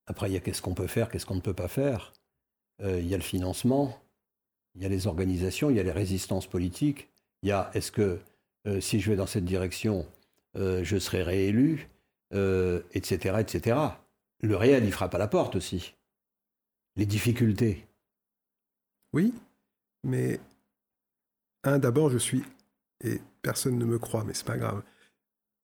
Après, 0.08 0.30
il 0.30 0.34
y 0.34 0.38
a 0.38 0.40
qu'est-ce 0.40 0.62
qu'on 0.62 0.74
peut 0.74 0.88
faire, 0.88 1.10
qu'est-ce 1.10 1.26
qu'on 1.26 1.36
ne 1.36 1.42
peut 1.42 1.54
pas 1.54 1.68
faire. 1.68 2.14
Euh, 2.82 3.00
il 3.00 3.08
y 3.08 3.14
a 3.14 3.18
le 3.18 3.24
financement, 3.24 4.00
il 4.76 4.84
y 4.84 4.86
a 4.86 4.90
les 4.90 5.08
organisations, 5.08 5.70
il 5.70 5.76
y 5.76 5.80
a 5.80 5.84
les 5.84 5.92
résistances 5.92 6.48
politiques. 6.48 7.10
Il 7.42 7.50
y 7.50 7.52
a 7.52 7.70
est-ce 7.74 7.92
que 7.92 8.20
euh, 8.68 8.82
si 8.82 9.00
je 9.00 9.10
vais 9.10 9.16
dans 9.16 9.28
cette 9.28 9.46
direction, 9.46 10.06
euh, 10.56 10.84
je 10.84 10.98
serai 10.98 11.24
réélu, 11.24 11.90
etc., 12.94 13.36
etc 13.40 13.76
le 14.44 14.58
réel, 14.58 14.84
il 14.84 14.92
frappe 14.92 15.16
à 15.16 15.18
la 15.18 15.28
porte 15.28 15.56
aussi. 15.56 15.96
Les 16.96 17.06
difficultés. 17.06 17.88
Oui, 19.14 19.34
mais 20.04 20.40
un, 21.64 21.80
d'abord, 21.80 22.10
je 22.10 22.18
suis, 22.18 22.44
et 23.04 23.22
personne 23.42 23.78
ne 23.78 23.86
me 23.86 23.98
croit, 23.98 24.24
mais 24.26 24.34
c'est 24.34 24.46
pas 24.46 24.58
grave, 24.58 24.84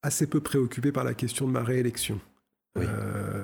assez 0.02 0.28
peu 0.28 0.40
préoccupé 0.40 0.92
par 0.92 1.04
la 1.04 1.14
question 1.14 1.46
de 1.46 1.52
ma 1.52 1.64
réélection. 1.64 2.20
Oui. 2.76 2.86
Euh, 2.88 3.44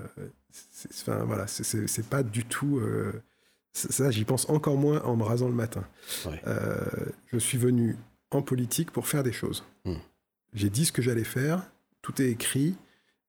enfin, 0.89 1.25
voilà, 1.25 1.47
c'est 1.47 2.09
pas 2.09 2.23
du 2.23 2.45
tout. 2.45 2.79
Euh, 2.79 3.21
ça, 3.73 4.09
j'y 4.11 4.23
pense 4.23 4.49
encore 4.49 4.77
moins 4.77 5.01
en 5.01 5.17
me 5.17 5.23
rasant 5.23 5.49
le 5.49 5.53
matin. 5.53 5.85
Euh, 6.47 6.85
je 7.27 7.37
suis 7.37 7.57
venu 7.57 7.97
en 8.31 8.41
politique 8.41 8.91
pour 8.91 9.07
faire 9.07 9.23
des 9.23 9.31
choses. 9.31 9.63
Hmm. 9.85 9.95
J'ai 10.53 10.69
dit 10.69 10.85
ce 10.85 10.91
que 10.91 11.01
j'allais 11.01 11.23
faire, 11.23 11.63
tout 12.01 12.21
est 12.21 12.29
écrit, 12.29 12.75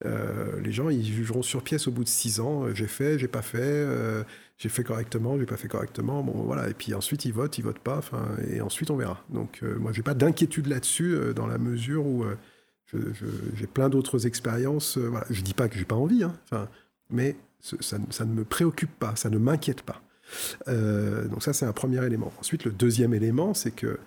euh, 0.04 0.60
les 0.60 0.72
gens, 0.72 0.90
ils 0.90 1.04
jugeront 1.04 1.42
sur 1.42 1.62
pièce 1.62 1.88
au 1.88 1.90
bout 1.90 2.04
de 2.04 2.08
six 2.08 2.40
ans. 2.40 2.64
Euh, 2.64 2.74
j'ai 2.74 2.86
fait, 2.86 3.18
j'ai 3.18 3.28
pas 3.28 3.42
fait, 3.42 3.60
euh, 3.62 4.22
j'ai 4.58 4.68
fait 4.68 4.84
correctement, 4.84 5.38
j'ai 5.38 5.46
pas 5.46 5.56
fait 5.56 5.68
correctement. 5.68 6.22
Bon, 6.22 6.42
voilà. 6.42 6.68
Et 6.68 6.74
puis 6.74 6.92
ensuite, 6.94 7.24
ils 7.24 7.32
votent, 7.32 7.56
ils 7.58 7.62
votent 7.62 7.78
pas. 7.78 7.98
Enfin, 7.98 8.36
et 8.50 8.60
ensuite, 8.60 8.90
on 8.90 8.96
verra. 8.96 9.24
Donc, 9.30 9.62
moi, 9.62 9.92
j'ai 9.92 10.02
pas 10.02 10.14
d'inquiétude 10.14 10.66
là-dessus, 10.66 11.16
dans 11.34 11.46
la 11.46 11.58
mesure 11.58 12.06
où 12.06 12.24
j'ai 12.92 13.66
plein 13.66 13.88
d'autres 13.88 14.26
expériences. 14.26 14.98
voilà. 14.98 15.26
Je 15.30 15.40
dis 15.42 15.54
pas 15.54 15.68
que 15.68 15.76
j'ai 15.76 15.84
pas 15.84 15.96
envie, 15.96 16.22
hein, 16.22 16.34
enfin, 16.44 16.68
mais 17.10 17.36
ça, 17.60 17.98
ça, 18.10 18.24
ne 18.24 18.32
me 18.32 18.44
préoccupe 18.44 18.94
pas, 18.98 19.16
ça 19.16 19.30
ne 19.30 19.38
m'inquiète 19.38 19.82
pas. 19.82 20.02
donc 20.66 21.42
ça, 21.42 21.52
c'est 21.52 21.66
un 21.66 21.72
premier 21.72 22.04
élément. 22.04 22.32
Ensuite, 22.38 22.64
le 22.64 22.72
deuxième 22.72 23.14
élément, 23.14 23.54
c'est 23.54 23.72
que 23.72 23.98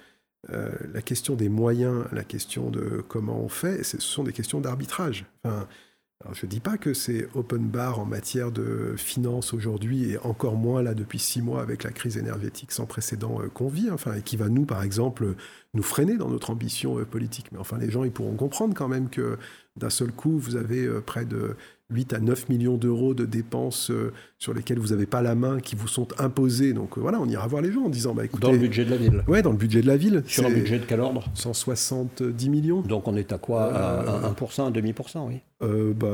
euh, 0.52 0.72
la 0.94 1.02
question 1.02 1.36
des 1.36 1.50
moyens, 1.50 2.06
la 2.12 2.24
question 2.24 2.70
de 2.70 3.04
comment 3.08 3.40
on 3.40 3.50
fait, 3.50 3.84
ce 3.84 4.00
sont 4.00 4.24
des 4.24 4.34
questions 4.34 4.62
d'arbitrage. 4.62 5.26
Enfin, 5.44 6.34
je 6.34 6.46
ne 6.46 6.52
dis 6.52 6.60
pas 6.60 6.78
que 6.78 6.94
c'est 6.94 7.28
open 7.34 7.68
bar 7.68 8.00
en 8.00 8.06
matière 8.06 8.52
de 8.52 8.94
finances 8.98 9.54
aujourd'hui, 9.54 10.12
et 10.12 10.18
encore 10.20 10.56
moins 10.56 10.82
là 10.82 10.94
depuis 10.94 11.20
six 11.20 11.42
mois 11.42 11.62
avec 11.62 11.84
la 11.84 11.92
crise 11.92 12.18
énergétique 12.18 12.72
sans 12.72 12.86
précédent 12.86 13.42
euh, 13.42 13.48
qu'on 13.48 13.68
vit, 13.68 13.90
enfin, 13.92 14.16
et 14.16 14.22
qui 14.22 14.38
va 14.38 14.50
nous, 14.50 14.66
par 14.66 14.84
exemple, 14.84 15.36
nous 15.74 15.84
freiner 15.84 16.18
dans 16.18 16.30
notre 16.30 16.50
ambition 16.50 17.00
euh, 17.00 17.06
politique. 17.06 17.52
Mais 17.52 17.58
enfin, 17.58 17.78
les 17.78 17.92
gens, 17.92 18.04
ils 18.04 18.12
pourront 18.12 18.36
comprendre 18.36 18.74
quand 18.74 18.88
même 18.88 19.10
que 19.10 19.38
d'un 19.76 19.90
seul 19.90 20.12
coup, 20.12 20.38
vous 20.38 20.56
avez 20.56 20.90
près 21.02 21.26
de 21.26 21.56
8 21.90 22.14
à 22.14 22.20
9 22.20 22.50
millions 22.50 22.78
d'euros 22.78 23.14
de 23.14 23.26
dépenses 23.26 23.92
sur 24.40 24.54
lesquelles 24.54 24.80
vous 24.80 24.88
n'avez 24.88 25.06
pas 25.06 25.22
la 25.22 25.36
main, 25.36 25.60
qui 25.60 25.76
vous 25.76 25.90
sont 25.90 26.08
imposées. 26.18 26.72
Donc 26.72 26.98
euh, 26.98 27.02
voilà, 27.02 27.20
on 27.20 27.28
ira 27.28 27.46
voir 27.46 27.62
les 27.62 27.74
gens 27.74 27.84
en 27.84 27.90
disant 27.90 28.14
bah, 28.14 28.24
écoutez. 28.24 28.42
Dans 28.42 28.54
le 28.54 28.58
budget 28.58 28.86
de 28.86 28.92
la 28.92 28.96
ville 28.96 29.24
Ouais, 29.28 29.42
dans 29.42 29.52
le 29.52 29.58
budget 29.58 29.82
de 29.82 29.88
la 29.88 29.98
ville. 29.98 30.24
Sur 30.26 30.46
un 30.46 30.50
budget 30.50 30.80
de 30.80 30.86
quel 30.86 31.02
ordre? 31.02 31.26
170 31.34 32.50
millions. 32.50 32.82
Donc 32.82 33.10
on 33.10 33.18
est 33.18 33.34
à 33.34 33.38
quoi? 33.38 33.66
À 33.66 34.32
1%, 34.32 34.62
un 34.62 34.72
demi-pourcent, 34.72 35.28
oui 35.28 35.42
euh, 35.62 35.94
bah, 35.94 36.08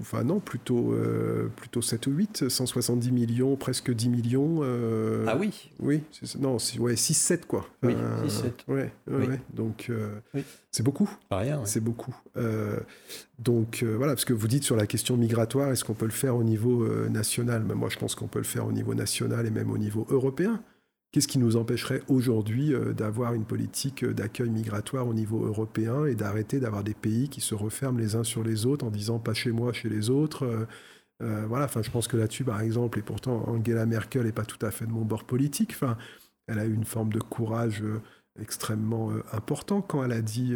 Enfin 0.00 0.24
non, 0.24 0.40
plutôt, 0.40 0.94
plutôt 1.56 1.82
7 1.82 2.06
ou 2.06 2.12
8, 2.12 2.48
170 2.48 3.12
millions, 3.12 3.56
presque 3.56 3.92
10 3.92 4.08
millions. 4.08 4.62
ah 5.28 5.36
oui? 5.38 5.70
Oui, 5.80 6.00
non, 6.40 6.56
ouais, 6.78 6.94
6-7 6.94 7.40
quoi. 7.46 7.66
Oui, 7.82 7.94
6-7. 8.26 8.72
Ouais, 8.72 8.90
ouais, 9.10 9.40
donc 9.52 9.90
c'est 10.70 10.82
beaucoup. 10.82 11.10
Pas 11.28 11.38
rien. 11.38 11.60
C'est 11.66 11.80
beaucoup. 11.80 12.14
donc 13.38 13.84
voilà, 13.84 14.14
parce 14.14 14.24
que 14.24 14.32
vous 14.32 14.48
dites 14.48 14.64
sur 14.64 14.76
la 14.76 14.86
question 14.86 15.18
migratoire, 15.18 15.70
est-ce 15.70 15.84
qu'on 15.84 15.92
peut 15.92 16.06
le 16.06 16.12
faire 16.12 16.34
au 16.36 16.44
niveau 16.44 16.82
euh, 16.93 16.93
national 17.10 17.64
Mais 17.66 17.74
Moi, 17.74 17.88
je 17.88 17.98
pense 17.98 18.14
qu'on 18.14 18.28
peut 18.28 18.38
le 18.38 18.44
faire 18.44 18.66
au 18.66 18.72
niveau 18.72 18.94
national 18.94 19.46
et 19.46 19.50
même 19.50 19.70
au 19.70 19.78
niveau 19.78 20.06
européen. 20.10 20.62
Qu'est-ce 21.12 21.28
qui 21.28 21.38
nous 21.38 21.56
empêcherait 21.56 22.02
aujourd'hui 22.08 22.72
d'avoir 22.96 23.34
une 23.34 23.44
politique 23.44 24.04
d'accueil 24.04 24.50
migratoire 24.50 25.06
au 25.06 25.14
niveau 25.14 25.44
européen 25.46 26.06
et 26.06 26.16
d'arrêter 26.16 26.58
d'avoir 26.58 26.82
des 26.82 26.94
pays 26.94 27.28
qui 27.28 27.40
se 27.40 27.54
referment 27.54 27.98
les 27.98 28.16
uns 28.16 28.24
sur 28.24 28.42
les 28.42 28.66
autres 28.66 28.84
en 28.84 28.90
disant 28.90 29.20
pas 29.20 29.32
chez 29.32 29.52
moi, 29.52 29.72
chez 29.72 29.88
les 29.88 30.10
autres 30.10 30.66
voilà, 31.20 31.66
enfin, 31.66 31.82
je 31.82 31.90
pense 31.90 32.08
que 32.08 32.16
là-dessus, 32.16 32.44
par 32.44 32.60
exemple, 32.60 32.98
et 32.98 33.02
pourtant 33.02 33.44
Angela 33.48 33.86
Merkel 33.86 34.24
n'est 34.24 34.32
pas 34.32 34.44
tout 34.44 34.64
à 34.64 34.70
fait 34.70 34.86
de 34.86 34.90
mon 34.90 35.04
bord 35.04 35.24
politique. 35.24 35.70
Enfin, 35.74 35.96
elle 36.48 36.58
a 36.58 36.64
eu 36.64 36.74
une 36.74 36.84
forme 36.84 37.12
de 37.12 37.20
courage 37.20 37.82
extrêmement 38.40 39.12
important 39.32 39.80
quand 39.82 40.04
elle 40.04 40.12
a 40.12 40.22
dit 40.22 40.54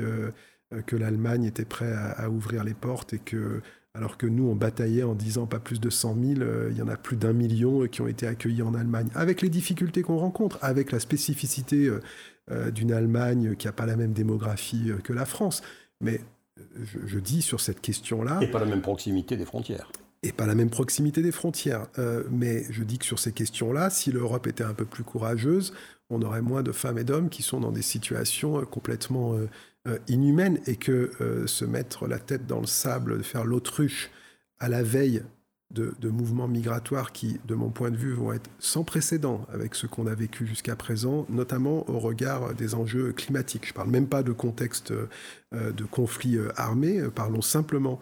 que 0.86 0.96
l'Allemagne 0.96 1.44
était 1.44 1.64
prête 1.64 1.94
à, 1.94 2.28
ouvrir 2.30 2.64
les 2.64 2.74
portes 2.74 3.14
et 3.14 3.18
que 3.18 3.62
alors 3.98 4.16
que 4.16 4.26
nous, 4.26 4.44
on 4.44 4.54
bataillait 4.54 5.02
en 5.02 5.14
disant 5.14 5.46
pas 5.46 5.58
plus 5.58 5.80
de 5.80 5.90
100 5.90 6.14
000, 6.14 6.40
euh, 6.40 6.68
il 6.70 6.78
y 6.78 6.82
en 6.82 6.88
a 6.88 6.96
plus 6.96 7.16
d'un 7.16 7.32
million 7.32 7.82
euh, 7.82 7.86
qui 7.88 8.00
ont 8.00 8.06
été 8.06 8.28
accueillis 8.28 8.62
en 8.62 8.72
Allemagne, 8.74 9.08
avec 9.16 9.42
les 9.42 9.48
difficultés 9.48 10.02
qu'on 10.02 10.18
rencontre, 10.18 10.56
avec 10.62 10.92
la 10.92 11.00
spécificité 11.00 11.90
euh, 12.50 12.70
d'une 12.70 12.92
Allemagne 12.92 13.56
qui 13.56 13.66
n'a 13.66 13.72
pas 13.72 13.86
la 13.86 13.96
même 13.96 14.12
démographie 14.12 14.92
que 15.02 15.12
la 15.12 15.26
France. 15.26 15.62
Mais 16.00 16.20
je, 17.06 17.18
dis 17.18 17.42
sur 17.42 17.60
cette 17.60 17.80
question-là... 17.80 18.38
Et 18.40 18.46
pas 18.46 18.60
la 18.60 18.66
même 18.66 18.82
proximité 18.82 19.36
des 19.36 19.44
frontières. 19.44 19.90
Et 20.22 20.30
pas 20.30 20.46
la 20.46 20.54
même 20.54 20.70
proximité 20.70 21.20
des 21.20 21.32
frontières. 21.32 21.86
mais 22.30 22.64
je 22.70 22.82
dis 22.84 22.98
que 22.98 23.04
sur 23.04 23.18
ces 23.18 23.32
questions-là, 23.32 23.90
si 23.90 24.12
l'Europe 24.12 24.46
était 24.46 24.64
un 24.64 24.74
peu 24.74 24.84
plus 24.84 25.04
courageuse, 25.04 25.72
on 26.10 26.22
aurait 26.22 26.42
moins 26.42 26.62
de 26.62 26.72
femmes 26.72 26.98
et 26.98 27.04
d'hommes 27.04 27.28
qui 27.28 27.42
sont 27.42 27.60
dans 27.60 27.72
des 27.72 27.82
situations 27.82 28.64
complètement 28.64 29.34
euh, 29.34 29.48
inhumaine 30.08 30.60
et 30.66 30.76
que 30.76 31.10
euh, 31.20 31.46
se 31.46 31.64
mettre 31.64 32.06
la 32.06 32.18
tête 32.18 32.46
dans 32.46 32.60
le 32.60 32.66
sable, 32.66 33.22
faire 33.22 33.44
l'autruche 33.44 34.10
à 34.58 34.68
la 34.68 34.82
veille 34.82 35.22
de, 35.70 36.08
mouvements 36.08 36.48
migratoires 36.48 37.12
qui, 37.12 37.38
de 37.46 37.54
mon 37.54 37.68
point 37.68 37.90
de 37.90 37.96
vue, 37.96 38.14
vont 38.14 38.32
être 38.32 38.48
sans 38.58 38.84
précédent 38.84 39.46
avec 39.52 39.74
ce 39.74 39.86
qu'on 39.86 40.06
a 40.06 40.14
vécu 40.14 40.46
jusqu'à 40.46 40.76
présent, 40.76 41.26
notamment 41.28 41.88
au 41.90 41.98
regard 41.98 42.54
des 42.54 42.74
enjeux 42.74 43.12
climatiques. 43.12 43.66
Je 43.66 43.72
ne 43.72 43.74
parle 43.74 43.90
même 43.90 44.08
pas 44.08 44.22
de 44.22 44.32
contexte 44.32 44.92
euh, 44.92 45.72
de 45.72 45.84
conflit 45.84 46.38
armé, 46.56 47.02
parlons 47.14 47.42
simplement 47.42 48.00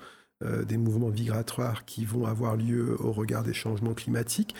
des 0.68 0.76
mouvements 0.76 1.08
migratoires 1.08 1.86
qui 1.86 2.04
vont 2.04 2.26
avoir 2.26 2.56
lieu 2.56 2.94
au 3.00 3.10
regard 3.10 3.42
des 3.42 3.54
changements 3.54 3.94
climatiques 3.94 4.54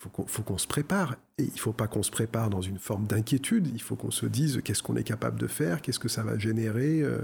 faut 0.00 0.24
faut 0.26 0.42
qu'on 0.42 0.58
se 0.58 0.66
prépare. 0.66 1.16
Et 1.38 1.44
il 1.44 1.52
ne 1.52 1.58
faut 1.58 1.72
pas 1.72 1.86
qu'on 1.86 2.02
se 2.02 2.10
prépare 2.10 2.50
dans 2.50 2.62
une 2.62 2.78
forme 2.78 3.06
d'inquiétude. 3.06 3.68
Il 3.72 3.82
faut 3.82 3.96
qu'on 3.96 4.10
se 4.10 4.26
dise 4.26 4.60
qu'est-ce 4.64 4.82
qu'on 4.82 4.96
est 4.96 5.04
capable 5.04 5.38
de 5.38 5.46
faire, 5.46 5.82
qu'est-ce 5.82 5.98
que 5.98 6.08
ça 6.08 6.22
va 6.22 6.38
générer. 6.38 7.02
Euh, 7.02 7.18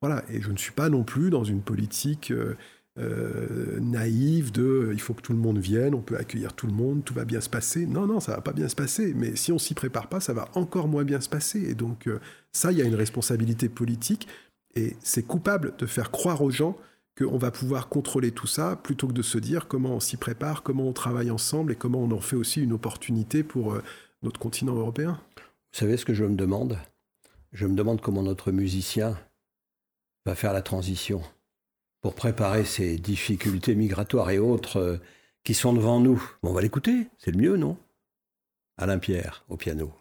voilà. 0.00 0.24
Et 0.30 0.40
je 0.40 0.50
ne 0.50 0.56
suis 0.56 0.72
pas 0.72 0.88
non 0.88 1.04
plus 1.04 1.30
dans 1.30 1.44
une 1.44 1.60
politique 1.60 2.30
euh, 2.30 2.56
euh, 2.98 3.78
naïve 3.80 4.52
de 4.52 4.90
il 4.92 5.00
faut 5.00 5.14
que 5.14 5.22
tout 5.22 5.32
le 5.32 5.38
monde 5.38 5.58
vienne, 5.58 5.94
on 5.94 6.02
peut 6.02 6.16
accueillir 6.16 6.52
tout 6.52 6.66
le 6.66 6.72
monde, 6.72 7.04
tout 7.04 7.14
va 7.14 7.24
bien 7.24 7.40
se 7.40 7.50
passer. 7.50 7.86
Non, 7.86 8.06
non, 8.06 8.20
ça 8.20 8.32
va 8.32 8.40
pas 8.40 8.52
bien 8.52 8.68
se 8.68 8.76
passer. 8.76 9.12
Mais 9.14 9.34
si 9.34 9.50
on 9.52 9.58
s'y 9.58 9.74
prépare 9.74 10.08
pas, 10.08 10.20
ça 10.20 10.32
va 10.32 10.48
encore 10.54 10.88
moins 10.88 11.04
bien 11.04 11.20
se 11.20 11.28
passer. 11.28 11.60
Et 11.68 11.74
donc 11.74 12.08
ça, 12.52 12.70
il 12.70 12.78
y 12.78 12.82
a 12.82 12.84
une 12.84 12.94
responsabilité 12.94 13.68
politique. 13.68 14.28
Et 14.76 14.96
c'est 15.02 15.24
coupable 15.24 15.74
de 15.78 15.86
faire 15.86 16.12
croire 16.12 16.42
aux 16.42 16.50
gens 16.50 16.76
qu'on 17.20 17.38
va 17.38 17.50
pouvoir 17.50 17.88
contrôler 17.88 18.32
tout 18.32 18.46
ça 18.46 18.76
plutôt 18.76 19.08
que 19.08 19.12
de 19.12 19.22
se 19.22 19.38
dire 19.38 19.68
comment 19.68 19.96
on 19.96 20.00
s'y 20.00 20.16
prépare, 20.16 20.62
comment 20.62 20.86
on 20.88 20.92
travaille 20.92 21.30
ensemble 21.30 21.72
et 21.72 21.76
comment 21.76 22.00
on 22.00 22.10
en 22.12 22.20
fait 22.20 22.36
aussi 22.36 22.62
une 22.62 22.72
opportunité 22.72 23.42
pour 23.42 23.74
euh, 23.74 23.82
notre 24.22 24.40
continent 24.40 24.74
européen. 24.74 25.20
Vous 25.36 25.78
savez 25.78 25.96
ce 25.96 26.04
que 26.04 26.14
je 26.14 26.24
me 26.24 26.36
demande? 26.36 26.78
Je 27.52 27.66
me 27.66 27.74
demande 27.74 28.00
comment 28.00 28.22
notre 28.22 28.52
musicien 28.52 29.18
va 30.24 30.34
faire 30.34 30.52
la 30.52 30.62
transition 30.62 31.22
pour 32.00 32.14
préparer 32.14 32.64
ces 32.64 32.96
difficultés 32.96 33.74
migratoires 33.74 34.30
et 34.30 34.38
autres 34.38 34.78
euh, 34.78 34.96
qui 35.44 35.54
sont 35.54 35.72
devant 35.72 36.00
nous. 36.00 36.22
on 36.42 36.52
va 36.52 36.62
l'écouter, 36.62 37.08
c'est 37.18 37.30
le 37.30 37.38
mieux, 37.38 37.56
non? 37.56 37.76
Alain 38.76 38.98
Pierre 38.98 39.44
au 39.48 39.56
piano. 39.56 39.92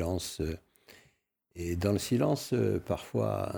Silence. 0.00 0.40
Et 1.54 1.76
dans 1.76 1.92
le 1.92 1.98
silence, 1.98 2.54
parfois, 2.86 3.52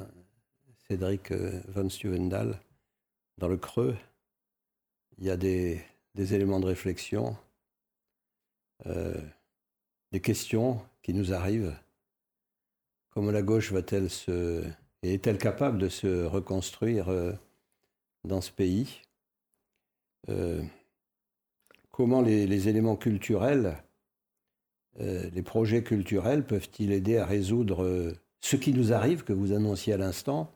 Cédric 0.89 1.31
Van 1.69 1.89
Stuvendal, 1.89 2.59
dans 3.39 3.49
le 3.49 3.57
creux, 3.57 3.97
il 5.19 5.25
y 5.25 5.31
a 5.31 5.37
des, 5.37 5.85
éléments 6.17 6.59
de 6.59 6.67
réflexion, 6.67 7.37
euh, 8.87 9.15
des 10.11 10.21
questions 10.21 10.81
qui 11.03 11.15
nous 11.15 11.33
arrivent. 11.33 11.77
Comment 13.11 13.31
la 13.31 13.43
gauche 13.43 13.71
va-t-elle 13.71 14.11
se... 14.11 14.65
est-elle 15.03 15.39
capable 15.39 15.79
de 15.79 15.89
se 15.89 16.25
reconstruire 16.25 17.09
euh, 17.09 17.33
dans 18.25 18.41
ce 18.41 18.51
pays 18.51 19.03
euh, 20.29 20.61
Comment 21.93 22.21
les, 22.21 22.69
éléments 22.69 22.97
culturels 22.97 23.77
euh, 25.01 25.31
les 25.33 25.43
projets 25.43 25.83
culturels 25.83 26.45
peuvent-ils 26.45 26.93
aider 26.93 27.17
à 27.17 27.25
résoudre 27.25 27.83
euh, 27.83 28.13
ce 28.41 28.57
qui 28.57 28.73
nous 28.73 28.93
arrive, 28.93 29.25
que 29.25 29.33
vous 29.33 29.53
annonciez 29.53 29.95
à 29.95 29.97
l'instant, 29.97 30.53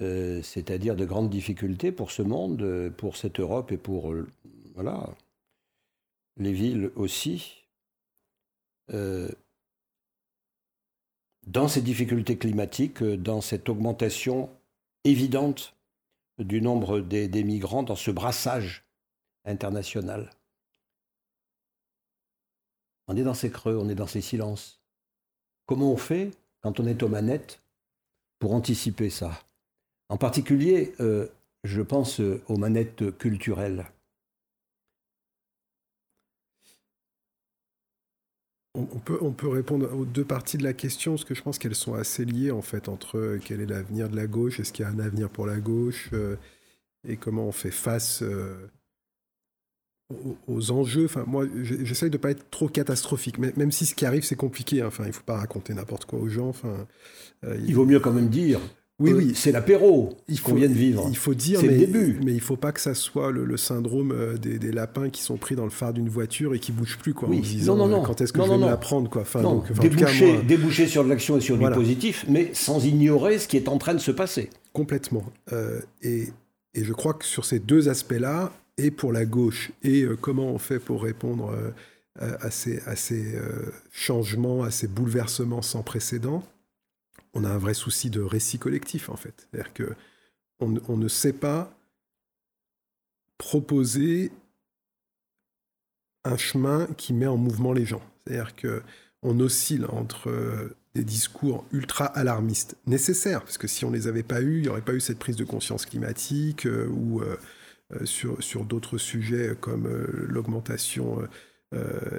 euh, 0.00 0.40
c'est-à-dire 0.42 0.94
de 0.96 1.04
grandes 1.04 1.30
difficultés 1.30 1.92
pour 1.92 2.10
ce 2.10 2.22
monde, 2.22 2.92
pour 2.96 3.16
cette 3.16 3.40
Europe 3.40 3.72
et 3.72 3.76
pour 3.76 4.14
les 6.36 6.52
villes 6.52 6.90
aussi 6.96 7.62
dans 11.46 11.68
ces 11.68 11.80
difficultés 11.82 12.36
climatiques, 12.36 13.02
dans 13.02 13.40
cette 13.40 13.68
augmentation 13.68 14.50
évidente 15.04 15.74
du 16.38 16.60
nombre 16.60 17.00
des 17.00 17.44
migrants, 17.44 17.82
dans 17.82 17.96
ce 17.96 18.10
brassage 18.10 18.84
international 19.44 20.30
on 23.08 23.16
est 23.16 23.22
dans 23.22 23.34
ces 23.34 23.50
creux, 23.50 23.76
on 23.76 23.88
est 23.88 23.94
dans 23.94 24.06
ces 24.06 24.20
silences. 24.20 24.80
Comment 25.66 25.92
on 25.92 25.96
fait 25.96 26.30
quand 26.62 26.80
on 26.80 26.86
est 26.86 27.02
aux 27.02 27.08
manettes 27.08 27.62
pour 28.38 28.54
anticiper 28.54 29.10
ça? 29.10 29.40
En 30.08 30.16
particulier, 30.16 30.94
euh, 31.00 31.28
je 31.64 31.82
pense 31.82 32.20
aux 32.20 32.56
manettes 32.56 33.16
culturelles. 33.18 33.86
On 38.76 38.98
peut, 38.98 39.18
on 39.20 39.30
peut 39.30 39.46
répondre 39.46 39.94
aux 39.94 40.04
deux 40.04 40.24
parties 40.24 40.58
de 40.58 40.64
la 40.64 40.72
question, 40.72 41.12
parce 41.12 41.24
que 41.24 41.36
je 41.36 41.42
pense 41.42 41.60
qu'elles 41.60 41.76
sont 41.76 41.94
assez 41.94 42.24
liées, 42.24 42.50
en 42.50 42.60
fait, 42.60 42.88
entre 42.88 43.18
euh, 43.18 43.40
quel 43.42 43.60
est 43.60 43.66
l'avenir 43.66 44.08
de 44.08 44.16
la 44.16 44.26
gauche, 44.26 44.58
est-ce 44.58 44.72
qu'il 44.72 44.84
y 44.84 44.88
a 44.88 44.90
un 44.90 44.98
avenir 44.98 45.30
pour 45.30 45.46
la 45.46 45.60
gauche, 45.60 46.10
euh, 46.12 46.36
et 47.06 47.16
comment 47.16 47.46
on 47.46 47.52
fait 47.52 47.70
face 47.70 48.22
euh, 48.22 48.68
aux, 50.46 50.70
enjeux. 50.70 51.06
Enfin, 51.06 51.24
moi, 51.26 51.46
j'essaye 51.62 52.10
de 52.10 52.16
ne 52.16 52.22
pas 52.22 52.30
être 52.30 52.50
trop 52.50 52.68
catastrophique, 52.68 53.38
même 53.38 53.72
si 53.72 53.86
ce 53.86 53.94
qui 53.94 54.06
arrive, 54.06 54.24
c'est 54.24 54.36
compliqué. 54.36 54.82
Hein. 54.82 54.86
Enfin, 54.88 55.04
il 55.04 55.08
ne 55.08 55.12
faut 55.12 55.24
pas 55.24 55.36
raconter 55.36 55.74
n'importe 55.74 56.04
quoi 56.04 56.18
aux 56.18 56.28
gens. 56.28 56.48
Enfin, 56.48 56.86
il 57.66 57.74
vaut 57.74 57.86
mieux 57.86 58.00
quand 58.00 58.12
même 58.12 58.28
dire 58.28 58.60
oui, 59.00 59.12
oui. 59.12 59.32
C'est 59.34 59.50
l'apéro 59.50 60.16
qu'on 60.44 60.54
vient 60.54 60.68
de 60.68 60.74
vivre. 60.74 61.06
Il 61.08 61.16
faut 61.16 61.34
dire, 61.34 61.60
mais, 61.62 61.68
le 61.68 61.78
début. 61.78 62.20
mais 62.24 62.32
il 62.32 62.40
faut 62.40 62.56
pas 62.56 62.70
que 62.70 62.80
ça 62.80 62.94
soit 62.94 63.32
le, 63.32 63.56
syndrome 63.56 64.12
euh, 64.12 64.36
des, 64.36 64.70
lapins 64.70 65.10
qui 65.10 65.22
sont 65.22 65.36
pris 65.36 65.56
dans 65.56 65.64
le 65.64 65.70
phare 65.70 65.92
d'une 65.92 66.08
voiture 66.08 66.54
et 66.54 66.60
qui 66.60 66.70
bougent 66.70 66.98
plus, 66.98 67.12
quoi. 67.12 67.28
Oui. 67.28 67.42
non, 67.64 67.74
non, 67.74 67.88
non. 67.88 68.02
Quand 68.02 68.20
est-ce 68.20 68.32
que 68.32 68.40
je 68.40 68.48
vais 68.48 68.56
me 68.56 68.66
l'apprendre, 68.66 69.10
quoi. 69.10 69.22
Enfin, 69.22 69.42
donc, 69.42 69.72
déboucher, 69.80 70.42
déboucher, 70.42 70.86
sur 70.86 71.02
de 71.02 71.08
l'action 71.08 71.36
et 71.38 71.40
sur 71.40 71.58
du 71.58 71.68
positif, 71.70 72.24
mais 72.28 72.50
sans 72.52 72.84
ignorer 72.84 73.38
ce 73.38 73.48
qui 73.48 73.56
est 73.56 73.68
en 73.68 73.78
train 73.78 73.94
de 73.94 73.98
se 73.98 74.12
passer. 74.12 74.50
Complètement. 74.72 75.24
Euh, 75.52 75.80
et, 76.02 76.28
et, 76.74 76.84
je 76.84 76.92
crois 76.92 77.14
que 77.14 77.24
sur 77.24 77.44
ces 77.44 77.58
deux 77.58 77.88
aspects-là, 77.88 78.52
et 78.76 78.90
pour 78.90 79.12
la 79.12 79.24
gauche, 79.24 79.70
et 79.82 80.02
euh, 80.02 80.16
comment 80.16 80.46
on 80.46 80.58
fait 80.58 80.78
pour 80.78 81.02
répondre 81.02 81.54
à 82.16 82.50
ces, 82.52 82.80
à 82.82 82.94
ces 82.94 83.36
changements, 83.90 84.62
à 84.62 84.70
ces 84.70 84.86
bouleversements 84.86 85.62
sans 85.62 85.82
précédent, 85.82 86.44
on 87.34 87.44
a 87.44 87.50
un 87.50 87.58
vrai 87.58 87.74
souci 87.74 88.10
de 88.10 88.20
récit 88.20 88.58
collectif, 88.58 89.08
en 89.08 89.16
fait. 89.16 89.48
C'est-à-dire 89.50 89.72
que 89.72 89.94
on, 90.60 90.96
ne 90.96 91.08
sait 91.08 91.32
pas 91.32 91.76
proposer 93.38 94.32
un 96.24 96.36
chemin 96.36 96.86
qui 96.96 97.12
met 97.12 97.26
en 97.26 97.36
mouvement 97.36 97.72
les 97.72 97.84
gens. 97.84 98.02
C'est-à-dire 98.24 98.56
que 98.56 98.82
on 99.22 99.40
oscille 99.40 99.86
entre 99.86 100.30
euh, 100.30 100.76
des 100.94 101.04
discours 101.04 101.66
ultra 101.72 102.06
alarmistes 102.06 102.76
nécessaires, 102.86 103.42
parce 103.42 103.58
que 103.58 103.66
si 103.66 103.84
on 103.84 103.90
les 103.90 104.06
avait 104.06 104.22
pas 104.22 104.42
eus, 104.42 104.58
il 104.58 104.62
n'y 104.62 104.68
aurait 104.68 104.82
pas 104.82 104.94
eu 104.94 105.00
cette 105.00 105.18
prise 105.18 105.36
de 105.36 105.44
conscience 105.44 105.86
climatique 105.86 106.66
euh, 106.66 106.86
ou 106.88 107.20
euh, 107.20 107.36
sur, 108.04 108.42
sur 108.42 108.64
d'autres 108.64 108.98
sujets 108.98 109.54
comme 109.60 109.88
l'augmentation 110.12 111.28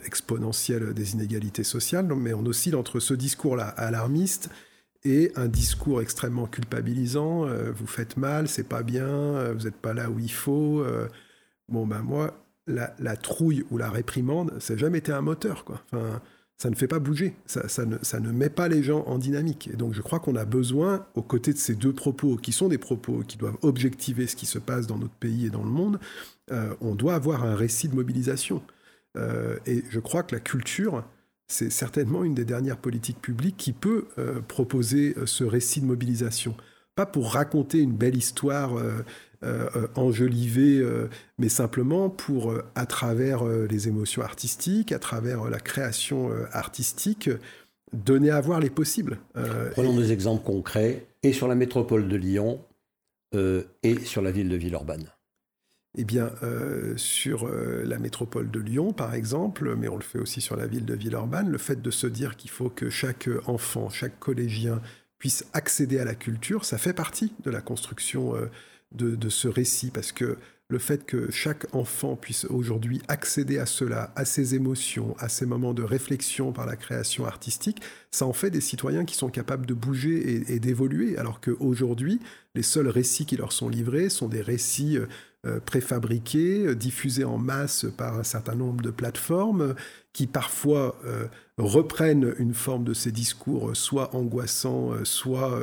exponentielle 0.05 0.93
des 0.93 1.13
inégalités 1.13 1.63
sociales. 1.63 2.05
Mais 2.15 2.33
on 2.33 2.45
oscille 2.45 2.75
entre 2.75 2.99
ce 2.99 3.13
discours-là 3.13 3.67
alarmiste 3.67 4.49
et 5.05 5.31
un 5.35 5.47
discours 5.47 6.01
extrêmement 6.01 6.47
culpabilisant. 6.47 7.45
Euh, 7.45 7.71
vous 7.71 7.87
faites 7.87 8.17
mal, 8.17 8.47
c'est 8.47 8.67
pas 8.67 8.83
bien, 8.83 9.07
euh, 9.07 9.53
vous 9.53 9.65
n'êtes 9.65 9.77
pas 9.77 9.93
là 9.93 10.09
où 10.09 10.19
il 10.19 10.31
faut. 10.31 10.81
Euh. 10.81 11.07
bon, 11.69 11.87
ben 11.87 12.01
moi, 12.01 12.43
la, 12.67 13.15
trouille 13.15 13.63
ou 13.69 13.77
la 13.77 13.89
réprimande, 13.89 14.59
ça 14.59 14.73
n'a 14.73 14.79
jamais 14.79 14.97
été 14.97 15.11
un 15.11 15.21
moteur. 15.21 15.63
Quoi. 15.63 15.81
Enfin, 15.91 16.21
ça 16.57 16.69
ne 16.69 16.75
fait 16.75 16.87
pas 16.87 16.99
bouger, 16.99 17.35
ça, 17.45 17.85
ne, 17.85 17.97
ça, 18.01 18.19
ne, 18.19 18.31
met 18.31 18.49
pas 18.49 18.67
les 18.67 18.81
gens 18.81 19.03
en 19.07 19.17
dynamique. 19.17 19.69
Et 19.73 19.75
donc 19.75 19.93
je 19.93 20.01
crois 20.01 20.19
qu'on 20.19 20.35
a 20.35 20.45
besoin, 20.45 21.05
aux 21.15 21.21
côtés 21.21 21.53
de 21.53 21.57
ces 21.57 21.75
deux 21.75 21.93
propos, 21.93 22.37
qui 22.37 22.51
sont 22.51 22.69
des 22.69 22.77
propos 22.77 23.23
qui 23.27 23.37
doivent 23.37 23.57
objectiver 23.61 24.27
ce 24.27 24.35
qui 24.35 24.45
se 24.45 24.59
passe 24.59 24.87
dans 24.87 24.97
notre 24.97 25.13
pays 25.13 25.47
et 25.47 25.49
dans 25.49 25.63
le 25.63 25.69
monde, 25.69 25.99
on 26.79 26.95
doit 26.95 27.15
avoir 27.15 27.43
un 27.43 27.55
récit 27.55 27.89
de 27.89 27.95
mobilisation. 27.95 28.61
et 29.17 29.83
je 29.89 29.99
crois 29.99 30.23
que 30.23 30.35
la 30.35 30.41
culture, 30.41 31.03
c'est 31.47 31.69
certainement 31.69 32.23
une 32.23 32.33
des 32.33 32.45
dernières 32.45 32.77
politiques 32.77 33.21
publiques 33.21 33.57
qui 33.57 33.73
peut 33.73 34.07
euh, 34.17 34.41
proposer 34.41 35.15
euh, 35.17 35.25
ce 35.25 35.43
récit 35.43 35.81
de 35.81 35.85
mobilisation. 35.85 36.55
Pas 36.95 37.05
pour 37.05 37.33
raconter 37.33 37.79
une 37.79 37.93
belle 37.93 38.15
histoire 38.15 38.77
euh, 39.43 39.87
enjolivée, 39.95 40.83
mais 41.37 41.49
simplement 41.49 42.09
pour, 42.09 42.53
à 42.75 42.85
travers 42.85 43.45
les 43.45 43.87
émotions 43.87 44.21
artistiques, 44.21 44.91
à 44.91 44.99
travers 44.99 45.49
la 45.49 45.59
création 45.59 46.31
artistique, 46.51 47.29
donner 47.93 48.31
à 48.31 48.41
voir 48.41 48.59
les 48.59 48.69
possibles. 48.69 49.19
Prenons 49.71 49.97
des 49.97 50.11
exemples 50.11 50.43
concrets, 50.43 51.07
et 51.23 51.33
sur 51.33 51.47
la 51.47 51.55
métropole 51.55 52.07
de 52.07 52.15
Lyon, 52.15 52.59
et 53.83 53.99
sur 54.03 54.21
la 54.21 54.31
ville 54.31 54.49
de 54.49 54.55
Villeurbanne. 54.55 55.09
Eh 55.97 56.03
bien, 56.03 56.31
euh, 56.43 56.93
sur 56.97 57.47
euh, 57.47 57.83
la 57.85 57.99
métropole 57.99 58.51
de 58.51 58.59
Lyon, 58.59 58.91
par 58.91 59.13
exemple, 59.13 59.75
mais 59.77 59.87
on 59.87 59.95
le 59.95 60.03
fait 60.03 60.19
aussi 60.19 60.41
sur 60.41 60.57
la 60.57 60.67
ville 60.67 60.83
de 60.83 60.93
Villeurbanne, 60.93 61.49
le 61.49 61.57
fait 61.57 61.81
de 61.81 61.91
se 61.91 62.05
dire 62.07 62.35
qu'il 62.35 62.49
faut 62.49 62.69
que 62.69 62.89
chaque 62.89 63.29
enfant, 63.45 63.89
chaque 63.89 64.19
collégien 64.19 64.81
puisse 65.19 65.45
accéder 65.53 65.99
à 65.99 66.05
la 66.05 66.15
culture, 66.15 66.65
ça 66.65 66.77
fait 66.77 66.93
partie 66.93 67.33
de 67.43 67.49
la 67.49 67.61
construction 67.61 68.35
euh, 68.35 68.47
de, 68.95 69.29
ce 69.29 69.47
récit, 69.47 69.91
parce 69.91 70.11
que 70.11 70.37
le 70.67 70.79
fait 70.79 71.05
que 71.05 71.29
chaque 71.29 71.67
enfant 71.75 72.15
puisse 72.15 72.45
aujourd'hui 72.45 73.01
accéder 73.07 73.59
à 73.59 73.67
cela, 73.67 74.11
à 74.15 74.25
ses 74.25 74.55
émotions, 74.55 75.15
à 75.19 75.29
ses 75.29 75.45
moments 75.45 75.75
de 75.75 75.83
réflexion 75.83 76.51
par 76.51 76.65
la 76.65 76.75
création 76.75 77.25
artistique, 77.25 77.81
ça 78.09 78.25
en 78.25 78.33
fait 78.33 78.49
des 78.49 78.61
citoyens 78.61 79.05
qui 79.05 79.15
sont 79.15 79.29
capables 79.29 79.67
de 79.67 79.75
bouger 79.75 80.43
et, 80.51 80.59
d'évoluer, 80.59 81.17
alors 81.17 81.39
qu'aujourd'hui, 81.39 82.19
les 82.55 82.63
seuls 82.63 82.87
récits 82.87 83.27
qui 83.27 83.37
leur 83.37 83.51
sont 83.51 83.69
livrés 83.69 84.09
sont 84.09 84.27
des 84.27 84.41
récits 84.41 84.97
euh, 84.97 85.05
préfabriqués, 85.65 86.67
euh, 86.67 86.75
diffusés 86.75 87.23
en 87.23 87.37
masse 87.37 87.85
par 87.97 88.17
un 88.17 88.23
certain 88.23 88.55
nombre 88.55 88.81
de 88.81 88.91
plateformes, 88.91 89.75
qui 90.13 90.27
parfois 90.27 90.95
reprennent 91.57 92.33
une 92.39 92.53
forme 92.53 92.85
de 92.85 92.93
ces 92.93 93.11
discours 93.11 93.75
soit 93.75 94.15
angoissants, 94.15 94.93
soit 95.03 95.59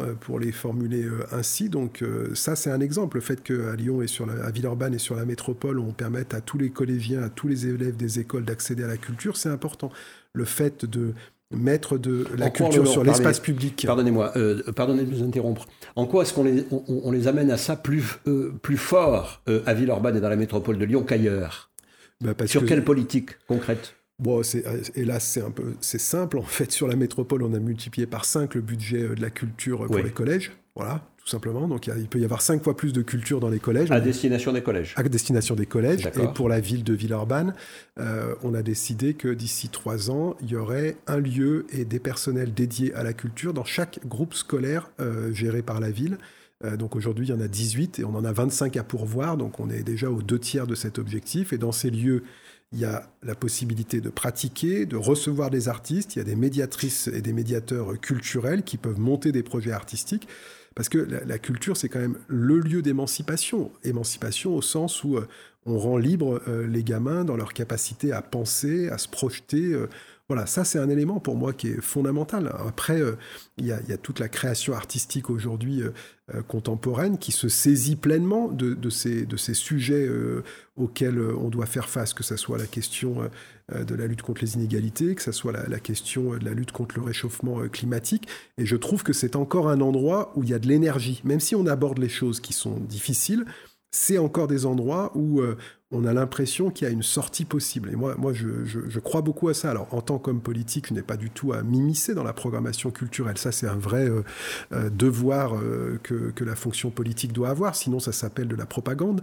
euh, 0.00 0.14
pour 0.14 0.40
les 0.40 0.52
formuler 0.52 1.04
euh, 1.04 1.26
ainsi. 1.32 1.68
Donc 1.68 2.02
euh, 2.02 2.34
ça, 2.34 2.56
c'est 2.56 2.70
un 2.70 2.80
exemple. 2.80 3.18
Le 3.18 3.20
fait 3.20 3.42
qu'à 3.42 3.76
Lyon 3.76 4.02
et 4.02 4.06
sur 4.06 4.26
la, 4.26 4.44
à 4.44 4.50
Villeurbanne 4.50 4.94
et 4.94 4.98
sur 4.98 5.14
la 5.16 5.24
métropole, 5.24 5.78
on 5.78 5.92
permette 5.92 6.34
à 6.34 6.40
tous 6.40 6.58
les 6.58 6.70
collégiens, 6.70 7.22
à 7.22 7.28
tous 7.28 7.48
les 7.48 7.66
élèves 7.66 7.96
des 7.96 8.18
écoles 8.18 8.44
d'accéder 8.44 8.84
à 8.84 8.88
la 8.88 8.96
culture, 8.96 9.36
c'est 9.36 9.48
important. 9.48 9.90
Le 10.32 10.44
fait 10.44 10.84
de 10.84 11.14
mettre 11.50 11.98
de 11.98 12.26
la 12.36 12.50
culture 12.50 12.86
sur 12.86 13.04
l'espace 13.04 13.40
public. 13.40 13.84
Pardonnez-moi, 13.86 14.32
pardonnez 14.76 15.04
de 15.04 15.14
vous 15.14 15.22
interrompre. 15.22 15.66
En 15.96 16.06
quoi 16.06 16.22
est-ce 16.22 16.34
qu'on 16.34 16.44
les, 16.44 16.66
on, 16.70 17.10
les 17.10 17.26
amène 17.26 17.50
à 17.50 17.56
ça 17.56 17.76
plus, 17.76 18.04
plus 18.62 18.76
fort 18.76 19.42
à 19.66 19.74
Villeurbanne 19.74 20.16
et 20.16 20.20
dans 20.20 20.28
la 20.28 20.36
métropole 20.36 20.78
de 20.78 20.84
Lyon 20.84 21.02
qu'ailleurs? 21.02 21.70
Bah, 22.20 22.34
Sur 22.46 22.64
quelle 22.66 22.84
politique 22.84 23.30
concrète? 23.46 23.94
Bon, 24.18 24.42
hélas, 24.96 25.24
c'est 25.24 25.42
un 25.42 25.52
peu, 25.52 25.74
c'est 25.80 26.00
simple. 26.00 26.38
En 26.38 26.42
fait, 26.42 26.72
sur 26.72 26.88
la 26.88 26.96
métropole, 26.96 27.44
on 27.44 27.54
a 27.54 27.60
multiplié 27.60 28.06
par 28.06 28.24
5 28.24 28.56
le 28.56 28.60
budget 28.62 29.02
euh, 29.02 29.14
de 29.14 29.22
la 29.22 29.30
culture 29.30 29.86
pour 29.86 29.98
les 29.98 30.10
collèges. 30.10 30.50
Voilà, 30.74 31.02
tout 31.28 31.32
simplement. 31.32 31.68
Donc, 31.68 31.88
il, 31.88 32.08
peut 32.08 32.18
y 32.18 32.24
avoir 32.24 32.40
5 32.40 32.64
fois 32.64 32.74
plus 32.74 32.94
de 32.94 33.02
culture 33.02 33.38
dans 33.38 33.50
les 33.50 33.58
collèges. 33.58 33.90
À 33.90 34.00
destination 34.00 34.50
des 34.50 34.62
collèges. 34.62 34.94
À 34.96 35.02
destination 35.02 35.54
des 35.54 35.66
collèges. 35.66 36.06
Et 36.06 36.26
pour 36.34 36.48
la 36.48 36.58
ville 36.58 36.84
de 36.84 36.94
Villeurbanne, 36.94 37.52
euh, 38.00 38.34
on 38.42 38.54
a 38.54 38.62
décidé 38.62 39.12
que 39.12 39.28
d'ici 39.28 39.68
3 39.68 40.10
ans, 40.10 40.36
il 40.40 40.50
y 40.50 40.56
aurait 40.56 40.96
un 41.06 41.18
lieu 41.18 41.66
et 41.70 41.84
des 41.84 41.98
personnels 41.98 42.54
dédiés 42.54 42.94
à 42.94 43.02
la 43.02 43.12
culture 43.12 43.52
dans 43.52 43.64
chaque 43.64 44.00
groupe 44.06 44.32
scolaire 44.32 44.90
euh, 45.00 45.30
géré 45.34 45.60
par 45.60 45.80
la 45.80 45.90
ville. 45.90 46.16
donc 46.78 46.96
aujourd'hui, 46.96 47.26
il 47.26 47.30
y 47.30 47.34
en 47.34 47.40
a 47.40 47.46
18 47.46 47.98
et 47.98 48.04
on 48.04 48.14
en 48.14 48.24
a 48.24 48.32
25 48.32 48.78
à 48.78 48.82
pourvoir. 48.82 49.36
Donc 49.36 49.60
on 49.60 49.68
est 49.68 49.82
déjà 49.82 50.10
aux 50.10 50.22
deux 50.22 50.38
tiers 50.38 50.66
de 50.66 50.74
cet 50.74 50.98
objectif. 50.98 51.52
Et 51.52 51.58
dans 51.58 51.72
ces 51.72 51.90
lieux 51.90 52.22
il 52.72 52.80
y 52.80 52.84
a 52.84 53.10
la 53.22 53.34
possibilité 53.34 54.00
de 54.00 54.10
pratiquer, 54.10 54.84
de 54.84 54.96
recevoir 54.96 55.48
des 55.48 55.68
artistes, 55.68 56.16
il 56.16 56.18
y 56.18 56.22
a 56.22 56.24
des 56.24 56.36
médiatrices 56.36 57.08
et 57.08 57.22
des 57.22 57.32
médiateurs 57.32 57.98
culturels 57.98 58.62
qui 58.62 58.76
peuvent 58.76 59.00
monter 59.00 59.32
des 59.32 59.42
projets 59.42 59.72
artistiques, 59.72 60.28
parce 60.78 60.88
que 60.88 60.98
la, 60.98 61.38
culture, 61.40 61.76
c'est 61.76 61.88
quand 61.88 61.98
même 61.98 62.18
le 62.28 62.60
lieu 62.60 62.82
d'émancipation. 62.82 63.72
Émancipation 63.82 64.54
au 64.54 64.62
sens 64.62 65.02
où 65.02 65.16
euh, 65.16 65.26
on 65.66 65.76
rend 65.76 65.96
libre 65.96 66.40
euh, 66.46 66.68
les 66.68 66.84
gamins 66.84 67.24
dans 67.24 67.36
leur 67.36 67.52
capacité 67.52 68.12
à 68.12 68.22
penser, 68.22 68.88
à 68.88 68.96
se 68.96 69.08
projeter. 69.08 69.74
Euh, 70.30 70.34
voilà, 70.34 70.46
ça 70.46 70.64
c'est 70.64 70.78
un 70.78 70.88
élément 70.90 71.20
pour 71.20 71.36
moi 71.36 71.52
qui 71.52 71.68
est 71.68 71.80
fondamental. 71.80 72.52
Après, 72.66 73.00
il 73.56 73.66
y, 73.66 73.72
a, 73.72 73.96
toute 73.96 74.18
la 74.18 74.28
création 74.28 74.74
artistique 74.74 75.30
aujourd'hui 75.30 75.82
contemporaine 76.48 77.16
qui 77.16 77.32
se 77.32 77.48
saisit 77.48 77.96
pleinement 77.96 78.48
de, 78.48 78.90
ces, 78.90 79.26
sujets 79.54 80.06
auxquels 80.76 81.18
on 81.18 81.48
doit 81.48 81.64
faire 81.64 81.88
face, 81.88 82.12
que 82.12 82.22
ce 82.22 82.36
soit 82.36 82.58
la 82.58 82.66
question 82.66 83.30
de 83.72 83.94
la 83.94 84.06
lutte 84.06 84.20
contre 84.20 84.42
les 84.42 84.56
inégalités, 84.56 85.14
que 85.14 85.22
ce 85.22 85.32
soit 85.32 85.52
la, 85.52 85.80
question 85.80 86.36
de 86.36 86.44
la 86.44 86.52
lutte 86.52 86.72
contre 86.72 86.96
le 86.96 87.02
réchauffement 87.04 87.66
climatique. 87.68 88.28
Et 88.58 88.66
je 88.66 88.76
trouve 88.76 89.02
que 89.02 89.14
c'est 89.14 89.34
encore 89.34 89.70
un 89.70 89.80
endroit 89.80 90.32
où 90.36 90.44
il 90.44 90.50
y 90.50 90.54
a 90.54 90.58
de 90.58 90.68
l'énergie, 90.68 91.22
même 91.24 91.40
si 91.40 91.54
on 91.56 91.66
aborde 91.66 91.98
les 91.98 92.10
choses 92.10 92.40
qui 92.40 92.52
sont 92.52 92.78
difficiles 92.78 93.46
c'est 93.90 94.18
encore 94.18 94.48
des 94.48 94.66
endroits 94.66 95.12
où 95.14 95.40
euh, 95.40 95.56
on 95.90 96.04
a 96.04 96.12
l'impression 96.12 96.70
qu'il 96.70 96.86
y 96.86 96.90
a 96.90 96.92
une 96.92 97.02
sortie 97.02 97.46
possible. 97.46 97.90
Et 97.90 97.96
moi, 97.96 98.14
moi 98.18 98.32
je, 98.34 98.98
crois 98.98 99.22
beaucoup 99.22 99.48
à 99.48 99.54
ça. 99.54 99.70
Alors, 99.70 99.92
en 99.94 100.02
tant 100.02 100.18
qu'homme 100.18 100.42
politique, 100.42 100.88
je 100.88 100.94
n'ai 100.94 101.02
pas 101.02 101.16
du 101.16 101.30
tout 101.30 101.54
à 101.54 101.62
m'immiscer 101.62 102.14
dans 102.14 102.24
la 102.24 102.34
programmation 102.34 102.90
culturelle. 102.90 103.38
Ça, 103.38 103.50
c'est 103.50 103.66
un 103.66 103.78
vrai 103.78 104.08
euh, 104.08 104.22
euh, 104.72 104.90
devoir 104.90 105.54
que, 106.02 106.30
que, 106.30 106.44
la 106.44 106.54
fonction 106.54 106.90
politique 106.90 107.32
doit 107.32 107.48
avoir. 107.48 107.74
Sinon, 107.74 107.98
ça 108.00 108.12
s'appelle 108.12 108.48
de 108.48 108.56
la 108.56 108.66
propagande. 108.66 109.22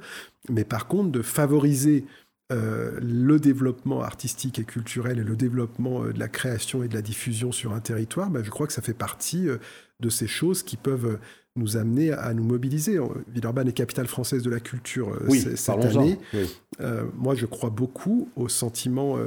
Mais 0.49 0.63
par 0.63 0.87
contre, 0.87 1.11
de 1.11 1.21
favoriser 1.21 2.05
le 2.51 3.37
développement 3.37 4.03
artistique 4.03 4.59
et 4.59 4.65
culturel 4.65 5.17
et 5.17 5.23
le 5.23 5.35
développement 5.35 6.03
de 6.03 6.19
la 6.19 6.27
création 6.27 6.83
et 6.83 6.87
de 6.87 6.93
la 6.93 7.01
diffusion 7.01 7.51
sur 7.51 7.73
un 7.73 7.79
territoire, 7.79 8.29
bah, 8.29 8.41
je 8.43 8.51
crois 8.51 8.67
que 8.67 8.73
ça 8.73 8.83
fait 8.83 8.93
partie 8.93 9.47
de 9.99 10.09
ces 10.09 10.27
choses 10.27 10.61
qui 10.61 10.77
peuvent 10.77 11.17
nous 11.55 11.77
amener 11.77 12.11
à 12.11 12.33
nous 12.33 12.43
mobiliser. 12.43 12.99
Villeurbanne 13.33 13.67
est 13.67 13.73
capitale 13.73 14.07
française 14.07 14.43
de 14.43 14.49
la 14.49 14.59
culture 14.59 15.17
cette 15.29 15.69
année. 15.69 16.19
moi, 17.17 17.35
je 17.35 17.45
crois 17.45 17.69
beaucoup 17.69 18.29
au 18.35 18.49
sentiment 18.49 19.17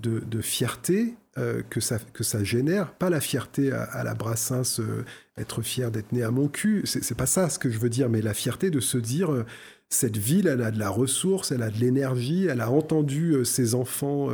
de, 0.00 0.40
fierté 0.40 1.14
euh, 1.38 1.62
que, 1.68 1.80
ça, 1.80 1.98
que 2.12 2.24
ça 2.24 2.42
génère, 2.42 2.92
pas 2.94 3.10
la 3.10 3.20
fierté 3.20 3.72
à, 3.72 4.02
la 4.02 4.14
Brassens, 4.14 4.80
euh, 4.80 5.04
être 5.36 5.62
fier 5.62 5.90
d'être 5.90 6.12
né 6.12 6.22
à 6.22 6.30
mon 6.30 6.48
cul, 6.48 6.82
c'est 6.84 7.16
pas 7.16 7.26
ça 7.26 7.48
ce 7.48 7.58
que 7.58 7.70
je 7.70 7.78
veux 7.78 7.88
dire, 7.88 8.08
mais 8.08 8.22
la 8.22 8.34
fierté 8.34 8.70
de 8.70 8.80
se 8.80 8.98
dire, 8.98 9.32
euh, 9.32 9.44
cette 9.88 10.16
ville, 10.16 10.46
elle 10.46 10.62
a 10.62 10.70
de 10.70 10.78
la 10.78 10.88
ressource, 10.88 11.52
elle 11.52 11.62
a 11.62 11.70
de 11.70 11.78
l'énergie, 11.78 12.46
elle 12.46 12.60
a 12.60 12.70
entendu 12.70 13.44
ses 13.44 13.74
enfants 13.74 14.28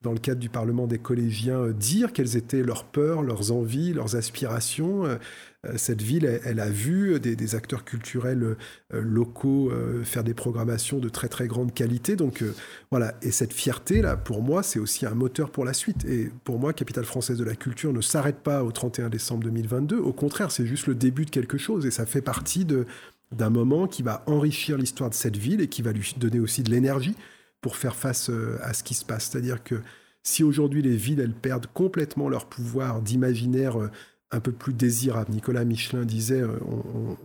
dans 0.00 0.12
le 0.12 0.18
cadre 0.18 0.40
du 0.40 0.48
Parlement 0.48 0.86
des 0.86 0.96
collégiens, 0.96 1.68
dire 1.68 2.14
quelles 2.14 2.38
étaient 2.38 2.62
leurs 2.62 2.84
peurs, 2.84 3.22
leurs 3.22 3.52
envies, 3.52 3.92
leurs 3.92 4.16
aspirations. 4.16 5.04
Euh, 5.66 5.74
cette 5.76 6.02
ville, 6.02 6.40
elle, 6.44 6.58
a 6.58 6.68
vu 6.68 7.20
des, 7.20 7.54
acteurs 7.54 7.84
culturels 7.84 8.42
euh, 8.42 9.00
locaux 9.00 9.70
euh, 9.70 10.02
faire 10.02 10.24
des 10.24 10.34
programmations 10.34 10.98
de 10.98 11.08
très 11.08 11.28
très 11.28 11.46
grande 11.46 11.72
qualité. 11.72 12.16
Donc 12.16 12.44
voilà, 12.90 13.14
et 13.22 13.30
cette 13.30 13.52
fierté 13.52 14.02
là, 14.02 14.16
pour 14.16 14.42
moi, 14.42 14.62
c'est 14.62 14.78
aussi 14.78 15.06
un 15.06 15.14
moteur 15.14 15.50
pour 15.50 15.64
la 15.64 15.72
suite. 15.72 16.04
Et 16.04 16.30
pour 16.44 16.58
moi, 16.58 16.72
Capitale 16.72 17.04
française 17.04 17.38
de 17.38 17.44
la 17.44 17.54
culture 17.54 17.92
ne 17.92 18.00
s'arrête 18.00 18.38
pas 18.38 18.64
au 18.64 18.72
31 18.72 19.08
décembre 19.08 19.44
2022. 19.44 19.98
Au 19.98 20.12
contraire, 20.12 20.50
c'est 20.50 20.66
juste 20.66 20.86
le 20.86 20.94
début 20.94 21.24
de 21.24 21.30
quelque 21.30 21.58
chose 21.58 21.86
et 21.86 21.90
ça 21.90 22.06
fait 22.06 22.22
partie 22.22 22.64
de 22.64 22.86
d'un 23.30 23.48
moment 23.48 23.86
qui 23.86 24.02
va 24.02 24.22
enrichir 24.26 24.76
l'histoire 24.76 25.08
de 25.08 25.14
cette 25.14 25.38
ville 25.38 25.62
et 25.62 25.68
qui 25.68 25.80
va 25.80 25.92
lui 25.92 26.14
donner 26.18 26.38
aussi 26.38 26.62
de 26.62 26.70
l'énergie 26.70 27.16
pour 27.62 27.76
faire 27.76 27.96
face 27.96 28.30
à 28.62 28.74
ce 28.74 28.82
qui 28.82 28.92
se 28.92 29.06
passe. 29.06 29.30
C'est-à-dire 29.30 29.64
que 29.64 29.76
si 30.22 30.44
aujourd'hui 30.44 30.82
les 30.82 30.96
villes, 30.96 31.18
elles 31.18 31.32
perdent 31.32 31.66
complètement 31.72 32.28
leur 32.28 32.44
pouvoir 32.44 33.00
d'imaginaire 33.00 33.88
un 34.32 34.40
peu 34.40 34.50
plus 34.50 34.72
désirable. 34.72 35.30
Nicolas 35.30 35.64
Michelin 35.64 36.04
disait, 36.04 36.40
euh, 36.40 36.58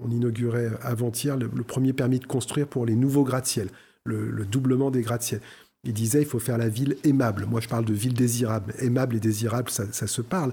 on, 0.03 0.11
inaugurait 0.11 0.71
avant-hier 0.81 1.37
le, 1.37 1.47
premier 1.63 1.93
permis 1.93 2.19
de 2.19 2.25
construire 2.25 2.67
pour 2.67 2.85
les 2.85 2.95
nouveaux 2.95 3.23
gratte-ciel, 3.23 3.69
le, 4.03 4.45
doublement 4.45 4.91
des 4.91 5.01
gratte-ciel. 5.01 5.41
Il 5.83 5.93
disait, 5.93 6.21
il 6.21 6.27
faut 6.27 6.39
faire 6.39 6.57
la 6.57 6.67
ville 6.67 6.97
aimable. 7.03 7.45
Moi, 7.45 7.61
je 7.61 7.69
parle 7.69 7.85
de 7.85 7.93
ville 7.93 8.13
désirable. 8.13 8.73
Aimable 8.79 9.15
et 9.15 9.19
désirable, 9.19 9.69
ça, 9.69 9.85
se 10.07 10.21
parle. 10.21 10.51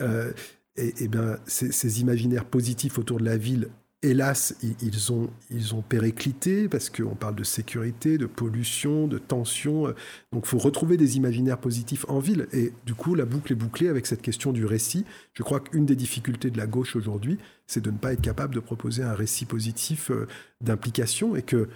Euh, 0.00 0.32
et, 0.76 1.08
bien, 1.08 1.36
ces, 1.46 2.00
imaginaires 2.00 2.46
positifs 2.46 2.98
autour 2.98 3.18
de 3.18 3.24
la 3.24 3.36
ville 3.36 3.68
hélas, 4.02 4.56
ils 4.82 5.12
ont, 5.12 5.30
ils 5.50 5.74
périclité 5.88 6.68
parce 6.68 6.88
qu'on 6.88 7.14
parle 7.14 7.34
de 7.34 7.44
sécurité, 7.44 8.16
de 8.18 8.26
pollution, 8.26 9.06
de 9.06 9.18
tension. 9.18 9.94
Donc, 10.32 10.44
il 10.44 10.46
faut 10.46 10.58
retrouver 10.58 10.96
des 10.96 11.16
imaginaires 11.16 11.58
positifs 11.58 12.06
en 12.08 12.18
ville. 12.18 12.46
Et 12.52 12.72
du 12.86 12.94
coup, 12.94 13.14
la 13.14 13.24
boucle 13.24 13.52
est 13.52 13.56
bouclée 13.56 13.88
avec 13.88 14.06
cette 14.06 14.22
question 14.22 14.52
du 14.52 14.64
récit. 14.64 15.04
Je 15.34 15.42
crois 15.42 15.60
qu'une 15.60 15.86
des 15.86 15.96
difficultés 15.96 16.50
de 16.50 16.58
la 16.58 16.66
gauche 16.66 16.96
aujourd'hui, 16.96 17.38
c'est 17.66 17.82
de 17.82 17.90
ne 17.90 17.98
pas 17.98 18.12
être 18.12 18.22
capable 18.22 18.54
de 18.54 18.60
proposer 18.60 19.02
un 19.02 19.14
récit 19.14 19.44
positif 19.44 20.10
euh, 20.10 20.26
d'implication 20.60 21.36
et 21.36 21.42
qu'il 21.42 21.68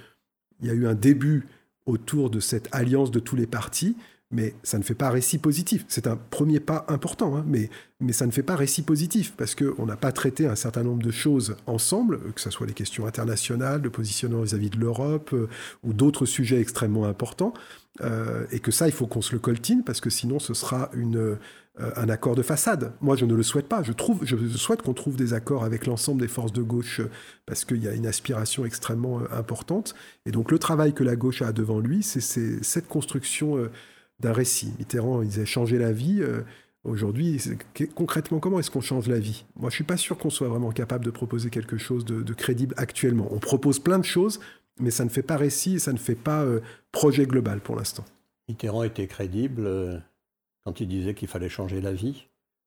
y 0.62 0.70
a 0.70 0.74
eu 0.74 0.86
un 0.86 0.94
début 0.94 1.46
autour 1.86 2.30
de 2.30 2.40
cette 2.40 2.68
alliance 2.72 3.10
de 3.10 3.20
tous 3.20 3.36
les 3.36 3.46
partis 3.46 3.96
mais 4.34 4.54
ça 4.64 4.78
ne 4.78 4.82
fait 4.82 4.94
pas 4.94 5.10
récit 5.10 5.38
positif. 5.38 5.84
C'est 5.88 6.06
un 6.06 6.16
premier 6.16 6.60
pas 6.60 6.84
important, 6.88 7.36
hein, 7.36 7.44
mais, 7.46 7.70
mais 8.00 8.12
ça 8.12 8.26
ne 8.26 8.32
fait 8.32 8.42
pas 8.42 8.56
récit 8.56 8.82
positif, 8.82 9.34
parce 9.36 9.54
qu'on 9.54 9.86
n'a 9.86 9.96
pas 9.96 10.12
traité 10.12 10.46
un 10.46 10.56
certain 10.56 10.82
nombre 10.82 11.02
de 11.02 11.12
choses 11.12 11.56
ensemble, 11.66 12.18
que 12.32 12.40
ce 12.40 12.50
soit 12.50 12.66
les 12.66 12.74
questions 12.74 13.06
internationales, 13.06 13.80
le 13.80 13.90
positionnement 13.90 14.42
vis-à-vis 14.42 14.70
de 14.70 14.78
l'Europe, 14.78 15.30
euh, 15.32 15.48
ou 15.84 15.92
d'autres 15.92 16.26
sujets 16.26 16.60
extrêmement 16.60 17.06
importants, 17.06 17.54
euh, 18.00 18.44
et 18.50 18.58
que 18.58 18.72
ça, 18.72 18.88
il 18.88 18.92
faut 18.92 19.06
qu'on 19.06 19.22
se 19.22 19.32
le 19.32 19.38
coltine, 19.38 19.84
parce 19.84 20.00
que 20.00 20.10
sinon 20.10 20.40
ce 20.40 20.52
sera 20.52 20.90
une, 20.94 21.16
euh, 21.16 21.36
un 21.78 22.08
accord 22.08 22.34
de 22.34 22.42
façade. 22.42 22.92
Moi, 23.00 23.14
je 23.14 23.26
ne 23.26 23.34
le 23.34 23.44
souhaite 23.44 23.68
pas. 23.68 23.84
Je, 23.84 23.92
trouve, 23.92 24.24
je 24.24 24.36
souhaite 24.48 24.82
qu'on 24.82 24.94
trouve 24.94 25.14
des 25.14 25.32
accords 25.32 25.62
avec 25.62 25.86
l'ensemble 25.86 26.20
des 26.20 26.28
forces 26.28 26.52
de 26.52 26.62
gauche, 26.62 27.00
parce 27.46 27.64
qu'il 27.64 27.84
y 27.84 27.86
a 27.86 27.94
une 27.94 28.08
aspiration 28.08 28.64
extrêmement 28.64 29.20
importante. 29.30 29.94
Et 30.26 30.32
donc 30.32 30.50
le 30.50 30.58
travail 30.58 30.92
que 30.92 31.04
la 31.04 31.14
gauche 31.14 31.40
a 31.40 31.52
devant 31.52 31.78
lui, 31.78 32.02
c'est 32.02 32.20
cette 32.20 32.88
construction 32.88 33.70
d'un 34.20 34.32
récit. 34.32 34.72
Mitterrand, 34.78 35.22
il 35.22 35.28
disait 35.28 35.46
changer 35.46 35.78
la 35.78 35.92
vie. 35.92 36.20
Euh, 36.20 36.42
aujourd'hui, 36.84 37.40
concrètement, 37.94 38.38
comment 38.38 38.58
est-ce 38.58 38.70
qu'on 38.70 38.80
change 38.80 39.08
la 39.08 39.18
vie? 39.18 39.44
Moi, 39.56 39.70
je 39.70 39.74
suis 39.74 39.84
pas 39.84 39.96
sûr 39.96 40.18
qu'on 40.18 40.30
soit 40.30 40.48
vraiment 40.48 40.70
capable 40.70 41.04
de 41.04 41.10
proposer 41.10 41.50
quelque 41.50 41.76
chose 41.76 42.04
de, 42.04 42.34
crédible 42.34 42.74
actuellement. 42.76 43.28
On 43.30 43.38
propose 43.38 43.78
plein 43.78 43.98
de 43.98 44.04
choses, 44.04 44.40
mais 44.78 44.90
ça 44.90 45.04
ne 45.04 45.10
fait 45.10 45.22
pas 45.22 45.36
récit, 45.36 45.80
ça 45.80 45.92
ne 45.92 45.98
fait 45.98 46.14
pas 46.14 46.42
euh, 46.42 46.60
projet 46.92 47.26
global 47.26 47.60
pour 47.60 47.76
l'instant. 47.76 48.04
Mitterrand 48.48 48.82
était 48.82 49.06
crédible 49.06 49.66
euh, 49.66 49.98
quand 50.64 50.80
il 50.80 50.88
disait 50.88 51.14
qu'il 51.14 51.28
fallait 51.28 51.48
changer 51.48 51.80
la 51.80 51.92
vie. 51.92 52.26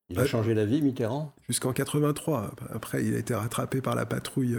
Il 0.09 0.17
a 0.19 0.25
changé 0.25 0.53
la 0.53 0.65
vie, 0.65 0.81
Mitterrand? 0.81 1.33
Jusqu'en 1.49 1.73
83. 1.73 2.55
Après, 2.73 3.03
il 3.03 3.13
a 3.13 3.17
été 3.17 3.35
rattrapé 3.35 3.81
par 3.81 3.93
la 3.93 4.05
patrouille 4.05 4.57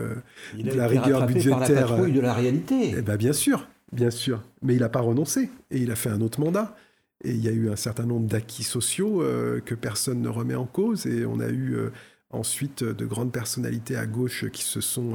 de 0.55 0.72
la 0.74 0.86
rigueur 0.86 1.26
budgétaire. 1.26 1.59
Par 1.59 1.68
la 1.70 1.82
patrouille 1.86 2.12
de 2.12 2.20
la 2.20 2.34
réalité. 2.34 2.95
Eh 2.99 3.01
ben, 3.01 3.16
bien 3.16 3.32
sûr. 3.32 3.66
Bien 3.93 4.11
sûr, 4.11 4.43
mais 4.62 4.74
il 4.74 4.80
n'a 4.80 4.89
pas 4.89 5.01
renoncé 5.01 5.51
et 5.70 5.78
il 5.78 5.91
a 5.91 5.97
fait 5.97 6.11
un 6.11 6.20
autre 6.20 6.41
mandat. 6.41 6.76
Et 7.24 7.30
il 7.30 7.45
y 7.45 7.49
a 7.49 7.53
eu 7.53 7.68
un 7.68 7.76
certain 7.76 8.07
nombre 8.07 8.28
d'acquis 8.28 8.62
sociaux 8.62 9.22
euh, 9.22 9.61
que 9.61 9.74
personne 9.74 10.22
ne 10.22 10.28
remet 10.28 10.55
en 10.55 10.66
cause. 10.66 11.07
Et 11.07 11.24
on 11.24 11.41
a 11.41 11.49
eu 11.49 11.74
euh, 11.74 11.91
ensuite 12.30 12.84
de 12.84 13.07
grandes 13.07 13.32
personnalités 13.32 13.97
à 13.97 14.07
gauche 14.07 14.49
qui 14.51 14.62
se 14.62 14.80
sont 14.80 15.14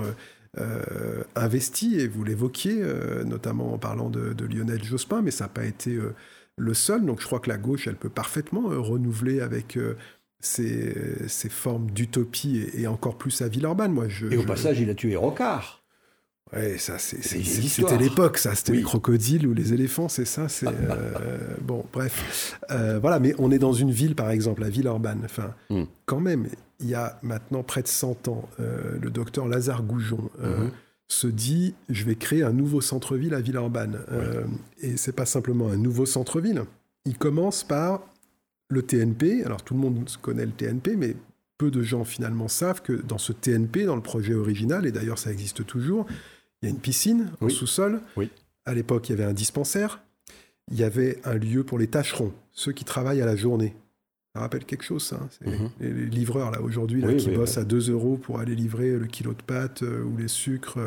euh, 0.59 1.23
investies, 1.35 1.99
et 1.99 2.07
vous 2.07 2.23
l'évoquiez, 2.23 2.83
notamment 3.25 3.73
en 3.73 3.77
parlant 3.77 4.09
de, 4.09 4.45
Lionel 4.45 4.83
Jospin, 4.83 5.21
mais 5.21 5.31
ça 5.31 5.45
n'a 5.45 5.49
pas 5.49 5.65
été 5.65 5.97
le 6.57 6.73
seul. 6.73 7.05
Donc 7.05 7.21
je 7.21 7.27
crois 7.27 7.39
que 7.39 7.49
la 7.49 7.57
gauche, 7.57 7.87
elle 7.87 7.95
peut 7.95 8.09
parfaitement 8.09 8.63
renouveler 8.67 9.41
avec... 9.41 9.77
Ces, 10.45 11.47
formes 11.49 11.89
d'utopie 11.91 12.65
et, 12.73 12.85
encore 12.85 13.17
plus 13.17 13.41
à 13.41 13.47
Villeurbanne. 13.47 13.93
Moi, 13.93 14.07
et 14.29 14.35
au 14.35 14.43
passage, 14.43 14.77
il 14.81 14.89
a 14.89 14.93
tué 14.93 15.15
Rocard. 15.15 15.82
Ouais, 16.55 16.77
ça, 16.77 16.97
c'était 16.99 17.97
l'époque, 17.97 18.37
ça. 18.37 18.53
C'était 18.55 18.73
les 18.73 18.81
crocodiles 18.83 19.47
ou 19.47 19.53
les 19.53 19.73
éléphants, 19.73 20.09
c'est 20.09 20.25
ça. 20.25 20.49
C'est 20.49 20.67
euh, 20.67 21.37
bon, 21.61 21.85
bref, 21.91 22.59
euh, 22.71 22.99
voilà. 22.99 23.19
Mais 23.19 23.33
on 23.39 23.51
est 23.51 23.59
dans 23.59 23.73
une 23.73 23.91
ville, 23.91 24.15
par 24.15 24.29
exemple, 24.29 24.61
la 24.61 24.69
Villeurbanne. 24.69 25.21
Enfin, 25.25 25.53
hmm. 25.69 25.83
quand 26.05 26.19
même, 26.19 26.47
il 26.79 26.89
y 26.89 26.95
a 26.95 27.17
maintenant 27.23 27.63
près 27.63 27.81
de 27.81 27.87
100 27.87 28.27
ans, 28.27 28.47
euh, 28.59 28.97
le 29.01 29.09
docteur 29.09 29.47
Lazare 29.47 29.83
Goujon 29.83 30.29
hmm. 30.39 30.69
se 31.07 31.27
dit 31.27 31.73
je 31.89 32.03
vais 32.03 32.15
créer 32.15 32.43
un 32.43 32.53
nouveau 32.53 32.81
centre-ville 32.81 33.33
à 33.33 33.41
Villeurbanne. 33.41 33.99
et 34.81 34.97
c'est 34.97 35.15
pas 35.15 35.25
simplement 35.25 35.69
un 35.69 35.77
nouveau 35.77 36.05
centre-ville. 36.05 36.63
Il 37.05 37.17
commence 37.17 37.63
par 37.63 38.01
le 38.69 38.81
TNP. 38.81 39.43
Alors 39.43 39.63
tout 39.63 39.73
le 39.73 39.79
monde 39.79 40.09
connaît 40.21 40.45
le 40.45 40.51
TNP, 40.51 40.95
mais 40.95 41.15
peu 41.57 41.71
de 41.71 41.81
gens 41.81 42.03
finalement 42.03 42.47
savent 42.47 42.81
que 42.81 42.93
dans 42.93 43.17
ce 43.17 43.31
TNP, 43.31 43.85
dans 43.85 43.95
le 43.95 44.01
projet 44.01 44.33
original, 44.33 44.85
et 44.85 44.91
d'ailleurs 44.91 45.19
ça 45.19 45.31
existe 45.31 45.65
toujours, 45.65 46.05
il 46.63 46.67
y 46.67 46.69
a 46.69 46.71
une 46.71 46.79
piscine 46.79 47.29
au 47.41 47.49
sous-sol. 47.49 47.99
Oui. 48.15 48.29
À 48.65 48.73
l'époque, 48.73 49.09
il 49.09 49.11
y 49.11 49.15
avait 49.15 49.29
un 49.29 49.33
dispensaire. 49.33 50.01
Il 50.71 50.79
y 50.79 50.83
avait 50.83 51.19
un 51.25 51.33
lieu 51.33 51.65
pour 51.65 51.77
les 51.77 51.87
tâcherons, 51.87 52.31
ceux 52.53 52.71
qui 52.71 52.85
travaillent 52.85 53.21
à 53.21 53.25
la 53.25 53.35
journée. 53.35 53.75
Ça 54.33 54.39
rappelle 54.39 54.63
quelque 54.63 54.85
chose, 54.85 55.03
ça. 55.03 55.19
Hein. 55.45 55.51
Mhm. 55.51 55.69
les, 55.81 56.05
livreurs, 56.05 56.51
là, 56.51 56.61
aujourd'hui, 56.61 57.03
qui 57.17 57.29
bossent 57.31 57.57
à 57.57 57.65
2 57.65 57.91
euros 57.91 58.15
pour 58.17 58.39
aller 58.39 58.55
livrer 58.55 58.97
le 58.97 59.05
kilo 59.05 59.33
de 59.33 59.41
pâtes 59.41 59.83
euh, 59.83 60.03
ou 60.03 60.17
les 60.17 60.29
sucres. 60.29 60.79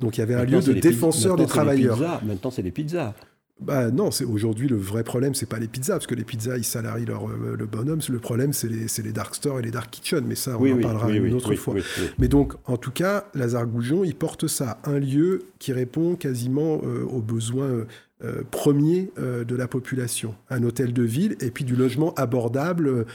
Donc, 0.00 0.16
il 0.16 0.20
y 0.20 0.22
avait 0.22 0.34
un 0.34 0.44
lieu 0.44 0.60
de 0.60 0.72
défenseur 0.72 1.36
des 1.36 1.46
travailleurs. 1.46 2.24
Maintenant, 2.24 2.50
c'est 2.50 2.62
les 2.62 2.72
pizzas. 2.72 3.14
Bah 3.60 3.90
non, 3.90 4.10
c'est 4.10 4.24
aujourd'hui 4.24 4.68
le 4.68 4.76
vrai 4.76 5.04
problème, 5.04 5.34
c'est 5.34 5.48
pas 5.48 5.58
les 5.58 5.68
pizzas, 5.68 5.94
parce 5.94 6.06
que 6.06 6.14
les 6.14 6.24
pizzas 6.24 6.56
ils 6.56 6.64
salarient 6.64 7.04
leur, 7.04 7.28
euh, 7.28 7.56
le 7.58 7.66
bonhomme. 7.66 8.00
Le 8.08 8.18
problème, 8.18 8.54
c'est 8.54 8.68
les, 8.68 8.86
les, 9.02 9.12
dark 9.12 9.34
stores 9.34 9.58
et 9.58 9.62
les 9.62 9.70
dark 9.70 9.90
kitchen, 9.90 10.24
mais 10.26 10.34
ça, 10.34 10.56
on 10.58 10.72
en 10.72 10.80
parlera 10.80 11.10
une 11.10 11.34
autre 11.34 11.54
fois. 11.56 11.74
Mais 12.18 12.28
donc, 12.28 12.54
en 12.64 12.78
tout 12.78 12.90
cas, 12.90 13.26
Lazare 13.34 13.66
Goujon, 13.66 14.02
il 14.02 14.14
porte 14.14 14.46
ça, 14.46 14.78
un 14.84 14.98
lieu 14.98 15.42
qui 15.58 15.74
répond 15.74 16.14
quasiment 16.16 16.80
euh, 16.84 17.04
aux 17.04 17.20
besoins 17.20 17.84
euh, 18.24 18.42
premiers 18.50 19.10
de 19.18 19.56
la 19.56 19.68
population, 19.68 20.34
un 20.48 20.62
hôtel 20.62 20.92
de 20.92 21.02
ville 21.02 21.36
et 21.40 21.50
puis 21.50 21.64
du 21.64 21.76
logement 21.76 22.14
abordable, 22.14 23.06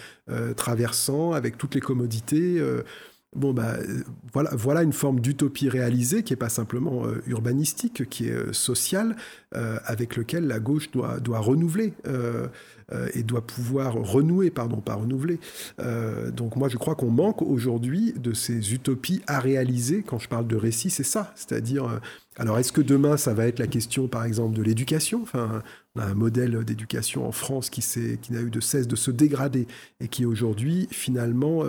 traversant 0.55 1.31
avec 1.33 1.57
toutes 1.57 1.75
les 1.75 1.81
commodités. 1.81 2.59
Bon, 3.35 3.51
bah, 3.51 3.75
voilà, 4.31 4.49
voilà 4.53 4.81
une 4.81 4.93
forme 4.93 5.19
d'utopie 5.19 5.67
réalisée 5.67 6.23
qui 6.23 6.31
n'est 6.31 6.37
pas 6.37 6.49
simplement 6.49 7.05
euh, 7.05 7.21
urbanistique, 7.27 8.07
qui 8.09 8.29
est 8.29 8.31
euh, 8.31 8.53
sociale, 8.53 9.17
euh, 9.55 9.77
avec 9.83 10.15
lequel 10.15 10.47
la 10.47 10.59
gauche 10.59 10.89
doit, 10.91 11.19
doit 11.19 11.39
renouveler 11.39 11.93
et 13.15 13.23
doit 13.23 13.41
pouvoir 13.41 13.93
renouer, 13.95 14.51
pardon, 14.51 14.77
pas 14.77 14.93
renouveler. 14.93 15.39
donc 16.33 16.55
moi, 16.55 16.69
je 16.69 16.77
crois 16.77 16.93
qu'on 16.93 17.09
manque 17.09 17.41
aujourd'hui 17.41 18.13
de 18.13 18.31
ces 18.33 18.73
utopies 18.73 19.23
à 19.25 19.39
réaliser. 19.39 20.03
Quand 20.03 20.19
je 20.19 20.29
parle 20.29 20.45
de 20.45 20.55
récit, 20.55 20.91
c'est 20.91 21.03
ça. 21.03 21.33
C'est-à-dire, 21.35 21.99
alors 22.37 22.59
est-ce 22.59 22.71
que 22.71 22.81
demain, 22.81 23.17
ça 23.17 23.33
va 23.33 23.47
être 23.47 23.57
la 23.57 23.65
question, 23.65 24.07
par 24.07 24.23
exemple, 24.23 24.55
de 24.55 24.61
l'éducation? 24.61 25.21
Enfin, 25.23 25.63
on 25.95 26.01
a 26.01 26.05
un 26.05 26.13
modèle 26.13 26.63
d'éducation 26.63 27.27
en 27.27 27.31
France 27.31 27.71
qui, 27.71 27.81
qui 27.81 28.33
n'a 28.33 28.41
eu 28.41 28.51
de 28.51 28.59
cesse 28.59 28.87
de 28.87 28.95
se 28.95 29.09
dégrader 29.09 29.65
et 29.99 30.07
qui 30.07 30.23
aujourd'hui, 30.25 30.87
finalement 30.91 31.63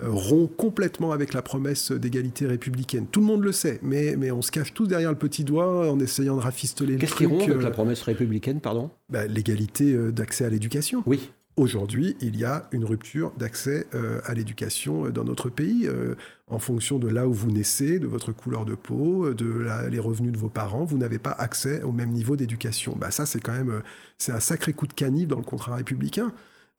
rompt 0.00 0.54
complètement 0.56 1.12
avec 1.12 1.32
la 1.32 1.42
promesse 1.42 1.92
d'égalité 1.92 2.46
républicaine. 2.46 3.06
Tout 3.06 3.20
le 3.20 3.26
monde 3.26 3.42
le 3.42 3.52
sait, 3.52 3.78
mais, 3.82 4.16
mais 4.16 4.30
on 4.30 4.42
se 4.42 4.50
cache 4.50 4.74
tous 4.74 4.86
derrière 4.86 5.10
le 5.10 5.18
petit 5.18 5.44
doigt 5.44 5.90
en 5.90 5.98
essayant 6.00 6.36
de 6.36 6.42
rafistoler 6.42 6.94
le 6.94 6.98
Qu'est-ce 6.98 7.14
qui 7.14 7.26
rompt 7.26 7.48
avec 7.48 7.62
la 7.62 7.70
promesse 7.70 8.02
républicaine, 8.02 8.60
pardon? 8.60 8.90
bah, 9.08 9.26
L'égalité 9.26 9.96
d'accès 10.12 10.44
à 10.44 10.50
l'éducation. 10.50 11.02
Oui. 11.06 11.30
Aujourd'hui, 11.58 12.18
il 12.20 12.36
y 12.36 12.44
a 12.44 12.68
une 12.70 12.84
rupture 12.84 13.32
d'accès 13.38 13.86
euh, 13.94 14.20
à 14.26 14.34
l'éducation 14.34 15.06
euh, 15.06 15.10
dans 15.10 15.24
notre 15.24 15.48
pays, 15.48 15.86
euh, 15.86 16.14
en 16.48 16.58
fonction 16.58 16.98
de 16.98 17.08
là 17.08 17.26
où 17.26 17.32
vous 17.32 17.50
naissez, 17.50 17.98
de 17.98 18.06
votre 18.06 18.30
couleur 18.30 18.66
de 18.66 18.74
peau, 18.74 19.32
de 19.32 19.66
les 19.88 19.98
revenus 19.98 20.32
de 20.32 20.36
vos 20.36 20.50
parents, 20.50 20.84
vous 20.84 20.98
n'avez 20.98 21.18
pas 21.18 21.30
accès 21.30 21.82
au 21.82 21.92
même 21.92 22.10
niveau 22.10 22.36
d'éducation. 22.36 22.94
Bah, 22.94 23.10
ça, 23.10 23.24
c'est 23.24 23.40
quand 23.40 23.54
même 23.54 23.80
c'est 24.18 24.32
un 24.32 24.40
sacré 24.40 24.74
coup 24.74 24.86
de 24.86 24.92
canif 24.92 25.28
dans 25.28 25.38
le 25.38 25.44
contrat 25.44 25.76
républicain. 25.76 26.30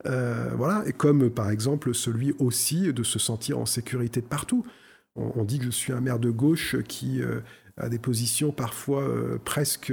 Voilà, 0.04 0.82
et 0.86 0.92
comme 0.92 1.30
par 1.30 1.50
exemple 1.50 1.94
celui 1.94 2.34
aussi 2.38 2.92
de 2.92 3.02
se 3.02 3.18
sentir 3.18 3.58
en 3.58 3.66
sécurité 3.66 4.20
de 4.20 4.26
partout. 4.26 4.64
On, 5.16 5.44
dit 5.44 5.58
que 5.58 5.64
je 5.64 5.70
suis 5.70 5.92
un 5.92 6.00
maire 6.00 6.20
de 6.20 6.30
gauche 6.30 6.76
qui 6.86 7.20
a 7.76 7.88
des 7.88 7.98
positions 7.98 8.52
parfois 8.52 9.04
presque 9.44 9.92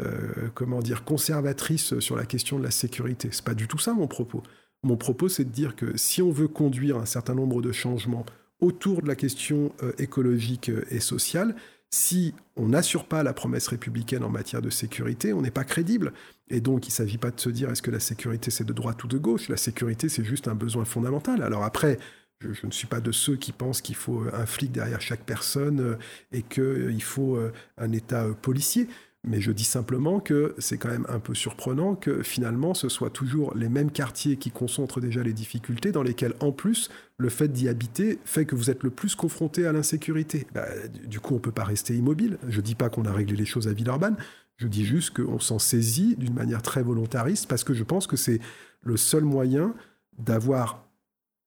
euh, 0.00 0.48
comment 0.54 0.80
dire, 0.80 1.04
conservatrice 1.04 1.98
sur 1.98 2.16
la 2.16 2.24
question 2.24 2.58
de 2.58 2.64
la 2.64 2.70
sécurité. 2.70 3.28
C'est 3.32 3.44
pas 3.44 3.54
du 3.54 3.68
tout 3.68 3.78
ça 3.78 3.92
mon 3.92 4.06
propos. 4.06 4.42
Mon 4.82 4.96
propos, 4.96 5.28
c'est 5.28 5.44
de 5.44 5.50
dire 5.50 5.76
que 5.76 5.96
si 5.96 6.22
on 6.22 6.30
veut 6.30 6.48
conduire 6.48 6.96
un 6.96 7.06
certain 7.06 7.34
nombre 7.34 7.60
de 7.60 7.72
changements 7.72 8.24
autour 8.60 9.02
de 9.02 9.08
la 9.08 9.16
question 9.16 9.72
euh, 9.82 9.92
écologique 9.98 10.70
euh, 10.70 10.84
et 10.90 11.00
sociale, 11.00 11.54
si 11.90 12.34
on 12.56 12.68
n'assure 12.68 13.04
pas 13.04 13.22
la 13.22 13.32
promesse 13.32 13.68
républicaine 13.68 14.22
en 14.22 14.30
matière 14.30 14.62
de 14.62 14.70
sécurité, 14.70 15.32
on 15.32 15.42
n'est 15.42 15.50
pas 15.50 15.64
crédible. 15.64 16.12
Et 16.48 16.60
donc, 16.60 16.86
il 16.86 16.90
ne 16.90 16.94
s'agit 16.94 17.18
pas 17.18 17.30
de 17.30 17.40
se 17.40 17.50
dire 17.50 17.70
est-ce 17.70 17.82
que 17.82 17.90
la 17.90 18.00
sécurité 18.00 18.50
c'est 18.50 18.64
de 18.64 18.72
droite 18.72 19.02
ou 19.04 19.08
de 19.08 19.18
gauche? 19.18 19.48
La 19.48 19.56
sécurité, 19.56 20.08
c'est 20.08 20.24
juste 20.24 20.48
un 20.48 20.54
besoin 20.54 20.84
fondamental. 20.84 21.42
Alors 21.42 21.64
après, 21.64 21.98
je, 22.40 22.52
je, 22.52 22.66
ne 22.66 22.70
suis 22.70 22.86
pas 22.86 23.00
de 23.00 23.12
ceux 23.12 23.36
qui 23.36 23.52
pensent 23.52 23.82
qu'il 23.82 23.96
faut 23.96 24.24
un 24.32 24.46
flic 24.46 24.72
derrière 24.72 25.00
chaque 25.00 25.24
personne 25.24 25.98
et 26.32 26.42
qu'il 26.42 27.02
faut 27.02 27.38
un 27.76 27.92
État 27.92 28.26
policier. 28.40 28.88
Mais 29.22 29.40
je 29.40 29.52
dis 29.52 29.64
simplement 29.64 30.18
que 30.18 30.54
c'est 30.58 30.78
quand 30.78 30.88
même 30.88 31.06
un 31.08 31.18
peu 31.18 31.34
surprenant 31.34 31.94
que 31.94 32.22
finalement 32.22 32.72
ce 32.72 32.88
soit 32.88 33.10
toujours 33.10 33.54
les 33.54 33.68
mêmes 33.68 33.90
quartiers 33.90 34.36
qui 34.36 34.50
concentrent 34.50 35.00
déjà 35.00 35.22
les 35.22 35.34
difficultés, 35.34 35.92
dans 35.92 36.02
lesquels 36.02 36.34
en 36.40 36.52
plus 36.52 36.88
le 37.18 37.28
fait 37.28 37.48
d'y 37.48 37.68
habiter 37.68 38.18
fait 38.24 38.46
que 38.46 38.54
vous 38.54 38.70
êtes 38.70 38.82
le 38.82 38.90
plus 38.90 39.14
confronté 39.14 39.66
à 39.66 39.72
l'insécurité. 39.72 40.46
Bah, 40.54 40.66
du 41.06 41.20
coup, 41.20 41.34
on 41.34 41.38
peut 41.38 41.52
pas 41.52 41.64
rester 41.64 41.94
immobile. 41.94 42.38
Je 42.48 42.62
dis 42.62 42.74
pas 42.74 42.88
qu'on 42.88 43.04
a 43.04 43.12
réglé 43.12 43.36
les 43.36 43.44
choses 43.44 43.68
à 43.68 43.74
Villeurbanne, 43.74 44.16
je 44.60 44.68
dis 44.68 44.84
juste 44.84 45.16
qu'on 45.16 45.38
s'en 45.38 45.58
saisit 45.58 46.16
d'une 46.16 46.34
manière 46.34 46.62
très 46.62 46.82
volontariste 46.82 47.48
parce 47.48 47.64
que 47.64 47.74
je 47.74 47.82
pense 47.82 48.06
que 48.06 48.16
c'est 48.16 48.40
le 48.82 48.96
seul 48.96 49.24
moyen 49.24 49.74
d'avoir 50.18 50.86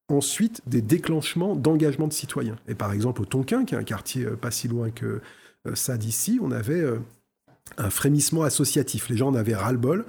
ensuite 0.09 0.61
des 0.67 0.81
déclenchements 0.81 1.55
d'engagement 1.55 2.07
de 2.07 2.13
citoyens. 2.13 2.55
Et 2.67 2.75
par 2.75 2.91
exemple, 2.91 3.21
au 3.21 3.25
Tonkin, 3.25 3.65
qui 3.65 3.75
est 3.75 3.77
un 3.77 3.83
quartier 3.83 4.25
euh, 4.25 4.35
pas 4.35 4.51
si 4.51 4.67
loin 4.67 4.89
que 4.89 5.21
euh, 5.67 5.75
ça 5.75 5.97
d'ici, 5.97 6.39
on 6.41 6.51
avait 6.51 6.81
euh, 6.81 6.97
un 7.77 7.89
frémissement 7.89 8.43
associatif. 8.43 9.09
Les 9.09 9.17
gens 9.17 9.29
en 9.29 9.35
avaient 9.35 9.55
ras-le-bol, 9.55 10.05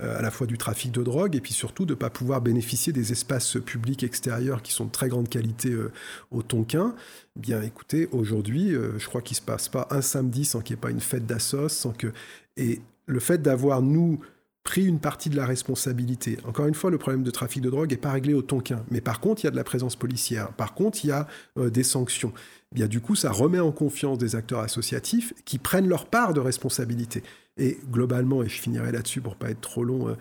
euh, 0.00 0.18
à 0.18 0.22
la 0.22 0.30
fois 0.30 0.46
du 0.46 0.58
trafic 0.58 0.92
de 0.92 1.02
drogue 1.02 1.34
et 1.34 1.40
puis 1.40 1.52
surtout 1.52 1.84
de 1.84 1.94
ne 1.94 1.98
pas 1.98 2.10
pouvoir 2.10 2.40
bénéficier 2.40 2.92
des 2.92 3.12
espaces 3.12 3.56
publics 3.64 4.04
extérieurs 4.04 4.62
qui 4.62 4.72
sont 4.72 4.84
de 4.84 4.90
très 4.90 5.08
grande 5.08 5.28
qualité 5.28 5.70
euh, 5.70 5.90
au 6.30 6.42
Tonkin. 6.42 6.94
Bien 7.36 7.62
écoutez, 7.62 8.08
aujourd'hui, 8.12 8.74
euh, 8.74 8.98
je 8.98 9.06
crois 9.06 9.22
qu'il 9.22 9.34
ne 9.34 9.40
se 9.40 9.46
passe 9.46 9.68
pas 9.68 9.88
un 9.90 10.02
samedi 10.02 10.44
sans 10.44 10.60
qu'il 10.60 10.74
n'y 10.74 10.78
ait 10.78 10.82
pas 10.82 10.90
une 10.90 11.00
fête 11.00 11.26
d'assos, 11.26 11.68
sans 11.68 11.92
que... 11.92 12.12
Et 12.56 12.80
le 13.06 13.20
fait 13.20 13.40
d'avoir, 13.40 13.80
nous, 13.80 14.20
pris 14.64 14.84
une 14.84 15.00
partie 15.00 15.30
de 15.30 15.36
la 15.36 15.46
responsabilité. 15.46 16.38
Encore 16.46 16.66
une 16.66 16.74
fois, 16.74 16.90
le 16.90 16.98
problème 16.98 17.22
de 17.22 17.30
trafic 17.30 17.62
de 17.62 17.70
drogue 17.70 17.90
n'est 17.90 17.96
pas 17.96 18.12
réglé 18.12 18.34
au 18.34 18.42
Tonkin. 18.42 18.84
Mais 18.90 19.00
par 19.00 19.20
contre, 19.20 19.42
il 19.42 19.46
y 19.46 19.48
a 19.48 19.50
de 19.50 19.56
la 19.56 19.64
présence 19.64 19.96
policière. 19.96 20.52
Par 20.52 20.74
contre, 20.74 21.04
il 21.04 21.08
y 21.08 21.12
a 21.12 21.26
des 21.56 21.82
sanctions. 21.82 22.32
Eh 22.72 22.74
bien 22.74 22.86
du 22.86 23.00
coup, 23.00 23.14
ça 23.14 23.30
remet 23.30 23.60
en 23.60 23.72
confiance 23.72 24.18
des 24.18 24.36
acteurs 24.36 24.60
associatifs 24.60 25.32
qui 25.44 25.58
prennent 25.58 25.88
leur 25.88 26.06
part 26.06 26.34
de 26.34 26.40
responsabilité. 26.40 27.22
Et 27.56 27.78
globalement, 27.90 28.42
et 28.42 28.48
je 28.48 28.60
finirai 28.60 28.92
là-dessus 28.92 29.20
pour 29.20 29.36
pas 29.36 29.50
être 29.50 29.60
trop 29.60 29.84
long, 29.84 30.08
euh, 30.08 30.14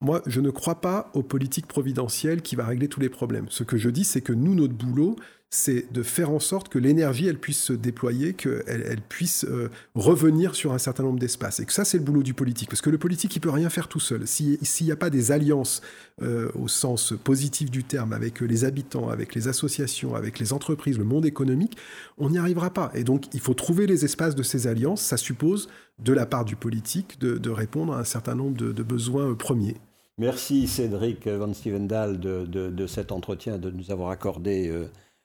moi, 0.00 0.22
je 0.26 0.40
ne 0.40 0.50
crois 0.50 0.80
pas 0.80 1.10
aux 1.12 1.22
politiques 1.22 1.66
providentielles 1.66 2.40
qui 2.40 2.56
va 2.56 2.64
régler 2.64 2.88
tous 2.88 3.00
les 3.00 3.10
problèmes. 3.10 3.46
Ce 3.50 3.64
que 3.64 3.76
je 3.76 3.90
dis, 3.90 4.04
c'est 4.04 4.22
que 4.22 4.32
nous, 4.32 4.54
notre 4.54 4.72
boulot, 4.72 5.16
c'est 5.52 5.92
de 5.92 6.04
faire 6.04 6.30
en 6.30 6.38
sorte 6.38 6.68
que 6.68 6.78
l'énergie, 6.78 7.26
elle 7.26 7.38
puisse 7.38 7.60
se 7.60 7.72
déployer, 7.72 8.34
qu'elle 8.34 8.62
elle 8.66 9.00
puisse 9.00 9.44
euh, 9.44 9.68
revenir 9.96 10.54
sur 10.54 10.72
un 10.72 10.78
certain 10.78 11.02
nombre 11.02 11.18
d'espaces. 11.18 11.58
Et 11.58 11.66
que 11.66 11.72
ça, 11.72 11.84
c'est 11.84 11.98
le 11.98 12.04
boulot 12.04 12.22
du 12.22 12.34
politique. 12.34 12.68
Parce 12.68 12.80
que 12.80 12.88
le 12.88 12.98
politique, 12.98 13.34
il 13.34 13.40
peut 13.40 13.50
rien 13.50 13.68
faire 13.68 13.88
tout 13.88 13.98
seul. 13.98 14.28
S'il 14.28 14.58
n'y 14.82 14.92
a 14.92 14.96
pas 14.96 15.10
des 15.10 15.32
alliances 15.32 15.82
euh, 16.22 16.52
au 16.54 16.68
sens 16.68 17.14
positif 17.24 17.68
du 17.68 17.82
terme 17.82 18.12
avec 18.12 18.40
les 18.40 18.64
habitants, 18.64 19.08
avec 19.08 19.34
les 19.34 19.48
associations, 19.48 20.14
avec 20.14 20.38
les 20.38 20.52
entreprises, 20.52 20.98
le 20.98 21.04
monde 21.04 21.26
économique, 21.26 21.76
on 22.16 22.30
n'y 22.30 22.38
arrivera 22.38 22.72
pas. 22.72 22.92
Et 22.94 23.02
donc, 23.02 23.24
il 23.34 23.40
faut 23.40 23.54
trouver 23.54 23.88
les 23.88 24.04
espaces 24.04 24.36
de 24.36 24.44
ces 24.44 24.68
alliances. 24.68 25.02
Ça 25.02 25.16
suppose, 25.16 25.68
de 25.98 26.12
la 26.12 26.26
part 26.26 26.44
du 26.44 26.54
politique, 26.54 27.18
de, 27.18 27.50
répondre 27.50 27.92
à 27.92 27.98
un 27.98 28.04
certain 28.04 28.36
nombre 28.36 28.56
de, 28.56 28.82
besoins 28.84 29.30
euh, 29.30 29.34
premiers. 29.34 29.76
Merci 30.16 30.68
Cédric 30.68 31.26
Van 31.26 31.52
Stevendal 31.52 32.20
de, 32.20 32.46
de, 32.46 32.86
cet 32.86 33.10
entretien, 33.10 33.58
de 33.58 33.70
nous 33.70 33.90
avoir 33.90 34.10
accordé 34.10 34.70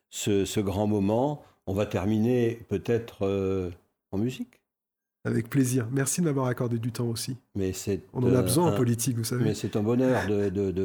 ce, 0.10 0.60
grand 0.60 0.88
moment. 0.88 1.44
On 1.68 1.74
va 1.74 1.86
terminer 1.86 2.60
peut-être 2.70 3.26
euh, 3.26 3.72
en 4.12 4.18
musique? 4.18 4.62
Avec 5.26 5.50
plaisir. 5.50 5.88
Merci 5.92 6.22
de 6.22 6.26
m'avoir 6.28 6.46
accordé 6.46 6.78
du 6.78 6.92
temps 6.92 7.08
aussi. 7.08 7.36
Mais 7.56 7.72
On 8.14 8.24
en 8.24 8.36
a 8.36 8.44
besoin 8.44 8.72
en 8.72 8.76
politique, 8.76 9.18
vous 9.18 9.24
savez. 9.24 9.44
Mais 9.44 9.56
c'est 9.56 9.76
un 9.76 9.82
bonheur 9.82 10.28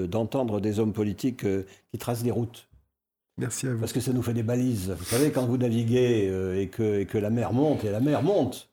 d'entendre 0.08 0.60
de, 0.60 0.60
des 0.60 0.80
hommes 0.80 0.94
politiques 0.94 1.44
euh, 1.44 1.64
qui 1.90 1.98
tracent 1.98 2.22
des 2.22 2.30
routes. 2.30 2.66
Merci 3.36 3.66
à 3.66 3.74
vous. 3.74 3.80
Parce 3.80 3.92
que 3.92 4.00
ça 4.00 4.14
nous 4.14 4.22
fait 4.22 4.32
des 4.32 4.42
balises. 4.42 4.94
Vous 4.98 5.04
savez, 5.04 5.30
quand 5.30 5.44
vous 5.44 5.58
naviguez 5.58 6.28
euh, 6.30 6.58
et, 6.58 6.68
que, 6.68 7.00
et, 7.00 7.06
que, 7.06 7.18
la 7.18 7.28
mer 7.28 7.52
monte, 7.52 7.84
et 7.84 7.90
la 7.90 8.00
mer 8.00 8.22
monte, 8.22 8.70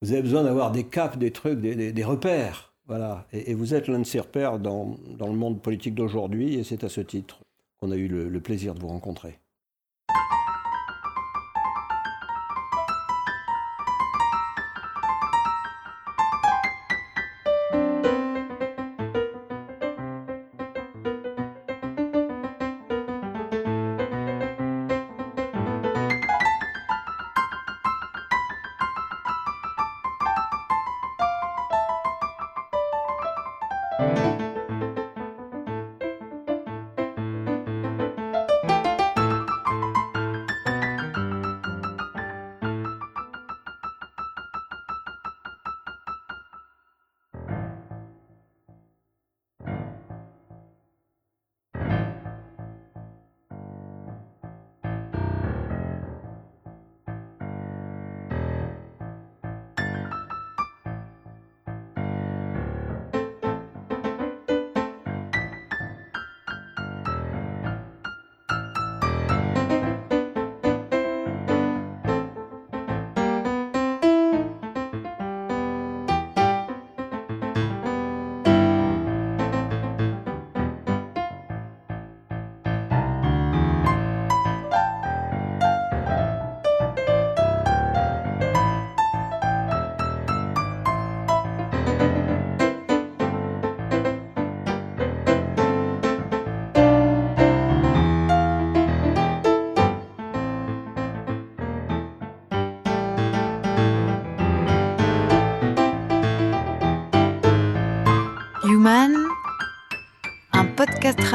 vous 0.00 0.12
avez 0.12 0.22
besoin 0.22 0.42
d'avoir 0.42 0.72
des 0.72 0.84
caps, 0.84 1.18
des 1.18 1.30
trucs, 1.30 1.60
des, 1.60 1.92
des, 1.92 2.04
repères. 2.04 2.72
Voilà. 2.86 3.26
Et, 3.32 3.52
vous 3.52 3.74
êtes 3.74 3.88
l'un 3.88 3.98
de 3.98 4.04
ces 4.04 4.20
repères 4.20 4.58
dans, 4.58 4.96
dans, 5.18 5.28
le 5.28 5.36
monde 5.36 5.60
politique 5.60 5.94
d'aujourd'hui, 5.94 6.54
et 6.54 6.64
c'est 6.64 6.82
à 6.82 6.88
ce 6.88 7.02
titre 7.02 7.40
qu'on 7.78 7.90
a 7.90 7.96
eu 7.96 8.08
le 8.08 8.40
plaisir 8.40 8.74
de 8.74 8.80
vous 8.80 8.88
rencontrer. 8.88 9.38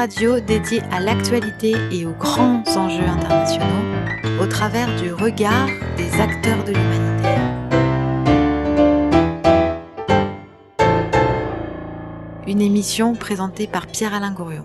Radio 0.00 0.40
dédié 0.40 0.80
à 0.90 0.98
l'actualité 0.98 1.74
et 1.92 2.06
aux 2.06 2.14
grands 2.14 2.64
enjeux 2.74 3.04
internationaux 3.04 3.66
au 4.40 4.46
travers 4.46 4.88
du 4.98 5.12
regard 5.12 5.68
des 5.98 6.10
acteurs 6.18 6.64
de 6.64 6.72
l'humanitaire. 6.72 7.50
Une 12.46 12.62
émission 12.62 13.14
présentée 13.14 13.66
par 13.66 13.88
Pierre-Alain 13.88 14.32
Gourion. 14.32 14.64